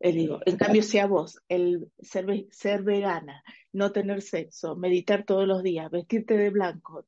Eh, 0.00 0.12
digo, 0.12 0.40
en 0.46 0.56
cambio, 0.56 0.82
si 0.82 0.98
a 0.98 1.06
vos 1.06 1.40
el 1.48 1.90
ser, 1.98 2.46
ser 2.50 2.82
vegana, 2.82 3.42
no 3.72 3.90
tener 3.90 4.22
sexo, 4.22 4.76
meditar 4.76 5.24
todos 5.24 5.46
los 5.46 5.62
días, 5.62 5.90
vestirte 5.90 6.36
de 6.36 6.50
blanco, 6.50 7.04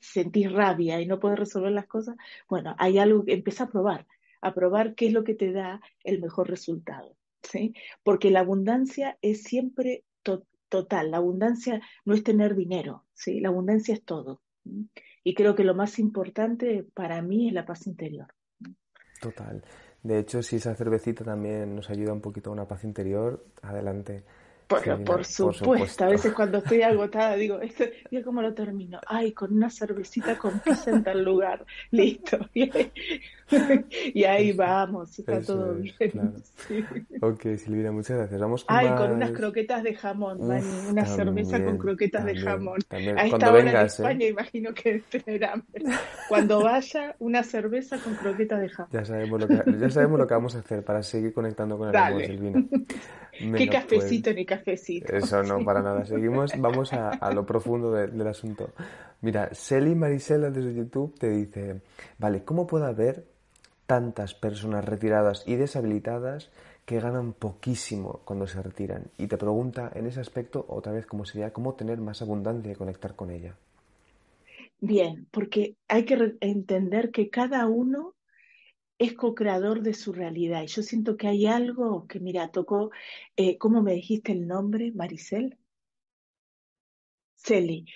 sentir 0.00 0.52
rabia 0.52 1.00
y 1.00 1.06
no 1.06 1.18
poder 1.18 1.40
resolver 1.40 1.72
las 1.72 1.86
cosas, 1.86 2.16
bueno, 2.48 2.76
hay 2.78 2.98
algo 2.98 3.24
que 3.24 3.32
empieza 3.32 3.64
a 3.64 3.68
probar, 3.68 4.06
a 4.40 4.54
probar 4.54 4.94
qué 4.94 5.08
es 5.08 5.12
lo 5.12 5.24
que 5.24 5.34
te 5.34 5.52
da 5.52 5.80
el 6.04 6.20
mejor 6.20 6.48
resultado. 6.48 7.16
¿sí? 7.42 7.74
Porque 8.02 8.30
la 8.30 8.40
abundancia 8.40 9.18
es 9.22 9.42
siempre 9.42 10.04
total, 10.68 11.10
la 11.10 11.18
abundancia 11.18 11.80
no 12.04 12.14
es 12.14 12.22
tener 12.22 12.54
dinero, 12.54 13.06
¿sí? 13.14 13.40
La 13.40 13.48
abundancia 13.48 13.94
es 13.94 14.04
todo. 14.04 14.42
Y 15.24 15.34
creo 15.34 15.54
que 15.54 15.64
lo 15.64 15.74
más 15.74 15.98
importante 15.98 16.86
para 16.94 17.20
mí 17.22 17.48
es 17.48 17.54
la 17.54 17.66
paz 17.66 17.86
interior. 17.86 18.28
Total. 19.20 19.64
De 20.02 20.18
hecho, 20.18 20.42
si 20.42 20.56
esa 20.56 20.74
cervecita 20.74 21.24
también 21.24 21.74
nos 21.74 21.90
ayuda 21.90 22.12
un 22.12 22.20
poquito 22.20 22.50
a 22.50 22.52
una 22.52 22.68
paz 22.68 22.84
interior, 22.84 23.46
adelante. 23.62 24.24
Por, 24.68 25.04
por, 25.04 25.24
supuesto. 25.24 26.04
a 26.04 26.08
veces 26.08 26.34
cuando 26.34 26.58
estoy 26.58 26.82
agotada 26.82 27.36
digo, 27.36 27.58
esto, 27.60 27.84
cómo 28.22 28.42
lo 28.42 28.52
termino. 28.52 29.00
Ay, 29.06 29.32
con 29.32 29.54
una 29.54 29.70
cervecita 29.70 30.36
con 30.36 30.60
pizza 30.60 30.90
en 30.90 31.02
tal 31.02 31.24
lugar, 31.24 31.64
listo. 31.90 32.38
Y 34.14 34.24
ahí, 34.24 34.52
vamos, 34.52 35.18
está 35.18 35.40
todo 35.40 35.74
bien. 35.74 35.94
Ok, 37.22 37.56
Silvina, 37.56 37.90
muchas 37.90 38.18
gracias. 38.18 38.40
Vamos 38.40 38.64
con 38.64 38.76
Ay, 38.76 38.88
con 38.96 39.12
unas 39.12 39.30
croquetas 39.30 39.82
de 39.82 39.94
jamón, 39.94 40.38
una 40.40 41.06
cerveza 41.06 41.64
con 41.64 41.78
croquetas 41.78 42.24
de 42.24 42.36
jamón. 42.36 42.78
También. 42.88 43.18
A 43.18 43.24
esta 43.24 43.38
cuando 43.38 43.52
vengas, 43.54 43.98
en 43.98 44.04
España 44.04 44.26
¿eh? 44.26 44.28
imagino 44.28 44.74
que 44.74 45.02
tener 45.10 45.44
hambre. 45.44 45.84
Cuando 46.28 46.62
vaya, 46.62 47.16
una 47.18 47.42
cerveza 47.42 47.98
con 47.98 48.14
croquetas 48.16 48.60
de 48.60 48.68
jamón. 48.68 48.90
Ya 48.92 49.04
sabemos 49.04 49.40
lo 49.40 49.48
que, 49.48 49.62
ya 49.80 49.90
sabemos 49.90 50.18
lo 50.18 50.26
que 50.26 50.34
vamos 50.34 50.54
a 50.54 50.58
hacer 50.58 50.84
para 50.84 51.02
seguir 51.02 51.32
conectando 51.32 51.78
con 51.78 51.88
el 51.88 51.96
amor, 51.96 52.24
Silvina. 52.24 52.64
Qué 53.56 53.68
cafecito 53.68 54.32
ni 54.32 54.44
cafecito. 54.58 55.12
Eso 55.14 55.42
no, 55.42 55.64
para 55.64 55.82
nada. 55.82 56.04
Seguimos, 56.04 56.52
vamos 56.58 56.92
a, 56.92 57.32
lo 57.32 57.44
profundo 57.46 57.92
del 57.92 58.26
asunto. 58.26 58.70
Mira, 59.20 59.52
Selly 59.52 59.94
Marisela 59.94 60.50
desde 60.50 60.74
YouTube 60.74 61.18
te 61.18 61.28
dice, 61.30 61.82
vale, 62.18 62.44
¿cómo 62.44 62.66
puede 62.66 62.86
haber 62.86 63.26
tantas 63.86 64.34
personas 64.34 64.84
retiradas 64.84 65.42
y 65.46 65.56
deshabilitadas 65.56 66.50
que 66.84 67.00
ganan 67.00 67.32
poquísimo 67.32 68.20
cuando 68.24 68.46
se 68.46 68.62
retiran? 68.62 69.10
Y 69.18 69.26
te 69.26 69.36
pregunta 69.36 69.90
en 69.94 70.06
ese 70.06 70.20
aspecto 70.20 70.64
otra 70.68 70.92
vez 70.92 71.06
cómo 71.06 71.24
sería, 71.24 71.52
cómo 71.52 71.74
tener 71.74 71.98
más 71.98 72.22
abundancia 72.22 72.72
y 72.72 72.76
conectar 72.76 73.16
con 73.16 73.30
ella. 73.30 73.56
Bien, 74.80 75.26
porque 75.32 75.74
hay 75.88 76.04
que 76.04 76.36
entender 76.40 77.10
que 77.10 77.30
cada 77.30 77.66
uno 77.66 78.14
es 78.98 79.14
co-creador 79.14 79.82
de 79.82 79.94
su 79.94 80.12
realidad. 80.12 80.62
Y 80.62 80.66
yo 80.66 80.82
siento 80.82 81.16
que 81.16 81.28
hay 81.28 81.46
algo 81.46 82.06
que, 82.06 82.20
mira, 82.20 82.50
tocó, 82.50 82.90
eh, 83.36 83.58
¿cómo 83.58 83.82
me 83.82 83.94
dijiste 83.94 84.32
el 84.32 84.46
nombre, 84.46 84.92
Maricel? 84.92 85.58
Celi. 87.36 87.86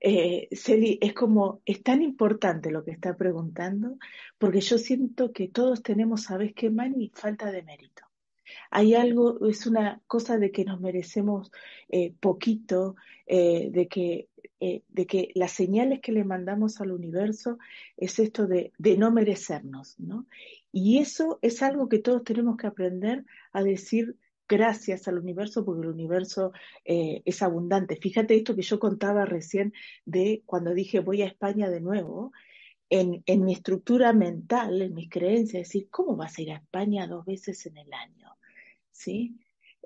Eh, 0.00 0.48
Celi, 0.52 0.98
es 1.00 1.12
como, 1.12 1.60
es 1.64 1.82
tan 1.82 2.02
importante 2.02 2.70
lo 2.70 2.84
que 2.84 2.92
está 2.92 3.16
preguntando, 3.16 3.98
porque 4.38 4.60
yo 4.60 4.78
siento 4.78 5.32
que 5.32 5.48
todos 5.48 5.82
tenemos, 5.82 6.22
¿sabes 6.24 6.52
qué, 6.54 6.70
Mani? 6.70 7.10
Falta 7.14 7.50
de 7.50 7.62
mérito. 7.62 8.07
Hay 8.70 8.94
algo, 8.94 9.46
es 9.48 9.66
una 9.66 10.00
cosa 10.06 10.38
de 10.38 10.50
que 10.50 10.64
nos 10.64 10.80
merecemos 10.80 11.50
eh, 11.88 12.14
poquito, 12.20 12.96
de 13.26 13.88
que 13.90 14.28
eh, 14.60 14.82
de 14.88 15.06
que 15.06 15.30
las 15.36 15.52
señales 15.52 16.00
que 16.00 16.10
le 16.10 16.24
mandamos 16.24 16.80
al 16.80 16.90
universo 16.90 17.58
es 17.96 18.18
esto 18.18 18.48
de, 18.48 18.72
no 18.96 19.12
merecernos, 19.12 20.00
¿no? 20.00 20.26
Y 20.72 20.98
eso 20.98 21.38
es 21.42 21.62
algo 21.62 21.88
que 21.88 22.00
todos 22.00 22.24
tenemos 22.24 22.56
que 22.56 22.66
aprender 22.66 23.24
a 23.52 23.62
decir 23.62 24.16
gracias 24.48 25.06
al 25.06 25.18
universo, 25.18 25.64
porque 25.64 25.82
el 25.82 25.92
universo 25.92 26.50
eh, 26.84 27.22
es 27.24 27.40
abundante. 27.42 27.96
Fíjate 28.02 28.34
esto 28.34 28.56
que 28.56 28.62
yo 28.62 28.80
contaba 28.80 29.24
recién 29.24 29.72
de 30.04 30.42
cuando 30.44 30.74
dije 30.74 30.98
voy 30.98 31.22
a 31.22 31.26
España 31.26 31.70
de 31.70 31.80
nuevo, 31.80 32.32
en, 32.90 33.22
en 33.26 33.44
mi 33.44 33.52
estructura 33.52 34.12
mental, 34.12 34.82
en 34.82 34.94
mis 34.94 35.08
creencias, 35.08 35.68
decir, 35.68 35.88
¿cómo 35.88 36.16
vas 36.16 36.36
a 36.36 36.42
ir 36.42 36.50
a 36.50 36.56
España 36.56 37.06
dos 37.06 37.24
veces 37.24 37.64
en 37.66 37.76
el 37.76 37.92
año? 37.92 38.37
¿Sí? 38.98 39.38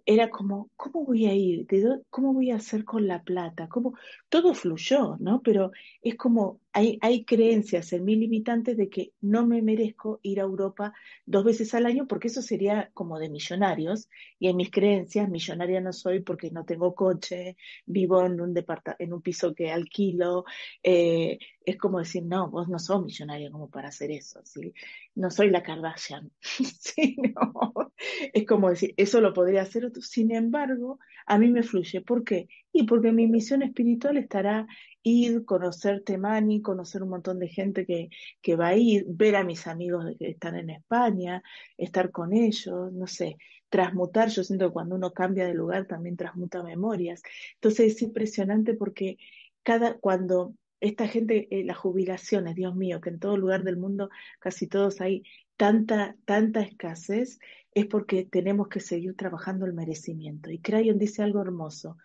Era 0.04 0.30
como, 0.30 0.70
¿cómo 0.76 1.04
voy 1.04 1.26
a 1.26 1.34
ir? 1.34 1.66
¿Cómo 2.10 2.32
voy 2.32 2.50
a 2.50 2.56
hacer 2.56 2.84
con 2.84 3.06
la 3.06 3.22
plata? 3.22 3.68
¿Cómo? 3.68 3.94
Todo 4.28 4.54
fluyó, 4.54 5.16
¿no? 5.20 5.42
Pero 5.42 5.70
es 6.02 6.16
como, 6.16 6.60
hay, 6.72 6.98
hay 7.02 7.24
creencias 7.24 7.92
en 7.92 8.04
mí 8.04 8.16
limitantes 8.16 8.76
de 8.76 8.88
que 8.88 9.12
no 9.20 9.46
me 9.46 9.62
merezco 9.62 10.18
ir 10.22 10.40
a 10.40 10.44
Europa 10.44 10.92
dos 11.26 11.44
veces 11.44 11.74
al 11.74 11.86
año 11.86 12.06
porque 12.06 12.28
eso 12.28 12.42
sería 12.42 12.90
como 12.94 13.18
de 13.18 13.28
millonarios. 13.28 14.08
Y 14.38 14.48
en 14.48 14.56
mis 14.56 14.70
creencias, 14.70 15.28
millonaria 15.28 15.80
no 15.80 15.92
soy 15.92 16.20
porque 16.20 16.50
no 16.50 16.64
tengo 16.64 16.94
coche, 16.94 17.56
vivo 17.86 18.24
en 18.24 18.40
un, 18.40 18.54
en 18.98 19.12
un 19.12 19.22
piso 19.22 19.54
que 19.54 19.70
alquilo. 19.70 20.44
Eh, 20.82 21.38
es 21.64 21.76
como 21.78 21.98
decir, 21.98 22.24
no, 22.24 22.50
vos 22.50 22.68
no 22.68 22.78
sos 22.78 23.04
millonaria 23.04 23.50
como 23.50 23.70
para 23.70 23.88
hacer 23.88 24.10
eso, 24.10 24.40
¿sí? 24.44 24.72
No 25.14 25.30
soy 25.30 25.50
la 25.50 25.62
Kardashian, 25.62 26.30
¿sí? 26.40 27.16
No. 27.34 27.92
Es 28.32 28.46
como 28.46 28.70
decir, 28.70 28.94
eso 28.96 29.20
lo 29.20 29.32
podría 29.32 29.62
hacer 29.62 29.91
Sin 30.00 30.34
embargo, 30.34 30.98
a 31.26 31.38
mí 31.38 31.48
me 31.48 31.62
fluye. 31.62 32.00
¿Por 32.00 32.24
qué? 32.24 32.48
Y 32.72 32.84
porque 32.84 33.12
mi 33.12 33.26
misión 33.26 33.62
espiritual 33.62 34.16
estará 34.16 34.66
ir, 35.02 35.44
conocer 35.44 36.02
Temani, 36.02 36.62
conocer 36.62 37.02
un 37.02 37.10
montón 37.10 37.38
de 37.38 37.48
gente 37.48 37.84
que, 37.84 38.08
que 38.40 38.56
va 38.56 38.68
a 38.68 38.76
ir, 38.76 39.04
ver 39.08 39.36
a 39.36 39.44
mis 39.44 39.66
amigos 39.66 40.16
que 40.18 40.30
están 40.30 40.56
en 40.56 40.70
España, 40.70 41.42
estar 41.76 42.10
con 42.10 42.32
ellos, 42.32 42.92
no 42.92 43.06
sé, 43.06 43.36
transmutar. 43.68 44.28
Yo 44.28 44.44
siento 44.44 44.68
que 44.68 44.72
cuando 44.72 44.94
uno 44.96 45.12
cambia 45.12 45.46
de 45.46 45.54
lugar 45.54 45.86
también 45.86 46.16
transmuta 46.16 46.62
memorias. 46.62 47.22
Entonces 47.54 47.94
es 47.94 48.02
impresionante 48.02 48.74
porque 48.74 49.18
cada, 49.62 49.98
cuando 49.98 50.54
esta 50.80 51.06
gente, 51.06 51.46
eh, 51.50 51.64
las 51.64 51.76
jubilaciones, 51.76 52.56
Dios 52.56 52.74
mío, 52.74 53.00
que 53.00 53.10
en 53.10 53.20
todo 53.20 53.36
lugar 53.36 53.62
del 53.62 53.76
mundo 53.76 54.10
casi 54.40 54.66
todos 54.66 55.00
hay 55.00 55.22
tanta, 55.62 56.16
tanta 56.24 56.60
escasez, 56.60 57.38
es 57.72 57.86
porque 57.86 58.24
tenemos 58.24 58.66
que 58.66 58.80
seguir 58.80 59.14
trabajando 59.14 59.64
el 59.64 59.74
merecimiento. 59.74 60.50
Y 60.50 60.58
Crayon 60.58 60.98
dice 60.98 61.22
algo 61.22 61.40
hermoso, 61.40 61.98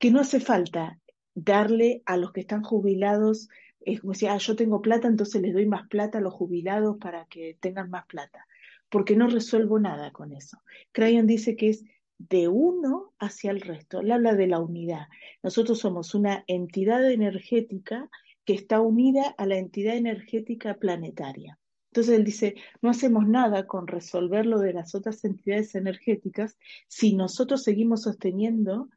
que 0.00 0.10
no 0.10 0.18
hace 0.18 0.40
falta 0.40 0.98
darle 1.32 2.02
a 2.06 2.16
los 2.16 2.32
que 2.32 2.40
están 2.40 2.64
jubilados, 2.64 3.48
es 3.82 4.00
como 4.00 4.14
si, 4.14 4.26
ah, 4.26 4.36
yo 4.36 4.56
tengo 4.56 4.82
plata, 4.82 5.06
entonces 5.06 5.40
les 5.40 5.54
doy 5.54 5.64
más 5.64 5.86
plata 5.86 6.18
a 6.18 6.20
los 6.20 6.34
jubilados 6.34 6.96
para 6.98 7.26
que 7.26 7.56
tengan 7.60 7.88
más 7.88 8.04
plata, 8.06 8.48
porque 8.90 9.14
no 9.14 9.28
resuelvo 9.28 9.78
nada 9.78 10.10
con 10.10 10.32
eso. 10.32 10.58
Crayon 10.90 11.28
dice 11.28 11.54
que 11.54 11.68
es 11.68 11.84
de 12.18 12.48
uno 12.48 13.12
hacia 13.20 13.52
el 13.52 13.60
resto. 13.60 14.00
Él 14.00 14.10
habla 14.10 14.34
de 14.34 14.48
la 14.48 14.58
unidad. 14.58 15.06
Nosotros 15.40 15.78
somos 15.78 16.16
una 16.16 16.42
entidad 16.48 17.08
energética 17.08 18.10
que 18.44 18.54
está 18.54 18.80
unida 18.80 19.36
a 19.38 19.46
la 19.46 19.56
entidad 19.56 19.94
energética 19.94 20.74
planetaria. 20.74 21.60
Entonces 21.92 22.16
él 22.16 22.24
dice, 22.24 22.54
no 22.80 22.88
hacemos 22.88 23.28
nada 23.28 23.66
con 23.66 23.86
resolver 23.86 24.46
lo 24.46 24.58
de 24.60 24.72
las 24.72 24.94
otras 24.94 25.22
entidades 25.26 25.74
energéticas 25.74 26.56
si 26.88 27.14
nosotros 27.14 27.62
seguimos 27.62 28.04
sosteniendo 28.04 28.88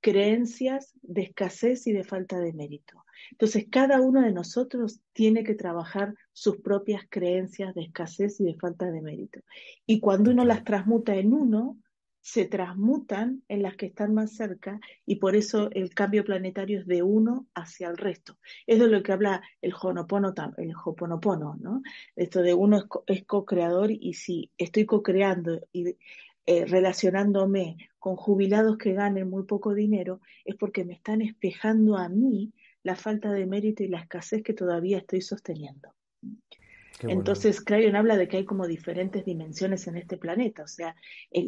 creencias 0.00 0.92
de 1.02 1.22
escasez 1.22 1.86
y 1.86 1.92
de 1.92 2.02
falta 2.02 2.40
de 2.40 2.52
mérito. 2.52 3.04
Entonces, 3.30 3.66
cada 3.70 4.00
uno 4.00 4.22
de 4.22 4.32
nosotros 4.32 4.98
tiene 5.12 5.44
que 5.44 5.54
trabajar 5.54 6.16
sus 6.32 6.56
propias 6.56 7.04
creencias 7.08 7.72
de 7.76 7.82
escasez 7.82 8.40
y 8.40 8.44
de 8.44 8.56
falta 8.56 8.90
de 8.90 9.00
mérito. 9.00 9.38
Y 9.86 10.00
cuando 10.00 10.32
uno 10.32 10.44
las 10.44 10.64
transmuta 10.64 11.14
en 11.14 11.32
uno, 11.32 11.78
se 12.20 12.44
transmutan 12.44 13.42
en 13.48 13.62
las 13.62 13.76
que 13.76 13.86
están 13.86 14.14
más 14.14 14.36
cerca 14.36 14.78
y 15.06 15.16
por 15.16 15.36
eso 15.36 15.70
el 15.72 15.94
cambio 15.94 16.24
planetario 16.24 16.80
es 16.80 16.86
de 16.86 17.02
uno 17.02 17.46
hacia 17.54 17.88
el 17.88 17.96
resto. 17.96 18.38
Es 18.66 18.78
de 18.78 18.88
lo 18.88 19.02
que 19.02 19.12
habla 19.12 19.42
el 19.62 19.72
Honopono, 19.80 20.34
el 20.58 20.72
Hoponopono, 20.84 21.56
¿no? 21.60 21.82
Esto 22.16 22.42
de 22.42 22.54
uno 22.54 22.84
es 23.06 23.24
co-creador 23.24 23.90
y 23.90 24.14
si 24.14 24.50
estoy 24.58 24.84
co-creando 24.84 25.60
y 25.72 25.96
eh, 26.46 26.64
relacionándome 26.66 27.76
con 27.98 28.16
jubilados 28.16 28.76
que 28.78 28.94
ganen 28.94 29.28
muy 29.30 29.44
poco 29.44 29.74
dinero, 29.74 30.20
es 30.44 30.56
porque 30.56 30.84
me 30.84 30.94
están 30.94 31.22
espejando 31.22 31.96
a 31.96 32.08
mí 32.08 32.52
la 32.82 32.96
falta 32.96 33.32
de 33.32 33.46
mérito 33.46 33.82
y 33.82 33.88
la 33.88 34.00
escasez 34.00 34.42
que 34.42 34.54
todavía 34.54 34.98
estoy 34.98 35.20
sosteniendo. 35.20 35.94
Entonces, 37.02 37.64
Crayon 37.64 37.96
habla 37.96 38.16
de 38.16 38.28
que 38.28 38.38
hay 38.38 38.44
como 38.44 38.66
diferentes 38.66 39.24
dimensiones 39.24 39.86
en 39.86 39.96
este 39.96 40.16
planeta, 40.16 40.64
o 40.64 40.68
sea, 40.68 40.96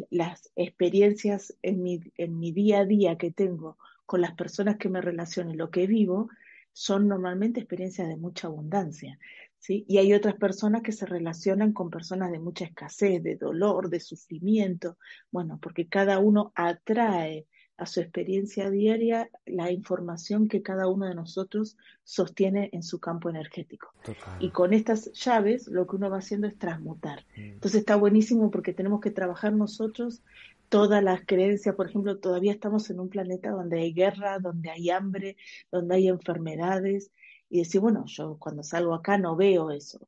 las 0.09 0.51
experiencias 0.55 1.55
en 1.61 1.83
mi, 1.83 1.99
en 2.17 2.39
mi 2.39 2.51
día 2.51 2.79
a 2.79 2.85
día 2.85 3.17
que 3.17 3.31
tengo 3.31 3.77
con 4.05 4.21
las 4.21 4.33
personas 4.33 4.77
que 4.77 4.89
me 4.89 5.01
relaciono 5.01 5.53
lo 5.53 5.69
que 5.69 5.87
vivo, 5.87 6.29
son 6.71 7.07
normalmente 7.07 7.59
experiencias 7.59 8.07
de 8.07 8.17
mucha 8.17 8.47
abundancia. 8.47 9.19
¿sí? 9.59 9.85
Y 9.87 9.99
hay 9.99 10.13
otras 10.13 10.35
personas 10.35 10.81
que 10.81 10.91
se 10.91 11.05
relacionan 11.05 11.71
con 11.71 11.89
personas 11.89 12.31
de 12.31 12.39
mucha 12.39 12.65
escasez, 12.65 13.23
de 13.23 13.35
dolor, 13.35 13.89
de 13.89 13.99
sufrimiento, 13.99 14.97
bueno, 15.31 15.59
porque 15.61 15.87
cada 15.87 16.19
uno 16.19 16.51
atrae 16.55 17.47
a 17.77 17.85
su 17.85 17.99
experiencia 18.01 18.69
diaria 18.69 19.29
la 19.45 19.71
información 19.71 20.47
que 20.47 20.61
cada 20.61 20.87
uno 20.87 21.07
de 21.07 21.15
nosotros 21.15 21.77
sostiene 22.03 22.69
en 22.71 22.83
su 22.83 22.99
campo 22.99 23.29
energético. 23.29 23.93
Y 24.39 24.51
con 24.51 24.73
estas 24.73 25.11
llaves 25.13 25.67
lo 25.67 25.87
que 25.87 25.95
uno 25.95 26.09
va 26.09 26.19
haciendo 26.19 26.47
es 26.47 26.57
transmutar. 26.57 27.25
Mm. 27.35 27.41
Entonces 27.41 27.79
está 27.79 27.95
buenísimo 27.95 28.51
porque 28.51 28.73
tenemos 28.73 29.01
que 29.01 29.11
trabajar 29.11 29.53
nosotros 29.53 30.21
todas 30.69 31.03
las 31.03 31.21
creencias, 31.25 31.75
por 31.75 31.87
ejemplo, 31.87 32.17
todavía 32.17 32.51
estamos 32.51 32.89
en 32.89 32.99
un 32.99 33.07
planeta 33.07 33.51
donde 33.51 33.79
hay 33.79 33.93
guerra, 33.93 34.39
donde 34.39 34.71
hay 34.71 34.89
hambre, 34.89 35.37
donde 35.71 35.95
hay 35.95 36.07
enfermedades, 36.07 37.11
y 37.47 37.59
decir, 37.59 37.79
bueno, 37.79 38.05
yo 38.07 38.37
cuando 38.39 38.63
salgo 38.63 38.95
acá 38.95 39.19
no 39.19 39.35
veo 39.35 39.69
eso, 39.69 40.07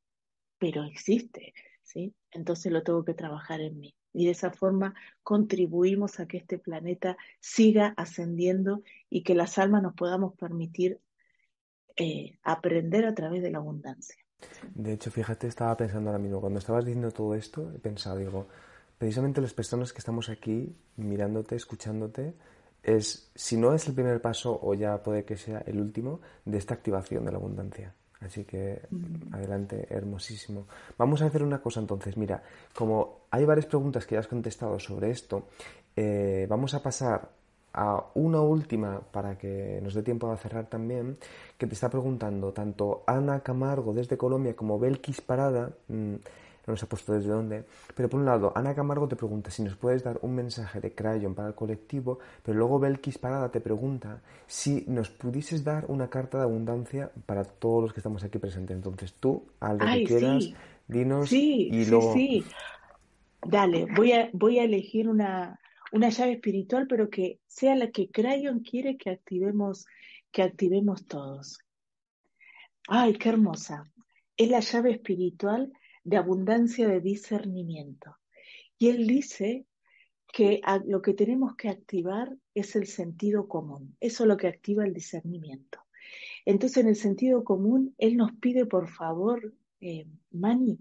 pero 0.58 0.84
existe, 0.84 1.54
¿sí? 1.84 2.16
Entonces 2.32 2.72
lo 2.72 2.82
tengo 2.82 3.06
que 3.06 3.14
trabajar 3.14 3.62
en 3.62 3.80
mí. 3.80 3.96
Y 4.16 4.26
de 4.26 4.32
esa 4.32 4.52
forma 4.52 4.96
contribuimos 5.24 6.20
a 6.20 6.28
que 6.28 6.38
este 6.38 6.58
planeta 6.58 7.18
siga 7.40 7.94
ascendiendo 7.98 8.82
y 9.10 9.24
que 9.24 9.36
las 9.36 9.58
almas 9.58 9.84
nos 9.84 9.94
podamos 9.94 10.34
permitir 10.36 11.00
eh, 11.98 12.38
aprender 12.44 13.06
a 13.06 13.14
través 13.14 13.42
de 13.44 13.52
la 13.52 13.60
abundancia. 13.60 14.18
De 14.74 14.94
hecho, 14.94 15.12
fíjate, 15.12 15.48
estaba 15.48 15.76
pensando 15.78 16.10
ahora 16.10 16.22
mismo, 16.22 16.42
cuando 16.42 16.60
estabas 16.60 16.86
diciendo 16.86 17.12
todo 17.12 17.36
esto, 17.36 17.72
he 17.74 17.80
pensado, 17.80 18.18
digo, 18.18 18.48
precisamente 18.98 19.42
las 19.42 19.54
personas 19.54 19.94
que 19.94 20.00
estamos 20.00 20.30
aquí 20.30 20.76
mirándote, 20.98 21.56
escuchándote, 21.56 22.34
es, 22.84 23.32
si 23.34 23.58
no 23.58 23.74
es 23.74 23.88
el 23.88 23.96
primer 23.96 24.22
paso 24.22 24.60
o 24.62 24.74
ya 24.74 25.02
puede 25.02 25.26
que 25.26 25.38
sea 25.38 25.60
el 25.66 25.80
último, 25.80 26.22
de 26.46 26.58
esta 26.58 26.74
activación 26.74 27.26
de 27.26 27.32
la 27.32 27.38
abundancia. 27.38 27.96
Así 28.26 28.44
que 28.44 28.82
adelante, 29.32 29.88
hermosísimo. 29.90 30.66
Vamos 30.98 31.22
a 31.22 31.26
hacer 31.26 31.44
una 31.44 31.62
cosa 31.62 31.80
entonces. 31.80 32.18
Mira, 32.18 32.42
como 32.74 33.28
hay 33.32 33.46
varias 33.46 33.68
preguntas 33.68 34.06
que 34.06 34.16
ya 34.16 34.20
has 34.20 34.28
contestado 34.28 34.80
sobre 34.80 35.12
esto, 35.12 35.48
eh, 35.96 36.48
vamos 36.50 36.74
a 36.74 36.82
pasar 36.82 37.30
a 37.74 38.06
una 38.16 38.42
última 38.42 39.02
para 39.12 39.38
que 39.38 39.80
nos 39.84 39.94
dé 39.94 40.02
tiempo 40.02 40.32
a 40.32 40.38
cerrar 40.38 40.68
también, 40.68 41.18
que 41.58 41.68
te 41.68 41.74
está 41.74 41.90
preguntando 41.90 42.54
tanto 42.54 43.04
Ana 43.06 43.42
Camargo 43.42 43.94
desde 43.94 44.18
Colombia 44.18 44.56
como 44.56 44.80
Belkis 44.80 45.22
Parada. 45.22 45.72
Mm, 45.90 46.16
no 46.66 46.74
nos 46.74 46.84
ha 46.84 46.90
puesto 46.90 47.14
desde 47.14 47.30
dónde. 47.30 47.66
Pero 47.96 48.10
por 48.10 48.20
un 48.20 48.26
lado, 48.26 48.52
Ana 48.56 48.74
Camargo 48.74 49.08
te 49.08 49.16
pregunta 49.16 49.52
si 49.52 49.64
nos 49.64 49.76
puedes 49.76 50.04
dar 50.04 50.20
un 50.22 50.36
mensaje 50.36 50.80
de 50.80 50.94
Crayon 50.94 51.36
para 51.36 51.50
el 51.50 51.56
colectivo, 51.56 52.20
pero 52.44 52.58
luego 52.58 52.80
Belkis 52.80 53.18
Parada 53.18 53.50
te 53.50 53.62
pregunta 53.62 54.22
si 54.48 54.84
nos 54.88 55.10
pudieses 55.10 55.64
dar 55.64 55.86
una 55.88 56.10
carta 56.10 56.38
de 56.38 56.44
abundancia 56.46 57.12
para 57.26 57.44
todos 57.44 57.84
los 57.84 57.94
que 57.94 58.00
estamos 58.00 58.24
aquí 58.24 58.40
presentes. 58.40 58.76
Entonces 58.76 59.14
tú, 59.14 59.46
al 59.60 59.78
que 59.78 60.04
quieras, 60.06 60.50
dinos 60.88 61.30
sí, 61.30 61.70
y 61.72 61.86
luego... 61.86 62.14
Sí, 62.14 62.44
sí. 62.44 62.52
Dale, 63.48 63.86
voy 63.96 64.12
a, 64.12 64.30
voy 64.34 64.58
a 64.58 64.64
elegir 64.64 65.08
una, 65.08 65.60
una 65.92 66.10
llave 66.10 66.34
espiritual, 66.34 66.88
pero 66.90 67.12
que 67.12 67.40
sea 67.46 67.76
la 67.76 67.92
que 67.92 68.10
Crayon 68.10 68.62
quiere 68.62 68.98
que 68.98 69.12
activemos, 69.12 69.86
que 70.32 70.42
activemos 70.42 71.06
todos. 71.06 71.60
Ay, 72.88 73.14
qué 73.14 73.30
hermosa. 73.30 73.84
Es 74.36 74.50
la 74.50 74.62
llave 74.62 74.92
espiritual 74.92 75.72
de 76.06 76.18
abundancia 76.18 76.88
de 76.88 77.02
discernimiento. 77.02 78.16
Y 78.78 78.90
él 78.90 79.08
dice 79.08 79.66
que 80.32 80.62
lo 80.86 81.02
que 81.02 81.14
tenemos 81.14 81.56
que 81.56 81.70
activar 81.70 82.38
es 82.54 82.76
el 82.76 82.88
sentido 82.88 83.48
común. 83.48 83.98
Eso 84.00 84.24
es 84.24 84.28
lo 84.28 84.38
que 84.38 84.48
activa 84.48 84.86
el 84.86 84.94
discernimiento. 84.94 85.80
Entonces, 86.46 86.78
en 86.78 86.90
el 86.90 86.96
sentido 86.96 87.44
común, 87.44 87.96
él 87.98 88.18
nos 88.18 88.32
pide, 88.34 88.66
por 88.66 88.88
favor, 88.88 89.54
eh, 89.82 90.08
Mani, 90.32 90.80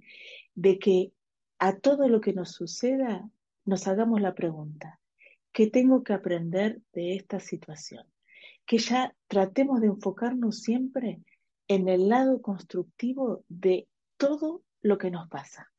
de 0.54 0.78
que 0.78 1.12
a 1.58 1.78
todo 1.78 2.08
lo 2.08 2.20
que 2.20 2.34
nos 2.34 2.52
suceda 2.52 3.28
nos 3.64 3.88
hagamos 3.88 4.20
la 4.20 4.34
pregunta, 4.34 5.00
¿qué 5.52 5.68
tengo 5.68 6.04
que 6.04 6.12
aprender 6.12 6.82
de 6.92 7.14
esta 7.14 7.40
situación? 7.40 8.04
Que 8.66 8.76
ya 8.78 9.14
tratemos 9.26 9.80
de 9.80 9.86
enfocarnos 9.86 10.60
siempre 10.60 11.22
en 11.66 11.88
el 11.88 12.08
lado 12.08 12.42
constructivo 12.42 13.42
de 13.48 13.88
todo 14.18 14.62
lo 14.84 14.98
que 14.98 15.10
nos 15.10 15.28
pasa. 15.28 15.72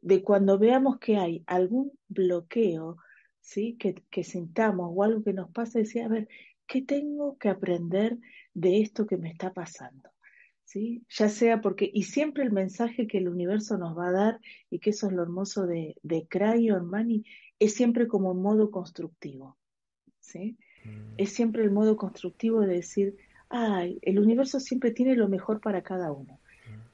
De 0.00 0.22
cuando 0.22 0.58
veamos 0.58 0.98
que 0.98 1.16
hay 1.16 1.42
algún 1.46 1.92
bloqueo, 2.08 2.98
¿sí? 3.40 3.76
que, 3.78 3.94
que 4.10 4.22
sintamos 4.22 4.90
o 4.94 5.02
algo 5.02 5.24
que 5.24 5.32
nos 5.32 5.50
pasa, 5.50 5.78
decir, 5.78 6.02
a 6.02 6.08
ver, 6.08 6.28
¿qué 6.66 6.82
tengo 6.82 7.38
que 7.38 7.48
aprender 7.48 8.18
de 8.52 8.82
esto 8.82 9.06
que 9.06 9.16
me 9.16 9.30
está 9.30 9.52
pasando? 9.52 10.10
¿Sí? 10.62 11.04
Ya 11.08 11.28
sea 11.30 11.60
porque, 11.62 11.90
y 11.92 12.04
siempre 12.04 12.44
el 12.44 12.52
mensaje 12.52 13.06
que 13.06 13.18
el 13.18 13.28
universo 13.28 13.78
nos 13.78 13.96
va 13.96 14.08
a 14.08 14.12
dar, 14.12 14.40
y 14.70 14.78
que 14.78 14.90
eso 14.90 15.06
es 15.06 15.14
lo 15.14 15.22
hermoso 15.22 15.66
de, 15.66 15.96
de 16.02 16.26
Crayon 16.28 16.86
Money, 16.86 17.24
es 17.58 17.74
siempre 17.74 18.06
como 18.06 18.30
un 18.30 18.42
modo 18.42 18.70
constructivo. 18.70 19.56
¿sí? 20.20 20.58
Mm. 20.84 21.14
Es 21.16 21.30
siempre 21.30 21.62
el 21.62 21.70
modo 21.70 21.96
constructivo 21.96 22.60
de 22.60 22.74
decir, 22.74 23.16
ay, 23.48 23.98
el 24.02 24.18
universo 24.18 24.60
siempre 24.60 24.90
tiene 24.90 25.16
lo 25.16 25.30
mejor 25.30 25.60
para 25.62 25.82
cada 25.82 26.12
uno 26.12 26.40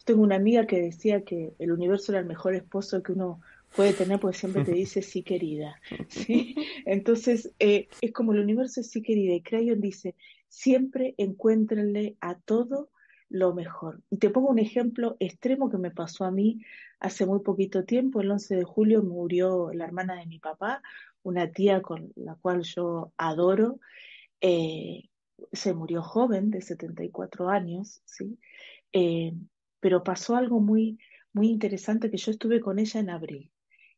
tengo 0.05 0.23
una 0.23 0.37
amiga 0.37 0.67
que 0.67 0.81
decía 0.81 1.25
que 1.25 1.55
el 1.59 1.73
universo 1.73 2.13
era 2.13 2.21
el 2.21 2.27
mejor 2.27 2.55
esposo 2.55 3.03
que 3.03 3.13
uno 3.13 3.41
puede 3.75 3.93
tener 3.93 4.19
porque 4.19 4.39
siempre 4.39 4.65
te 4.65 4.73
dice 4.73 5.03
sí 5.03 5.23
querida. 5.23 5.81
¿sí? 6.09 6.55
Entonces, 6.87 7.53
eh, 7.59 7.89
es 8.01 8.13
como 8.13 8.33
el 8.33 8.41
universo 8.41 8.81
es 8.81 8.91
sí 8.91 9.03
querida. 9.03 9.35
Y 9.35 9.43
Crayon 9.43 9.81
dice, 9.81 10.15
siempre 10.49 11.15
encuéntrenle 11.19 12.17
a 12.21 12.35
todo 12.37 12.91
lo 13.29 13.55
mejor. 13.55 14.03
Y 14.11 14.17
te 14.17 14.31
pongo 14.31 14.49
un 14.49 14.59
ejemplo 14.59 15.17
extremo 15.21 15.71
que 15.71 15.79
me 15.79 15.93
pasó 15.93 16.25
a 16.25 16.33
mí 16.33 16.61
hace 16.99 17.27
muy 17.27 17.41
poquito 17.41 17.85
tiempo. 17.85 18.21
El 18.21 18.31
11 18.31 18.57
de 18.57 18.65
julio 18.65 19.03
murió 19.03 19.71
la 19.73 19.85
hermana 19.85 20.17
de 20.17 20.27
mi 20.27 20.39
papá, 20.39 20.83
una 21.23 21.51
tía 21.53 21.81
con 21.81 22.13
la 22.17 22.35
cual 22.35 22.63
yo 22.63 23.13
adoro. 23.17 23.79
Eh, 24.41 25.05
se 25.53 25.73
murió 25.75 26.03
joven, 26.03 26.51
de 26.51 26.61
74 26.61 27.49
años, 27.49 28.03
¿sí? 28.05 28.39
Eh, 28.93 29.33
pero 29.81 30.05
pasó 30.05 30.37
algo 30.37 30.61
muy, 30.61 30.99
muy 31.33 31.49
interesante 31.49 32.11
que 32.11 32.17
yo 32.17 32.31
estuve 32.31 32.61
con 32.61 32.79
ella 32.79 33.01
en 33.01 33.11
abril. 33.11 33.53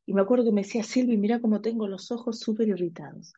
Y 0.06 0.14
me 0.14 0.22
acuerdo 0.22 0.44
que 0.44 0.52
me 0.52 0.62
decía, 0.62 0.82
Silvi, 0.82 1.16
mira 1.16 1.40
cómo 1.40 1.60
tengo 1.60 1.86
los 1.86 2.10
ojos 2.10 2.40
súper 2.40 2.68
irritados. 2.68 3.34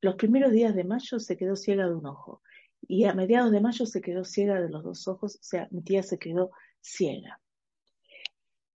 Los 0.00 0.16
primeros 0.16 0.52
días 0.52 0.74
de 0.74 0.84
mayo 0.84 1.18
se 1.18 1.36
quedó 1.36 1.56
ciega 1.56 1.86
de 1.86 1.94
un 1.94 2.06
ojo 2.06 2.42
y 2.80 3.04
a 3.04 3.14
mediados 3.14 3.52
de 3.52 3.60
mayo 3.60 3.84
se 3.86 4.00
quedó 4.00 4.24
ciega 4.24 4.60
de 4.60 4.70
los 4.70 4.82
dos 4.82 5.06
ojos, 5.06 5.36
o 5.36 5.42
sea, 5.42 5.68
mi 5.70 5.82
tía 5.82 6.02
se 6.02 6.18
quedó 6.18 6.50
ciega 6.80 7.40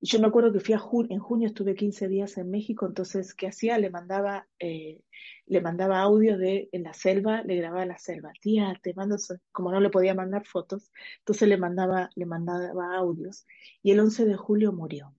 yo 0.02 0.20
me 0.20 0.28
acuerdo 0.28 0.52
que 0.52 0.60
fui 0.60 0.74
a 0.74 0.82
en 1.10 1.20
junio 1.20 1.48
estuve 1.48 1.76
15 1.76 2.08
días 2.08 2.38
en 2.38 2.50
México, 2.52 2.86
entonces, 2.86 3.34
¿qué 3.34 3.48
hacía? 3.48 3.78
Le 3.78 3.90
mandaba, 3.90 4.48
eh, 4.60 5.02
le 5.48 5.62
mandaba 5.62 6.02
audio 6.02 6.38
de 6.38 6.70
en 6.72 6.84
la 6.84 6.94
selva, 6.94 7.42
le 7.44 7.56
grababa 7.56 7.86
la 7.86 7.98
selva. 7.98 8.32
Tía, 8.42 8.80
te 8.82 8.94
mando, 8.94 9.18
como 9.52 9.72
no 9.72 9.80
le 9.80 9.90
podía 9.90 10.14
mandar 10.14 10.46
fotos, 10.46 10.92
entonces 11.20 11.48
le 11.48 11.58
mandaba, 11.58 12.10
le 12.16 12.26
mandaba 12.26 12.96
audios. 12.98 13.46
Y 13.82 13.92
el 13.92 14.00
11 14.00 14.26
de 14.26 14.36
julio 14.36 14.72
murió. 14.74 15.14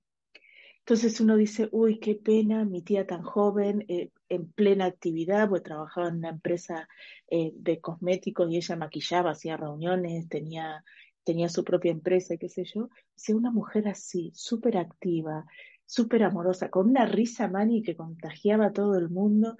Entonces 0.87 1.21
uno 1.21 1.37
dice, 1.37 1.69
uy, 1.73 1.99
qué 1.99 2.15
pena, 2.15 2.65
mi 2.65 2.81
tía 2.81 3.09
tan 3.09 3.23
joven, 3.23 3.85
eh, 3.89 4.11
en 4.29 4.47
plena 4.53 4.85
actividad, 4.85 5.49
pues 5.49 5.65
trabajaba 5.65 6.09
en 6.09 6.19
una 6.19 6.29
empresa 6.29 6.89
eh, 7.29 7.53
de 7.57 7.81
cosméticos 7.81 8.49
y 8.49 8.57
ella 8.57 8.77
maquillaba, 8.77 9.33
hacía 9.33 9.57
reuniones, 9.57 10.29
tenía 10.29 10.85
tenía 11.27 11.49
su 11.49 11.65
propia 11.65 11.91
empresa 11.91 12.35
y 12.35 12.39
qué 12.39 12.49
sé 12.49 12.65
yo, 12.65 12.89
si 13.17 13.33
una 13.33 13.51
mujer 13.51 13.89
así, 13.89 14.31
súper 14.33 14.77
activa, 14.77 15.45
súper 15.85 16.23
amorosa, 16.23 16.71
con 16.71 16.89
una 16.89 17.05
risa 17.05 17.49
mani 17.49 17.83
que 17.83 17.97
contagiaba 17.97 18.67
a 18.67 18.73
todo 18.73 18.97
el 18.97 19.11
mundo, 19.11 19.57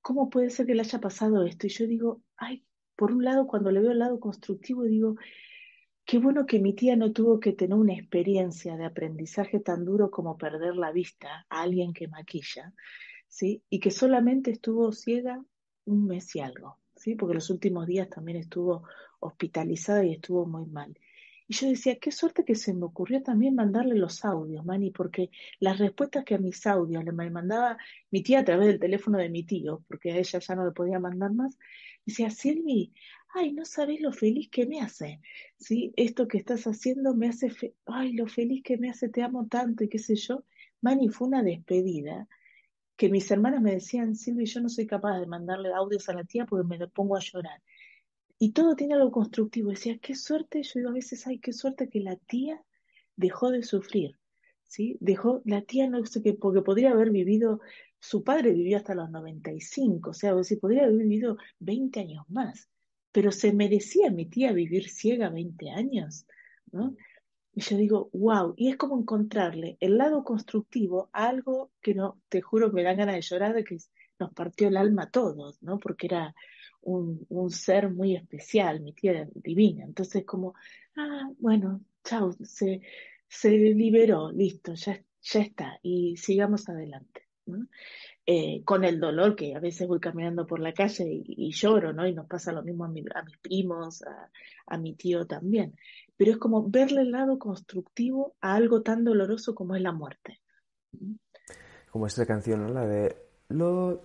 ¿cómo 0.00 0.30
puede 0.30 0.48
ser 0.48 0.64
que 0.64 0.74
le 0.74 0.80
haya 0.80 0.98
pasado 0.98 1.44
esto? 1.44 1.66
Y 1.66 1.70
yo 1.70 1.86
digo, 1.86 2.22
ay, 2.38 2.64
por 2.96 3.12
un 3.12 3.24
lado, 3.24 3.46
cuando 3.46 3.70
le 3.70 3.80
veo 3.80 3.90
el 3.90 3.98
lado 3.98 4.18
constructivo, 4.18 4.84
digo, 4.84 5.16
qué 6.06 6.18
bueno 6.18 6.46
que 6.46 6.60
mi 6.60 6.72
tía 6.72 6.96
no 6.96 7.12
tuvo 7.12 7.40
que 7.40 7.52
tener 7.52 7.76
una 7.76 7.92
experiencia 7.92 8.78
de 8.78 8.86
aprendizaje 8.86 9.60
tan 9.60 9.84
duro 9.84 10.10
como 10.10 10.38
perder 10.38 10.76
la 10.76 10.92
vista 10.92 11.44
a 11.50 11.60
alguien 11.60 11.92
que 11.92 12.08
maquilla, 12.08 12.72
¿sí? 13.28 13.62
Y 13.68 13.80
que 13.80 13.90
solamente 13.90 14.50
estuvo 14.50 14.92
ciega 14.92 15.44
un 15.84 16.06
mes 16.06 16.34
y 16.34 16.40
algo, 16.40 16.78
¿sí? 17.06 17.14
Porque 17.14 17.34
los 17.34 17.50
últimos 17.50 17.86
días 17.86 18.10
también 18.10 18.38
estuvo 18.38 18.82
hospitalizada 19.20 20.04
y 20.04 20.14
estuvo 20.14 20.44
muy 20.44 20.66
mal. 20.66 20.98
Y 21.46 21.54
yo 21.54 21.68
decía, 21.68 22.00
qué 22.00 22.10
suerte 22.10 22.44
que 22.44 22.56
se 22.56 22.74
me 22.74 22.84
ocurrió 22.84 23.22
también 23.22 23.54
mandarle 23.54 23.94
los 23.94 24.24
audios, 24.24 24.64
Mani, 24.64 24.90
porque 24.90 25.30
las 25.60 25.78
respuestas 25.78 26.24
que 26.24 26.34
a 26.34 26.38
mis 26.38 26.66
audios 26.66 27.04
le 27.04 27.12
mandaba 27.12 27.78
mi 28.10 28.24
tía 28.24 28.40
a 28.40 28.44
través 28.44 28.66
del 28.66 28.80
teléfono 28.80 29.18
de 29.18 29.28
mi 29.28 29.44
tío, 29.44 29.84
porque 29.86 30.10
a 30.10 30.18
ella 30.18 30.40
ya 30.40 30.54
no 30.56 30.64
le 30.64 30.72
podía 30.72 30.98
mandar 30.98 31.32
más, 31.32 31.56
decía, 32.04 32.28
Silvi, 32.30 32.92
ay, 33.34 33.52
no 33.52 33.64
sabes 33.64 34.00
lo 34.00 34.10
feliz 34.12 34.48
que 34.50 34.66
me 34.66 34.80
hace, 34.80 35.20
¿sí? 35.58 35.92
Esto 35.96 36.26
que 36.26 36.38
estás 36.38 36.64
haciendo 36.66 37.14
me 37.14 37.28
hace, 37.28 37.52
ay, 37.86 38.14
lo 38.14 38.26
feliz 38.26 38.64
que 38.64 38.78
me 38.78 38.90
hace, 38.90 39.08
te 39.08 39.22
amo 39.22 39.46
tanto 39.46 39.84
y 39.84 39.88
qué 39.88 40.00
sé 40.00 40.16
yo. 40.16 40.42
Mani, 40.80 41.08
fue 41.08 41.28
una 41.28 41.44
despedida 41.44 42.26
que 42.96 43.08
mis 43.08 43.30
hermanas 43.30 43.60
me 43.60 43.72
decían, 43.72 44.16
Silvi, 44.16 44.46
yo 44.46 44.60
no 44.60 44.68
soy 44.68 44.86
capaz 44.86 45.18
de 45.20 45.26
mandarle 45.26 45.72
audios 45.72 46.08
a 46.08 46.14
la 46.14 46.24
tía 46.24 46.46
porque 46.46 46.66
me 46.66 46.88
pongo 46.88 47.16
a 47.16 47.20
llorar. 47.20 47.62
Y 48.38 48.52
todo 48.52 48.76
tiene 48.76 48.94
algo 48.94 49.10
constructivo. 49.12 49.70
Decía, 49.70 49.98
qué 49.98 50.14
suerte, 50.14 50.62
yo 50.62 50.72
digo 50.76 50.90
a 50.90 50.94
veces, 50.94 51.26
ay, 51.26 51.38
qué 51.38 51.52
suerte 51.52 51.88
que 51.88 52.00
la 52.00 52.16
tía 52.16 52.62
dejó 53.16 53.50
de 53.50 53.62
sufrir, 53.62 54.18
¿sí? 54.64 54.96
Dejó, 55.00 55.42
la 55.44 55.62
tía 55.62 55.88
no 55.88 56.04
sé 56.04 56.22
qué, 56.22 56.34
porque 56.34 56.62
podría 56.62 56.90
haber 56.90 57.10
vivido, 57.10 57.60
su 57.98 58.24
padre 58.24 58.52
vivió 58.52 58.76
hasta 58.76 58.94
los 58.94 59.10
95, 59.10 60.10
o 60.10 60.14
sea, 60.14 60.34
o 60.34 60.44
sea, 60.44 60.58
podría 60.58 60.84
haber 60.84 60.98
vivido 60.98 61.38
20 61.60 62.00
años 62.00 62.24
más, 62.28 62.68
pero 63.12 63.32
se 63.32 63.52
merecía 63.52 64.10
mi 64.10 64.26
tía 64.26 64.52
vivir 64.52 64.90
ciega 64.90 65.30
20 65.30 65.70
años, 65.70 66.26
¿no? 66.72 66.94
Y 67.56 67.62
yo 67.62 67.78
digo, 67.78 68.10
wow, 68.12 68.52
y 68.54 68.68
es 68.68 68.76
como 68.76 68.98
encontrarle 69.00 69.78
el 69.80 69.96
lado 69.96 70.24
constructivo 70.24 71.08
a 71.14 71.28
algo 71.28 71.72
que 71.80 71.94
no, 71.94 72.20
te 72.28 72.42
juro, 72.42 72.70
me 72.70 72.82
da 72.82 72.92
ganas 72.92 73.14
de 73.14 73.22
llorar 73.22 73.54
de 73.54 73.64
que 73.64 73.78
nos 74.18 74.34
partió 74.34 74.68
el 74.68 74.76
alma 74.76 75.04
a 75.04 75.10
todos, 75.10 75.62
¿no? 75.62 75.78
Porque 75.78 76.06
era 76.06 76.34
un, 76.82 77.26
ser 77.50 77.88
muy 77.90 78.14
especial, 78.14 78.82
mi 78.82 78.92
tía 78.92 79.26
divina. 79.34 79.84
Entonces, 79.84 80.26
como, 80.26 80.52
ah, 80.96 81.30
bueno, 81.38 81.80
chao, 82.04 82.32
se, 82.44 82.82
se 83.26 83.50
liberó, 83.52 84.30
listo, 84.32 84.74
ya, 84.74 85.02
ya 85.22 85.40
está, 85.40 85.78
y 85.82 86.14
sigamos 86.18 86.68
adelante. 86.68 87.26
Eh, 88.28 88.64
con 88.64 88.84
el 88.84 88.98
dolor 88.98 89.36
que 89.36 89.54
a 89.54 89.60
veces 89.60 89.86
voy 89.86 90.00
caminando 90.00 90.48
por 90.48 90.58
la 90.58 90.72
calle 90.72 91.04
y, 91.08 91.52
lloro, 91.52 91.92
¿no? 91.92 92.08
Y 92.08 92.12
nos 92.12 92.26
pasa 92.26 92.50
lo 92.50 92.64
mismo 92.64 92.84
a, 92.84 92.88
mis 92.88 93.04
primos, 93.40 94.02
a, 94.66 94.78
mi 94.78 94.94
tío 94.94 95.26
también. 95.26 95.76
Pero 96.16 96.32
es 96.32 96.38
como 96.38 96.68
verle 96.68 97.02
el 97.02 97.12
lado 97.12 97.38
constructivo 97.38 98.34
a 98.40 98.54
algo 98.54 98.82
tan 98.82 99.04
doloroso 99.04 99.54
como 99.54 99.74
es 99.74 99.82
la 99.82 99.92
muerte. 99.92 100.40
Como 101.90 102.06
esta 102.06 102.26
canción, 102.26 102.66
¿no? 102.66 102.72
La 102.72 102.86
de 102.86 103.16
Look, 103.48 104.02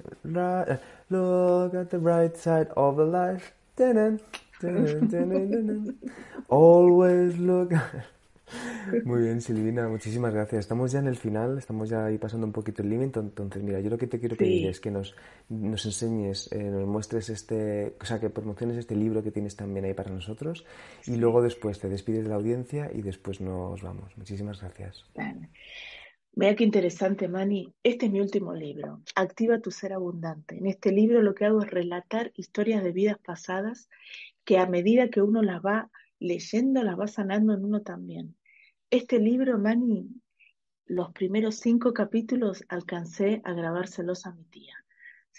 look 1.09 1.75
at 1.75 1.89
the 1.89 1.97
bright 1.97 2.35
side 2.35 2.67
of 2.75 2.95
the 2.95 3.05
life. 3.05 3.53
Always 6.49 7.37
look. 7.39 7.73
Muy 9.05 9.21
bien, 9.21 9.41
Silvina, 9.41 9.87
muchísimas 9.87 10.33
gracias. 10.33 10.61
Estamos 10.61 10.91
ya 10.91 10.99
en 10.99 11.07
el 11.07 11.15
final, 11.15 11.57
estamos 11.57 11.89
ya 11.89 12.05
ahí 12.05 12.17
pasando 12.17 12.45
un 12.45 12.53
poquito 12.53 12.81
el 12.81 12.89
límite. 12.89 13.19
Entonces, 13.19 13.63
mira, 13.63 13.79
yo 13.79 13.89
lo 13.89 13.97
que 13.97 14.07
te 14.07 14.19
quiero 14.19 14.35
pedir 14.35 14.67
es 14.67 14.79
que 14.79 14.91
nos, 14.91 15.15
nos 15.49 15.85
enseñes, 15.85 16.51
eh, 16.51 16.63
nos 16.63 16.87
muestres 16.87 17.29
este, 17.29 17.95
o 17.99 18.05
sea, 18.05 18.19
que 18.19 18.29
promociones 18.29 18.77
este 18.77 18.95
libro 18.95 19.23
que 19.23 19.31
tienes 19.31 19.55
también 19.55 19.85
ahí 19.85 19.93
para 19.93 20.11
nosotros 20.11 20.65
y 21.05 21.15
luego 21.15 21.41
después 21.41 21.79
te 21.79 21.89
despides 21.89 22.23
de 22.23 22.29
la 22.29 22.35
audiencia 22.35 22.91
y 22.93 23.01
después 23.01 23.41
nos 23.41 23.81
vamos. 23.81 24.17
Muchísimas 24.17 24.61
gracias. 24.61 25.05
Vea 26.33 26.55
qué 26.55 26.63
interesante, 26.63 27.27
Mani. 27.27 27.73
Este 27.83 28.05
es 28.05 28.11
mi 28.11 28.21
último 28.21 28.53
libro, 28.53 29.01
Activa 29.15 29.59
tu 29.59 29.69
ser 29.69 29.91
abundante. 29.91 30.57
En 30.57 30.65
este 30.65 30.91
libro 30.91 31.21
lo 31.21 31.35
que 31.35 31.45
hago 31.45 31.61
es 31.61 31.69
relatar 31.69 32.31
historias 32.35 32.83
de 32.83 32.93
vidas 32.93 33.17
pasadas 33.19 33.89
que 34.45 34.57
a 34.57 34.65
medida 34.65 35.09
que 35.09 35.21
uno 35.21 35.41
las 35.41 35.61
va 35.61 35.91
leyendo, 36.19 36.83
las 36.83 36.97
va 36.97 37.07
sanando 37.07 37.53
en 37.53 37.65
uno 37.65 37.81
también. 37.81 38.35
Este 38.91 39.19
libro, 39.19 39.57
Mani, 39.57 40.09
los 40.85 41.13
primeros 41.13 41.55
cinco 41.55 41.93
capítulos 41.93 42.65
alcancé 42.67 43.41
a 43.45 43.53
grabárselos 43.53 44.25
a 44.25 44.33
mi 44.33 44.43
tía. 44.43 44.75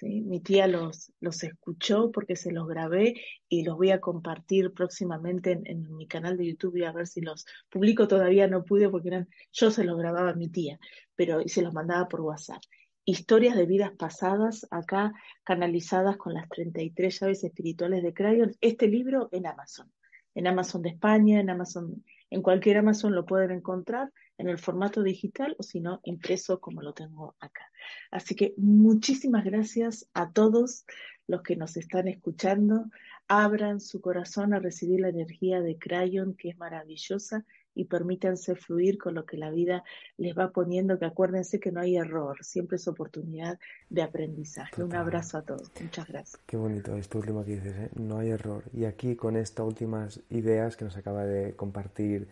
Mi 0.00 0.40
tía 0.40 0.66
los, 0.66 1.12
los 1.20 1.44
escuchó 1.44 2.10
porque 2.12 2.34
se 2.34 2.50
los 2.50 2.66
grabé 2.66 3.14
y 3.50 3.62
los 3.62 3.76
voy 3.76 3.90
a 3.90 4.00
compartir 4.00 4.72
próximamente 4.72 5.60
en, 5.66 5.94
mi 5.94 6.08
canal 6.08 6.38
de 6.38 6.46
YouTube 6.46 6.76
y 6.76 6.84
a 6.84 6.92
ver 6.92 7.06
si 7.06 7.20
los 7.20 7.44
publico. 7.68 8.08
Todavía 8.08 8.48
no 8.48 8.64
pude 8.64 8.88
porque 8.88 9.08
eran, 9.08 9.28
yo 9.52 9.70
se 9.70 9.84
los 9.84 9.98
grababa 9.98 10.30
a 10.30 10.34
mi 10.34 10.48
tía, 10.48 10.78
pero 11.14 11.42
y 11.42 11.50
se 11.50 11.60
los 11.60 11.74
mandaba 11.74 12.08
por 12.08 12.22
WhatsApp. 12.22 12.62
Historias 13.04 13.54
de 13.54 13.66
vidas 13.66 13.92
pasadas, 13.98 14.66
acá 14.70 15.12
canalizadas 15.44 16.16
con 16.16 16.32
las 16.32 16.48
33 16.48 17.20
llaves 17.20 17.44
espirituales 17.44 18.02
de 18.02 18.14
Crayon. 18.14 18.56
Este 18.62 18.88
libro 18.88 19.28
en 19.30 19.46
Amazon, 19.46 19.92
en 20.34 20.46
Amazon 20.46 20.80
de 20.80 20.88
España, 20.88 21.38
en 21.38 21.50
Amazon, 21.50 22.02
en 22.32 22.40
cualquier 22.40 22.78
Amazon 22.78 23.14
lo 23.14 23.26
pueden 23.26 23.50
encontrar 23.50 24.10
en 24.38 24.48
el 24.48 24.58
formato 24.58 25.02
digital 25.02 25.54
o 25.58 25.62
si 25.62 25.80
no, 25.80 26.00
impreso 26.04 26.60
como 26.60 26.80
lo 26.80 26.94
tengo 26.94 27.36
acá. 27.40 27.70
Así 28.10 28.34
que 28.34 28.54
muchísimas 28.56 29.44
gracias 29.44 30.08
a 30.14 30.32
todos 30.32 30.86
los 31.26 31.42
que 31.42 31.56
nos 31.56 31.76
están 31.76 32.08
escuchando. 32.08 32.86
Abran 33.28 33.80
su 33.80 34.00
corazón 34.00 34.54
a 34.54 34.60
recibir 34.60 35.00
la 35.00 35.10
energía 35.10 35.60
de 35.60 35.76
Crayon, 35.76 36.34
que 36.34 36.48
es 36.48 36.56
maravillosa, 36.56 37.44
y 37.74 37.84
permítanse 37.84 38.54
fluir 38.54 38.98
con 38.98 39.14
lo 39.14 39.24
que 39.24 39.36
la 39.36 39.50
vida 39.50 39.84
les 40.16 40.36
va 40.36 40.50
poniendo, 40.50 40.98
que 40.98 41.06
acuérdense 41.06 41.60
que 41.60 41.72
no 41.72 41.80
hay 41.80 41.96
error, 41.96 42.36
siempre 42.42 42.76
es 42.76 42.86
oportunidad 42.88 43.58
de 43.88 44.02
aprendizaje. 44.02 44.82
Un 44.82 44.94
abrazo 44.94 45.38
a 45.38 45.42
todos. 45.42 45.70
Muchas 45.80 46.08
gracias. 46.08 46.40
Qué 46.46 46.56
bonito 46.56 46.96
esto 46.96 47.18
último 47.18 47.44
que 47.44 47.56
dices, 47.56 47.76
¿eh? 47.76 47.90
no 47.94 48.18
hay 48.18 48.30
error. 48.30 48.64
Y 48.72 48.84
aquí 48.84 49.16
con 49.16 49.36
estas 49.36 49.66
últimas 49.66 50.20
ideas 50.30 50.76
que 50.76 50.84
nos 50.84 50.96
acaba 50.96 51.24
de 51.24 51.54
compartir 51.54 52.28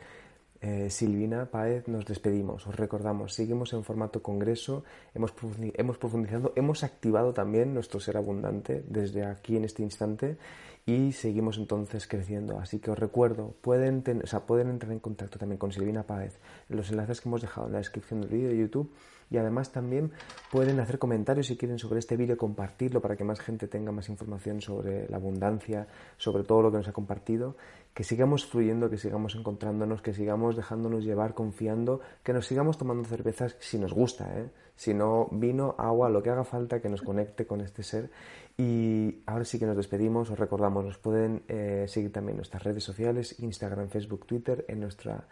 eh, 0.61 0.91
Silvina 0.91 1.47
Páez, 1.51 1.89
nos 1.89 2.05
despedimos. 2.05 2.67
Os 2.67 2.77
recordamos, 2.77 3.35
seguimos 3.35 3.73
en 3.73 3.83
formato 3.83 4.23
congreso, 4.23 4.85
hemos, 5.15 5.33
hemos 5.75 5.99
profundizado, 5.99 6.53
hemos 6.57 6.85
activado 6.85 7.33
también 7.33 7.73
nuestro 7.73 7.99
ser 8.01 8.17
abundante 8.17 8.85
desde 8.87 9.25
aquí 9.25 9.57
en 9.57 9.65
este 9.65 9.83
instante 9.83 10.37
y 10.85 11.13
seguimos 11.13 11.57
entonces 11.59 12.07
creciendo. 12.07 12.59
Así 12.59 12.79
que 12.79 12.91
os 12.91 12.99
recuerdo, 12.99 13.55
pueden, 13.61 14.03
o 14.23 14.27
sea, 14.27 14.41
pueden 14.41 14.69
entrar 14.69 14.93
en 14.93 15.01
contacto 15.01 15.39
también 15.39 15.59
con 15.59 15.73
Silvina 15.73 16.03
Páez 16.03 16.39
los 16.69 16.91
enlaces 16.91 17.21
que 17.21 17.29
hemos 17.29 17.41
dejado 17.41 17.67
en 17.67 17.73
la 17.73 17.79
descripción 17.79 18.21
del 18.21 18.31
vídeo 18.31 18.49
de 18.51 18.59
YouTube 18.59 18.93
y 19.31 19.39
además 19.39 19.73
también 19.73 20.11
pueden 20.51 20.81
hacer 20.81 20.99
comentarios 20.99 21.47
si 21.47 21.57
quieren 21.57 21.79
sobre 21.79 22.01
este 22.01 22.17
vídeo, 22.17 22.37
compartirlo 22.37 23.01
para 23.01 23.17
que 23.17 23.25
más 23.25 23.41
gente 23.41 23.69
tenga 23.69 23.93
más 23.93 24.09
información 24.09 24.61
sobre 24.61 25.09
la 25.09 25.17
abundancia, 25.17 25.87
sobre 26.17 26.45
todo 26.45 26.63
lo 26.63 26.71
que 26.71 26.79
nos 26.79 26.89
ha 26.89 26.93
compartido, 26.93 27.57
que 27.95 28.05
sigamos 28.05 28.47
fluyendo, 28.47 28.91
que 28.91 28.99
sigamos 28.99 29.35
encontrándonos, 29.35 30.03
que 30.03 30.13
sigamos 30.13 30.57
dejándonos 30.57 31.05
llevar, 31.05 31.35
confiando, 31.35 32.01
que 32.23 32.33
nos 32.33 32.47
sigamos 32.47 32.79
tomando 32.79 33.05
cervezas 33.05 33.57
si 33.61 33.79
nos 33.79 33.93
gusta, 33.93 34.39
¿eh? 34.39 34.51
si 34.77 34.95
no 34.95 35.29
vino, 35.31 35.75
agua, 35.77 36.09
lo 36.09 36.23
que 36.23 36.31
haga 36.31 36.45
falta 36.45 36.81
que 36.81 36.89
nos 36.89 37.03
conecte 37.03 37.47
con 37.47 37.61
este 37.61 37.83
ser. 37.83 38.11
Y 38.57 39.23
ahora 39.27 39.45
sí 39.45 39.59
que 39.59 39.67
nos 39.67 39.77
despedimos, 39.77 40.31
os 40.31 40.39
recordamos, 40.39 40.85
nos 40.85 40.99
pueden 40.99 41.43
eh, 41.49 41.85
seguir 41.87 42.13
también 42.13 42.33
en 42.33 42.39
nuestras 42.39 42.63
redes 42.63 42.83
sociales, 42.85 43.39
Instagram, 43.41 43.89
Facebook, 43.89 44.27
Twitter, 44.27 44.65
en 44.69 44.81
nuestra 44.81 45.27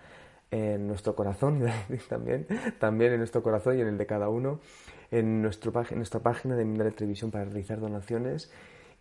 en 0.51 0.87
nuestro 0.87 1.15
corazón, 1.15 1.63
también, 2.09 2.47
también 2.79 3.13
en 3.13 3.19
nuestro 3.19 3.43
corazón 3.43 3.79
y 3.79 3.81
en 3.81 3.89
el 3.89 3.99
de 3.99 4.07
cada 4.07 4.29
uno, 4.29 4.61
en, 5.11 5.43
nuestro, 5.43 5.73
nuestra 5.95 6.21
página 6.21 6.57
de 6.57 6.65
Mindale 6.65 6.93
Televisión 6.93 7.31
para 7.31 7.45
realizar 7.45 7.81
donaciones. 7.81 8.51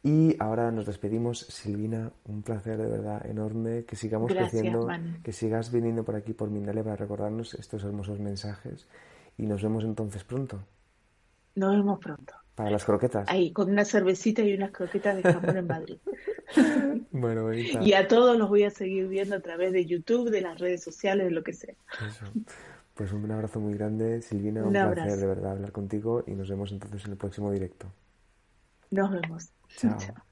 Y 0.04 0.36
ahora 0.40 0.72
nos 0.72 0.86
despedimos, 0.86 1.40
Silvina, 1.40 2.12
un 2.26 2.44
placer 2.44 2.78
de 2.78 2.88
verdad 2.88 3.26
enorme, 3.26 3.84
que 3.84 3.96
sigamos 3.96 4.32
creciendo, 4.32 4.88
que 5.24 5.32
sigas 5.32 5.72
viniendo 5.72 6.04
por 6.04 6.16
aquí 6.16 6.34
por 6.34 6.50
Mindale 6.50 6.84
para 6.84 6.96
recordarnos 6.96 7.56
estos 7.56 7.84
hermosos 7.84 8.20
mensajes 8.20 8.88
y 9.38 9.48
nos 9.48 9.62
vemos 9.62 9.84
entonces 9.84 10.24
pronto. 10.24 10.60
Nos 11.56 11.76
vemos 11.76 12.00
pronto. 12.00 12.34
Para 12.58 12.72
las 12.72 12.86
croquetas. 12.86 13.30
Ahí, 13.30 13.52
con 13.52 13.70
una 13.70 13.86
cervecita 13.86 14.42
y 14.42 14.52
unas 14.56 14.72
croquetas 14.72 15.16
de 15.16 15.32
jamón 15.32 15.58
en 15.58 15.68
Madrid. 15.68 15.98
bueno, 17.12 17.44
bonita. 17.44 17.84
Y 17.84 17.94
a 17.94 18.08
todos 18.08 18.36
los 18.36 18.50
voy 18.50 18.64
a 18.64 18.72
seguir 18.72 19.08
viendo 19.08 19.36
a 19.36 19.42
través 19.42 19.72
de 19.74 19.86
YouTube, 19.86 20.32
de 20.32 20.42
las 20.42 20.58
redes 20.58 20.82
sociales, 20.82 21.28
de 21.28 21.32
lo 21.32 21.44
que 21.44 21.54
sea. 21.54 21.76
Eso. 21.94 22.26
Pues 22.96 23.14
un 23.14 23.30
abrazo 23.30 23.60
muy 23.60 23.76
grande, 23.76 24.24
Silvina. 24.24 24.62
Un, 24.62 24.76
un 24.76 24.92
placer 24.92 25.20
de 25.20 25.28
verdad 25.28 25.52
hablar 25.52 25.72
contigo 25.72 26.24
y 26.26 26.32
nos 26.32 26.50
vemos 26.50 26.72
entonces 26.72 27.06
en 27.06 27.12
el 27.12 27.18
próximo 27.18 27.52
directo. 27.52 27.94
Nos 28.90 29.12
vemos. 29.12 29.52
Chao. 29.76 30.26